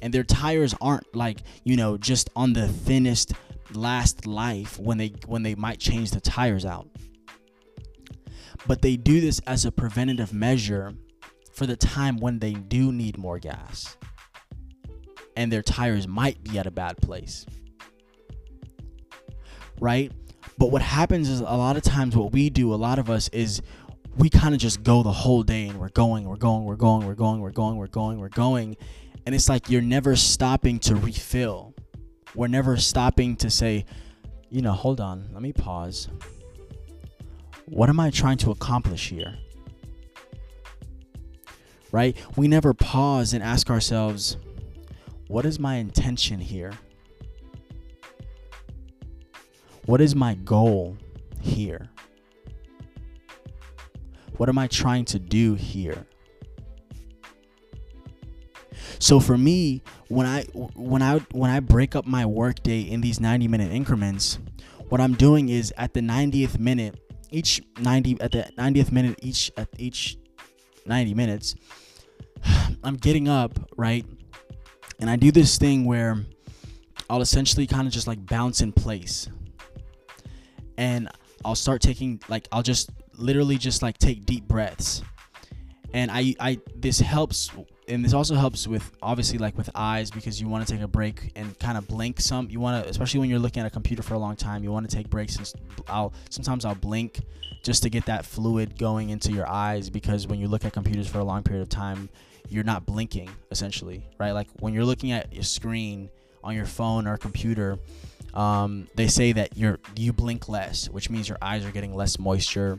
And 0.00 0.12
their 0.12 0.24
tires 0.24 0.74
aren't 0.80 1.14
like, 1.14 1.42
you 1.64 1.76
know, 1.76 1.96
just 1.96 2.30
on 2.34 2.52
the 2.52 2.66
thinnest 2.66 3.32
last 3.74 4.26
life 4.26 4.78
when 4.78 4.98
they 4.98 5.14
when 5.26 5.42
they 5.42 5.54
might 5.54 5.78
change 5.78 6.10
the 6.10 6.20
tires 6.20 6.64
out. 6.64 6.88
But 8.66 8.82
they 8.82 8.96
do 8.96 9.20
this 9.20 9.40
as 9.46 9.64
a 9.64 9.72
preventative 9.72 10.32
measure 10.32 10.94
for 11.52 11.66
the 11.66 11.76
time 11.76 12.16
when 12.16 12.38
they 12.38 12.52
do 12.52 12.92
need 12.92 13.18
more 13.18 13.38
gas 13.38 13.96
and 15.36 15.52
their 15.52 15.62
tires 15.62 16.06
might 16.06 16.42
be 16.42 16.58
at 16.58 16.66
a 16.66 16.70
bad 16.70 16.96
place. 16.98 17.46
Right? 19.80 20.12
But 20.58 20.70
what 20.70 20.82
happens 20.82 21.28
is 21.28 21.40
a 21.40 21.44
lot 21.44 21.76
of 21.76 21.82
times 21.82 22.16
what 22.16 22.32
we 22.32 22.50
do, 22.50 22.72
a 22.72 22.76
lot 22.76 22.98
of 22.98 23.10
us, 23.10 23.28
is 23.28 23.62
we 24.16 24.28
kind 24.30 24.54
of 24.54 24.60
just 24.60 24.82
go 24.82 25.02
the 25.02 25.12
whole 25.12 25.42
day 25.42 25.68
and 25.68 25.78
we're 25.78 25.88
going, 25.90 26.24
we're 26.24 26.36
going, 26.36 26.64
we're 26.64 26.76
going, 26.76 27.06
we're 27.06 27.14
going, 27.14 27.40
we're 27.40 27.50
going, 27.50 27.76
we're 27.76 27.86
going, 27.86 28.18
we're 28.18 28.28
going. 28.28 28.76
And 29.24 29.34
it's 29.34 29.48
like 29.48 29.70
you're 29.70 29.82
never 29.82 30.16
stopping 30.16 30.78
to 30.80 30.96
refill. 30.96 31.74
We're 32.34 32.48
never 32.48 32.76
stopping 32.76 33.36
to 33.36 33.50
say, 33.50 33.84
you 34.50 34.62
know, 34.62 34.72
hold 34.72 35.00
on, 35.00 35.28
let 35.32 35.42
me 35.42 35.52
pause. 35.52 36.08
What 37.66 37.88
am 37.88 38.00
I 38.00 38.10
trying 38.10 38.38
to 38.38 38.50
accomplish 38.50 39.08
here? 39.08 39.38
right? 41.92 42.16
We 42.36 42.48
never 42.48 42.74
pause 42.74 43.34
and 43.34 43.44
ask 43.44 43.70
ourselves, 43.70 44.38
what 45.28 45.44
is 45.44 45.60
my 45.60 45.76
intention 45.76 46.40
here? 46.40 46.72
What 49.84 50.00
is 50.00 50.16
my 50.16 50.34
goal 50.34 50.96
here? 51.40 51.90
What 54.36 54.48
am 54.48 54.58
I 54.58 54.66
trying 54.66 55.04
to 55.06 55.18
do 55.18 55.54
here? 55.54 56.06
So 58.98 59.20
for 59.20 59.36
me, 59.36 59.82
when 60.08 60.26
I 60.26 60.44
when 60.74 61.02
I 61.02 61.18
when 61.32 61.50
I 61.50 61.60
break 61.60 61.96
up 61.96 62.06
my 62.06 62.24
workday 62.24 62.80
in 62.82 63.00
these 63.00 63.20
90 63.20 63.48
minute 63.48 63.72
increments, 63.72 64.38
what 64.88 65.00
I'm 65.00 65.14
doing 65.14 65.48
is 65.48 65.72
at 65.76 65.94
the 65.94 66.00
90th 66.00 66.58
minute, 66.58 67.00
each 67.30 67.60
90 67.80 68.20
at 68.20 68.32
the 68.32 68.50
90th 68.56 68.92
minute 68.92 69.18
each 69.22 69.50
at 69.56 69.68
each 69.78 70.18
90 70.86 71.14
minutes, 71.14 71.54
I'm 72.84 72.96
getting 72.96 73.28
up, 73.28 73.58
right? 73.76 74.04
And 75.00 75.10
I 75.10 75.16
do 75.16 75.32
this 75.32 75.58
thing 75.58 75.84
where 75.84 76.24
I'll 77.10 77.22
essentially 77.22 77.66
kind 77.66 77.86
of 77.86 77.92
just 77.92 78.06
like 78.06 78.24
bounce 78.24 78.60
in 78.60 78.72
place. 78.72 79.28
And 80.78 81.08
I'll 81.44 81.56
start 81.56 81.82
taking 81.82 82.20
like 82.28 82.46
I'll 82.52 82.62
just 82.62 82.90
literally 83.16 83.58
just 83.58 83.82
like 83.82 83.98
take 83.98 84.24
deep 84.26 84.46
breaths. 84.48 85.02
And 85.94 86.10
I 86.10 86.34
I 86.40 86.60
this 86.74 87.00
helps 87.00 87.50
and 87.88 88.04
this 88.04 88.14
also 88.14 88.34
helps 88.34 88.66
with 88.66 88.90
obviously 89.02 89.38
like 89.38 89.56
with 89.56 89.68
eyes 89.74 90.10
because 90.10 90.40
you 90.40 90.48
want 90.48 90.66
to 90.66 90.72
take 90.72 90.82
a 90.82 90.88
break 90.88 91.32
and 91.36 91.58
kind 91.58 91.76
of 91.76 91.86
blink 91.88 92.20
some 92.20 92.48
you 92.48 92.60
want 92.60 92.82
to 92.82 92.88
especially 92.88 93.18
when 93.18 93.28
you're 93.28 93.40
looking 93.40 93.60
at 93.60 93.66
a 93.66 93.70
computer 93.70 94.04
for 94.04 94.14
a 94.14 94.18
long 94.18 94.36
time 94.36 94.62
you 94.62 94.70
want 94.70 94.88
to 94.88 94.96
take 94.96 95.10
breaks 95.10 95.36
and 95.36 95.52
I'll 95.88 96.12
sometimes 96.30 96.64
I'll 96.64 96.76
blink 96.76 97.20
just 97.64 97.82
to 97.82 97.90
get 97.90 98.06
that 98.06 98.24
fluid 98.24 98.78
going 98.78 99.10
into 99.10 99.32
your 99.32 99.48
eyes 99.50 99.90
because 99.90 100.28
when 100.28 100.38
you 100.38 100.46
look 100.46 100.64
at 100.64 100.72
computers 100.72 101.08
for 101.08 101.18
a 101.18 101.24
long 101.24 101.42
period 101.42 101.60
of 101.60 101.68
time 101.68 102.08
you're 102.48 102.64
not 102.64 102.84
blinking 102.86 103.30
essentially, 103.50 104.04
right? 104.18 104.32
Like 104.32 104.48
when 104.60 104.74
you're 104.74 104.84
looking 104.84 105.12
at 105.12 105.32
your 105.32 105.42
screen 105.42 106.10
on 106.44 106.54
your 106.54 106.66
phone 106.66 107.06
or 107.06 107.16
computer, 107.16 107.78
um, 108.34 108.88
they 108.94 109.08
say 109.08 109.32
that 109.32 109.56
you're 109.56 109.78
you 109.96 110.12
blink 110.12 110.48
less, 110.48 110.88
which 110.88 111.10
means 111.10 111.28
your 111.28 111.38
eyes 111.42 111.64
are 111.64 111.70
getting 111.70 111.94
less 111.94 112.18
moisture, 112.18 112.78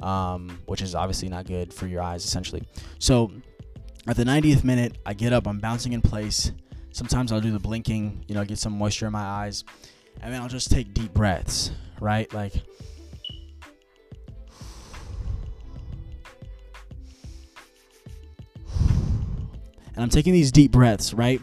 um, 0.00 0.58
which 0.66 0.82
is 0.82 0.94
obviously 0.94 1.28
not 1.28 1.46
good 1.46 1.72
for 1.72 1.86
your 1.86 2.02
eyes 2.02 2.24
essentially. 2.24 2.62
So 2.98 3.32
at 4.06 4.16
the 4.16 4.24
90th 4.24 4.64
minute, 4.64 4.98
I 5.06 5.14
get 5.14 5.32
up, 5.32 5.46
I'm 5.46 5.58
bouncing 5.58 5.92
in 5.92 6.02
place. 6.02 6.52
Sometimes 6.92 7.32
I'll 7.32 7.40
do 7.40 7.52
the 7.52 7.58
blinking, 7.58 8.24
you 8.28 8.34
know, 8.34 8.44
get 8.44 8.58
some 8.58 8.76
moisture 8.76 9.06
in 9.06 9.12
my 9.12 9.22
eyes, 9.22 9.64
and 10.20 10.32
then 10.32 10.42
I'll 10.42 10.48
just 10.48 10.70
take 10.70 10.92
deep 10.92 11.14
breaths, 11.14 11.70
right? 12.00 12.32
Like 12.32 12.54
and 19.94 20.02
I'm 20.02 20.10
taking 20.10 20.32
these 20.32 20.50
deep 20.50 20.72
breaths, 20.72 21.12
right? 21.12 21.40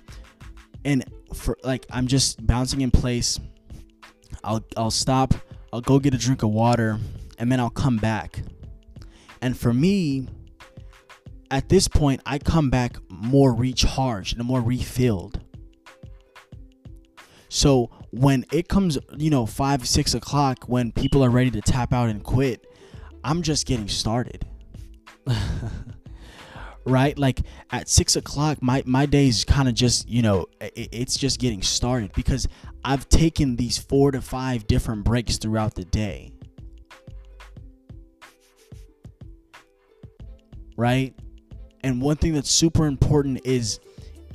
And 0.85 1.05
for 1.33 1.57
like 1.63 1.85
I'm 1.91 2.07
just 2.07 2.45
bouncing 2.45 2.81
in 2.81 2.91
place. 2.91 3.39
I'll 4.43 4.63
I'll 4.77 4.91
stop, 4.91 5.33
I'll 5.73 5.81
go 5.81 5.99
get 5.99 6.13
a 6.13 6.17
drink 6.17 6.43
of 6.43 6.49
water, 6.49 6.99
and 7.37 7.51
then 7.51 7.59
I'll 7.59 7.69
come 7.69 7.97
back. 7.97 8.41
And 9.41 9.57
for 9.57 9.73
me, 9.73 10.27
at 11.51 11.69
this 11.69 11.87
point, 11.87 12.21
I 12.25 12.39
come 12.39 12.69
back 12.69 12.97
more 13.09 13.53
recharged 13.53 14.37
and 14.37 14.45
more 14.45 14.61
refilled. 14.61 15.41
So 17.49 17.89
when 18.11 18.45
it 18.51 18.67
comes, 18.67 18.97
you 19.17 19.29
know, 19.29 19.45
five, 19.45 19.87
six 19.87 20.13
o'clock, 20.13 20.65
when 20.65 20.91
people 20.91 21.23
are 21.23 21.29
ready 21.29 21.51
to 21.51 21.61
tap 21.61 21.93
out 21.93 22.09
and 22.09 22.23
quit, 22.23 22.65
I'm 23.23 23.41
just 23.41 23.65
getting 23.65 23.87
started. 23.87 24.45
right? 26.85 27.17
Like 27.17 27.41
at 27.71 27.87
six 27.89 28.15
o'clock, 28.15 28.61
my 28.61 28.83
my 28.85 29.05
day's 29.05 29.43
kind 29.43 29.67
of 29.67 29.75
just 29.75 30.07
you 30.07 30.21
know 30.21 30.47
it, 30.59 30.89
it's 30.91 31.17
just 31.17 31.39
getting 31.39 31.61
started 31.61 32.11
because 32.13 32.47
I've 32.83 33.07
taken 33.09 33.55
these 33.55 33.77
four 33.77 34.11
to 34.11 34.21
five 34.21 34.67
different 34.67 35.03
breaks 35.03 35.37
throughout 35.37 35.75
the 35.75 35.85
day. 35.85 36.33
Right? 40.77 41.13
And 41.83 42.01
one 42.01 42.15
thing 42.15 42.33
that's 42.33 42.51
super 42.51 42.85
important 42.85 43.41
is 43.45 43.79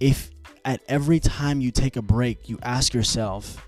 if 0.00 0.30
at 0.64 0.82
every 0.88 1.20
time 1.20 1.60
you 1.60 1.70
take 1.70 1.96
a 1.96 2.02
break, 2.02 2.48
you 2.48 2.58
ask 2.62 2.92
yourself 2.94 3.66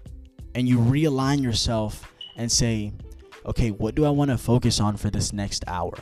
and 0.55 0.69
you 0.69 0.79
realign 0.79 1.43
yourself 1.43 2.11
and 2.37 2.51
say, 2.51 2.93
okay, 3.45 3.71
what 3.71 3.95
do 3.95 4.05
I 4.05 4.11
want 4.11 4.31
to 4.31 4.39
focus 4.39 4.81
on 4.81 4.97
for 4.97 5.11
this 5.11 5.33
next 5.33 5.65
hour? 5.67 5.95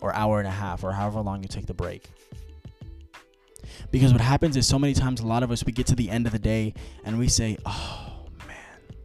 Or 0.00 0.14
hour 0.14 0.38
and 0.38 0.48
a 0.48 0.52
half 0.52 0.84
or 0.84 0.92
however 0.92 1.20
long 1.20 1.42
you 1.42 1.48
take 1.48 1.66
the 1.66 1.74
break. 1.74 2.08
Because 3.90 4.12
what 4.12 4.20
happens 4.20 4.56
is 4.56 4.66
so 4.66 4.78
many 4.78 4.94
times 4.94 5.20
a 5.20 5.26
lot 5.26 5.42
of 5.42 5.50
us 5.50 5.64
we 5.64 5.72
get 5.72 5.86
to 5.88 5.94
the 5.94 6.10
end 6.10 6.26
of 6.26 6.32
the 6.32 6.38
day 6.38 6.74
and 7.04 7.18
we 7.18 7.28
say, 7.28 7.56
"Oh 7.66 8.26
man, 8.46 9.02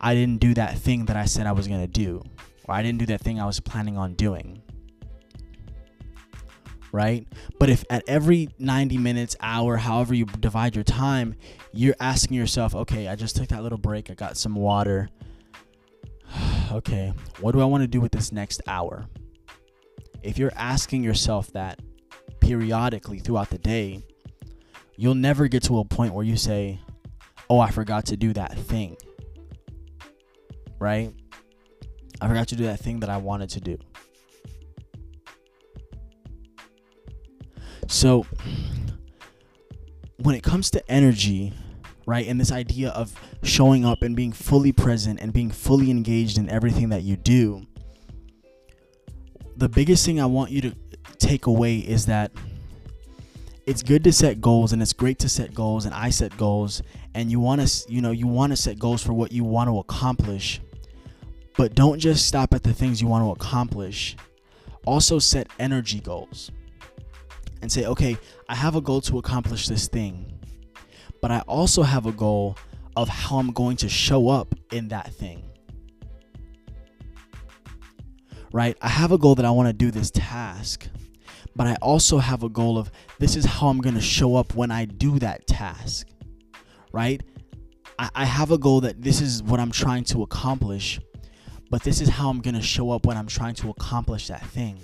I 0.00 0.14
didn't 0.14 0.40
do 0.40 0.54
that 0.54 0.78
thing 0.78 1.06
that 1.06 1.16
I 1.16 1.24
said 1.24 1.46
I 1.46 1.52
was 1.52 1.68
going 1.68 1.80
to 1.80 1.86
do." 1.86 2.22
Or 2.66 2.74
I 2.74 2.82
didn't 2.82 2.98
do 2.98 3.06
that 3.06 3.20
thing 3.20 3.40
I 3.40 3.46
was 3.46 3.60
planning 3.60 3.98
on 3.98 4.14
doing. 4.14 4.62
Right? 6.92 7.26
But 7.58 7.68
if 7.68 7.84
at 7.90 8.04
every 8.06 8.48
90 8.58 8.98
minutes, 8.98 9.36
hour, 9.40 9.76
however 9.76 10.14
you 10.14 10.24
divide 10.24 10.74
your 10.74 10.84
time, 10.84 11.34
you're 11.72 11.96
asking 12.00 12.36
yourself, 12.36 12.74
"Okay, 12.74 13.08
I 13.08 13.16
just 13.16 13.36
took 13.36 13.48
that 13.48 13.62
little 13.62 13.78
break. 13.78 14.10
I 14.10 14.14
got 14.14 14.36
some 14.36 14.54
water. 14.54 15.10
okay, 16.72 17.12
what 17.40 17.52
do 17.52 17.60
I 17.60 17.64
want 17.64 17.82
to 17.82 17.88
do 17.88 18.00
with 18.00 18.12
this 18.12 18.32
next 18.32 18.62
hour?" 18.66 19.06
If 20.24 20.38
you're 20.38 20.52
asking 20.56 21.04
yourself 21.04 21.52
that 21.52 21.80
periodically 22.40 23.18
throughout 23.18 23.50
the 23.50 23.58
day, 23.58 24.02
you'll 24.96 25.14
never 25.14 25.48
get 25.48 25.62
to 25.64 25.78
a 25.78 25.84
point 25.84 26.14
where 26.14 26.24
you 26.24 26.36
say, 26.36 26.80
Oh, 27.50 27.60
I 27.60 27.70
forgot 27.70 28.06
to 28.06 28.16
do 28.16 28.32
that 28.32 28.56
thing. 28.56 28.96
Right? 30.78 31.12
I 32.20 32.28
forgot 32.28 32.48
to 32.48 32.56
do 32.56 32.64
that 32.64 32.80
thing 32.80 33.00
that 33.00 33.10
I 33.10 33.18
wanted 33.18 33.50
to 33.50 33.60
do. 33.60 33.78
So, 37.86 38.24
when 40.16 40.34
it 40.34 40.42
comes 40.42 40.70
to 40.70 40.90
energy, 40.90 41.52
right, 42.06 42.26
and 42.26 42.40
this 42.40 42.50
idea 42.50 42.88
of 42.90 43.14
showing 43.42 43.84
up 43.84 44.02
and 44.02 44.16
being 44.16 44.32
fully 44.32 44.72
present 44.72 45.20
and 45.20 45.34
being 45.34 45.50
fully 45.50 45.90
engaged 45.90 46.38
in 46.38 46.48
everything 46.48 46.88
that 46.88 47.02
you 47.02 47.16
do, 47.16 47.66
the 49.56 49.68
biggest 49.68 50.04
thing 50.04 50.20
I 50.20 50.26
want 50.26 50.50
you 50.50 50.60
to 50.62 50.74
take 51.18 51.46
away 51.46 51.78
is 51.78 52.06
that 52.06 52.32
it's 53.66 53.82
good 53.82 54.04
to 54.04 54.12
set 54.12 54.40
goals 54.40 54.72
and 54.72 54.82
it's 54.82 54.92
great 54.92 55.18
to 55.20 55.28
set 55.28 55.54
goals 55.54 55.86
and 55.86 55.94
I 55.94 56.10
set 56.10 56.36
goals 56.36 56.82
and 57.14 57.30
you 57.30 57.40
want 57.40 57.66
to 57.66 57.92
you 57.92 58.02
know 58.02 58.10
you 58.10 58.26
want 58.26 58.52
to 58.52 58.56
set 58.56 58.78
goals 58.78 59.02
for 59.02 59.12
what 59.12 59.32
you 59.32 59.44
want 59.44 59.68
to 59.68 59.78
accomplish 59.78 60.60
but 61.56 61.74
don't 61.74 61.98
just 61.98 62.26
stop 62.26 62.52
at 62.52 62.62
the 62.62 62.74
things 62.74 63.00
you 63.00 63.06
want 63.06 63.24
to 63.24 63.30
accomplish. 63.30 64.16
Also 64.86 65.18
set 65.18 65.46
energy 65.58 66.00
goals 66.00 66.50
and 67.62 67.72
say 67.72 67.86
okay 67.86 68.18
I 68.48 68.54
have 68.54 68.76
a 68.76 68.80
goal 68.80 69.00
to 69.02 69.18
accomplish 69.18 69.66
this 69.68 69.88
thing 69.88 70.30
but 71.22 71.30
I 71.30 71.40
also 71.40 71.82
have 71.82 72.04
a 72.04 72.12
goal 72.12 72.58
of 72.96 73.08
how 73.08 73.38
I'm 73.38 73.52
going 73.52 73.78
to 73.78 73.88
show 73.88 74.28
up 74.28 74.54
in 74.72 74.88
that 74.88 75.12
thing 75.14 75.42
right 78.54 78.76
I 78.80 78.88
have 78.88 79.12
a 79.12 79.18
goal 79.18 79.34
that 79.34 79.44
I 79.44 79.50
want 79.50 79.68
to 79.68 79.72
do 79.74 79.90
this 79.90 80.10
task 80.10 80.88
but 81.56 81.66
I 81.66 81.76
also 81.76 82.18
have 82.18 82.42
a 82.42 82.48
goal 82.48 82.78
of 82.78 82.90
this 83.18 83.36
is 83.36 83.44
how 83.44 83.68
I'm 83.68 83.80
going 83.80 83.94
to 83.94 84.00
show 84.00 84.36
up 84.36 84.54
when 84.54 84.70
I 84.70 84.84
do 84.84 85.18
that 85.20 85.46
task, 85.46 86.08
right? 86.92 87.22
I, 87.98 88.10
I 88.14 88.24
have 88.24 88.50
a 88.50 88.58
goal 88.58 88.80
that 88.82 89.02
this 89.02 89.20
is 89.20 89.42
what 89.42 89.60
I'm 89.60 89.70
trying 89.70 90.04
to 90.04 90.22
accomplish, 90.22 91.00
but 91.70 91.82
this 91.82 92.00
is 92.00 92.08
how 92.08 92.28
I'm 92.28 92.40
going 92.40 92.54
to 92.54 92.62
show 92.62 92.90
up 92.90 93.06
when 93.06 93.16
I'm 93.16 93.26
trying 93.26 93.54
to 93.56 93.70
accomplish 93.70 94.28
that 94.28 94.44
thing, 94.46 94.78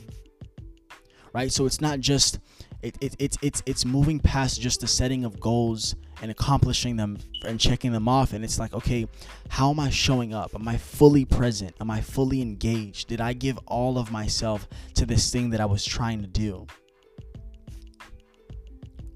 right? 1.33 1.51
So 1.51 1.67
it's 1.67 1.81
not 1.81 2.01
just 2.01 2.39
it, 2.83 2.97
it, 3.01 3.17
it's 3.19 3.37
it's 3.43 3.63
it's 3.67 3.85
moving 3.85 4.21
past 4.21 4.61
just 4.61 4.81
the 4.81 4.87
setting 4.87 5.25
of 5.25 5.41
goals 5.41 5.97
and 6.23 6.31
accomplishing 6.31 6.97
them 6.97 7.19
and 7.45 7.59
checking 7.59 7.93
them 7.93 8.09
off. 8.09 8.33
And 8.33 8.45
it's 8.45 8.59
like 8.59 8.75
okay 8.75 9.07
how 9.49 9.71
am 9.71 9.81
i 9.81 9.91
showing 9.91 10.35
up? 10.35 10.55
Am 10.55 10.67
i 10.69 10.77
fully 10.77 11.25
present? 11.25 11.75
Am 11.81 11.91
i 11.91 12.01
fully 12.01 12.43
engaged? 12.43 13.09
Did 13.09 13.21
i 13.21 13.33
give 13.33 13.59
all 13.67 13.99
of 13.99 14.11
myself 14.11 14.69
to 14.95 15.07
this 15.07 15.31
thing 15.31 15.51
that 15.51 15.61
i 15.61 15.67
was 15.67 15.85
trying 15.85 16.21
to 16.21 16.29
do? 16.29 16.67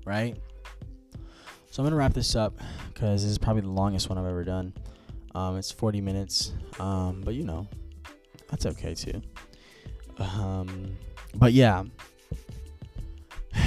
Right? 0.05 0.37
So 1.71 1.83
i'm 1.83 1.87
gonna 1.87 1.97
wrap 1.97 2.15
this 2.15 2.37
up 2.37 2.59
because 2.93 3.23
this 3.23 3.31
is 3.31 3.39
probably 3.39 3.63
the 3.63 3.71
longest 3.71 4.09
one 4.09 4.19
i've 4.19 4.27
ever 4.27 4.45
done. 4.45 4.73
Um, 5.35 5.57
it's 5.57 5.73
40 5.73 6.01
minutes. 6.01 6.53
Um, 6.79 7.23
but 7.25 7.35
you 7.35 7.45
know 7.45 7.67
that's 8.49 8.67
okay 8.67 8.95
too. 8.95 9.21
Um, 10.19 10.97
but 11.35 11.53
yeah. 11.53 11.85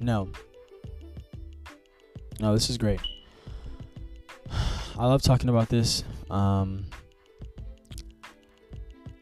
No. 0.00 0.28
No, 2.40 2.52
this 2.54 2.70
is 2.70 2.78
great. 2.78 3.00
I 4.98 5.06
love 5.06 5.22
talking 5.22 5.48
about 5.48 5.68
this. 5.68 6.04
Um, 6.30 6.86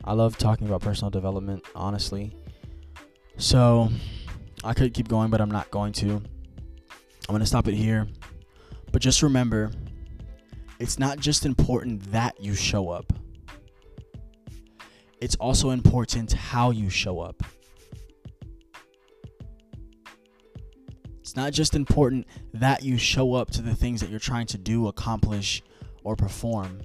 I 0.04 0.12
love 0.12 0.36
talking 0.38 0.66
about 0.66 0.82
personal 0.82 1.10
development, 1.10 1.64
honestly. 1.74 2.36
So, 3.38 3.90
I 4.64 4.74
could 4.74 4.94
keep 4.94 5.08
going, 5.08 5.30
but 5.30 5.40
I'm 5.40 5.50
not 5.50 5.70
going 5.70 5.92
to. 5.94 6.10
I'm 6.10 7.32
going 7.32 7.40
to 7.40 7.46
stop 7.46 7.68
it 7.68 7.74
here. 7.74 8.06
But 8.92 9.02
just 9.02 9.22
remember, 9.22 9.70
it's 10.78 10.98
not 10.98 11.18
just 11.18 11.44
important 11.44 12.12
that 12.12 12.40
you 12.40 12.54
show 12.54 12.90
up, 12.90 13.12
it's 15.20 15.36
also 15.36 15.70
important 15.70 16.32
how 16.32 16.70
you 16.70 16.90
show 16.90 17.20
up. 17.20 17.42
Not 21.34 21.52
just 21.52 21.74
important 21.74 22.26
that 22.54 22.84
you 22.84 22.98
show 22.98 23.34
up 23.34 23.50
to 23.52 23.62
the 23.62 23.74
things 23.74 24.00
that 24.00 24.10
you're 24.10 24.20
trying 24.20 24.46
to 24.46 24.58
do, 24.58 24.86
accomplish, 24.86 25.62
or 26.04 26.14
perform. 26.14 26.80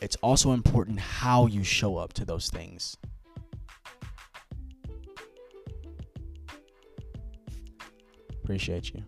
It's 0.00 0.16
also 0.16 0.50
important 0.50 0.98
how 0.98 1.46
you 1.46 1.62
show 1.62 1.96
up 1.96 2.12
to 2.14 2.24
those 2.24 2.48
things. 2.48 2.96
Appreciate 8.42 8.92
you. 8.92 9.04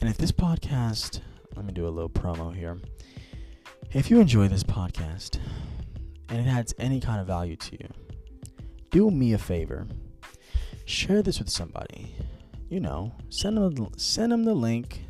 And 0.00 0.10
if 0.10 0.18
this 0.18 0.32
podcast, 0.32 1.20
let 1.54 1.64
me 1.64 1.72
do 1.72 1.86
a 1.86 1.88
little 1.88 2.10
promo 2.10 2.52
here. 2.52 2.78
If 3.92 4.10
you 4.10 4.18
enjoy 4.18 4.48
this 4.48 4.64
podcast 4.64 5.38
and 6.28 6.40
it 6.40 6.50
adds 6.50 6.74
any 6.78 7.00
kind 7.00 7.20
of 7.20 7.26
value 7.28 7.54
to 7.54 7.72
you, 7.78 7.88
do 8.90 9.10
me 9.10 9.34
a 9.34 9.38
favor. 9.38 9.86
Share 10.84 11.22
this 11.22 11.38
with 11.38 11.48
somebody 11.48 12.16
you 12.70 12.80
know, 12.80 13.12
send 13.28 13.56
them 13.58 13.88
send 13.98 14.32
them 14.32 14.44
the 14.44 14.54
link. 14.54 15.02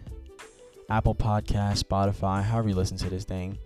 Apple 0.89 1.15
Podcast, 1.15 1.85
Spotify, 1.85 2.43
however 2.43 2.71
you 2.71 2.75
listen 2.75 2.97
to 2.97 3.09
this 3.09 3.25
thing. 3.25 3.57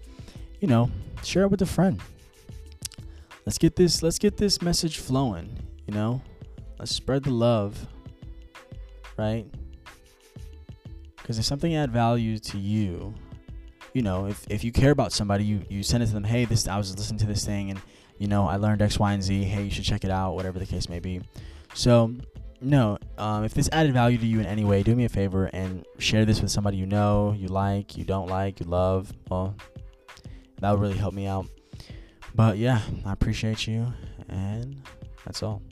You 0.60 0.68
know, 0.68 0.90
share 1.22 1.44
it 1.44 1.50
with 1.50 1.62
a 1.62 1.66
friend. 1.66 1.98
Let's 3.46 3.56
get 3.56 3.76
this 3.76 4.02
let's 4.02 4.18
get 4.18 4.36
this 4.36 4.60
message 4.60 4.98
flowing, 4.98 5.56
you 5.86 5.94
know? 5.94 6.20
Let's 6.78 6.94
spread 6.94 7.24
the 7.24 7.30
love. 7.30 7.86
Right? 9.16 9.46
Cuz 11.22 11.38
if 11.38 11.44
something 11.44 11.74
add 11.74 11.90
value 11.90 12.38
to 12.38 12.58
you, 12.58 13.14
you 13.94 14.02
know, 14.02 14.26
if, 14.26 14.44
if 14.50 14.64
you 14.64 14.72
care 14.72 14.90
about 14.90 15.12
somebody, 15.12 15.44
you, 15.44 15.62
you 15.70 15.82
send 15.82 16.02
it 16.02 16.06
to 16.06 16.12
them, 16.12 16.24
hey, 16.24 16.44
this 16.44 16.66
I 16.66 16.76
was 16.76 16.94
listening 16.94 17.20
to 17.20 17.26
this 17.26 17.44
thing 17.44 17.70
and 17.70 17.80
you 18.18 18.28
know, 18.28 18.46
I 18.46 18.56
learned 18.56 18.82
X, 18.82 18.98
Y, 18.98 19.12
and 19.12 19.22
Z. 19.22 19.44
Hey, 19.44 19.64
you 19.64 19.70
should 19.70 19.84
check 19.84 20.04
it 20.04 20.10
out, 20.10 20.34
whatever 20.34 20.58
the 20.58 20.66
case 20.66 20.88
may 20.88 21.00
be. 21.00 21.20
So 21.74 22.14
no, 22.64 22.98
um, 23.18 23.44
if 23.44 23.54
this 23.54 23.68
added 23.72 23.92
value 23.92 24.18
to 24.18 24.26
you 24.26 24.40
in 24.40 24.46
any 24.46 24.64
way, 24.64 24.82
do 24.82 24.96
me 24.96 25.04
a 25.04 25.08
favor 25.08 25.46
and 25.52 25.84
share 25.98 26.24
this 26.24 26.40
with 26.40 26.50
somebody 26.50 26.76
you 26.76 26.86
know, 26.86 27.34
you 27.36 27.48
like, 27.48 27.96
you 27.96 28.04
don't 28.04 28.28
like, 28.28 28.60
you 28.60 28.66
love. 28.66 29.12
Well, 29.28 29.54
that 30.60 30.70
would 30.70 30.80
really 30.80 30.96
help 30.96 31.14
me 31.14 31.26
out. 31.26 31.46
But 32.34 32.58
yeah, 32.58 32.80
I 33.04 33.12
appreciate 33.12 33.66
you, 33.66 33.92
and 34.28 34.82
that's 35.24 35.42
all. 35.42 35.62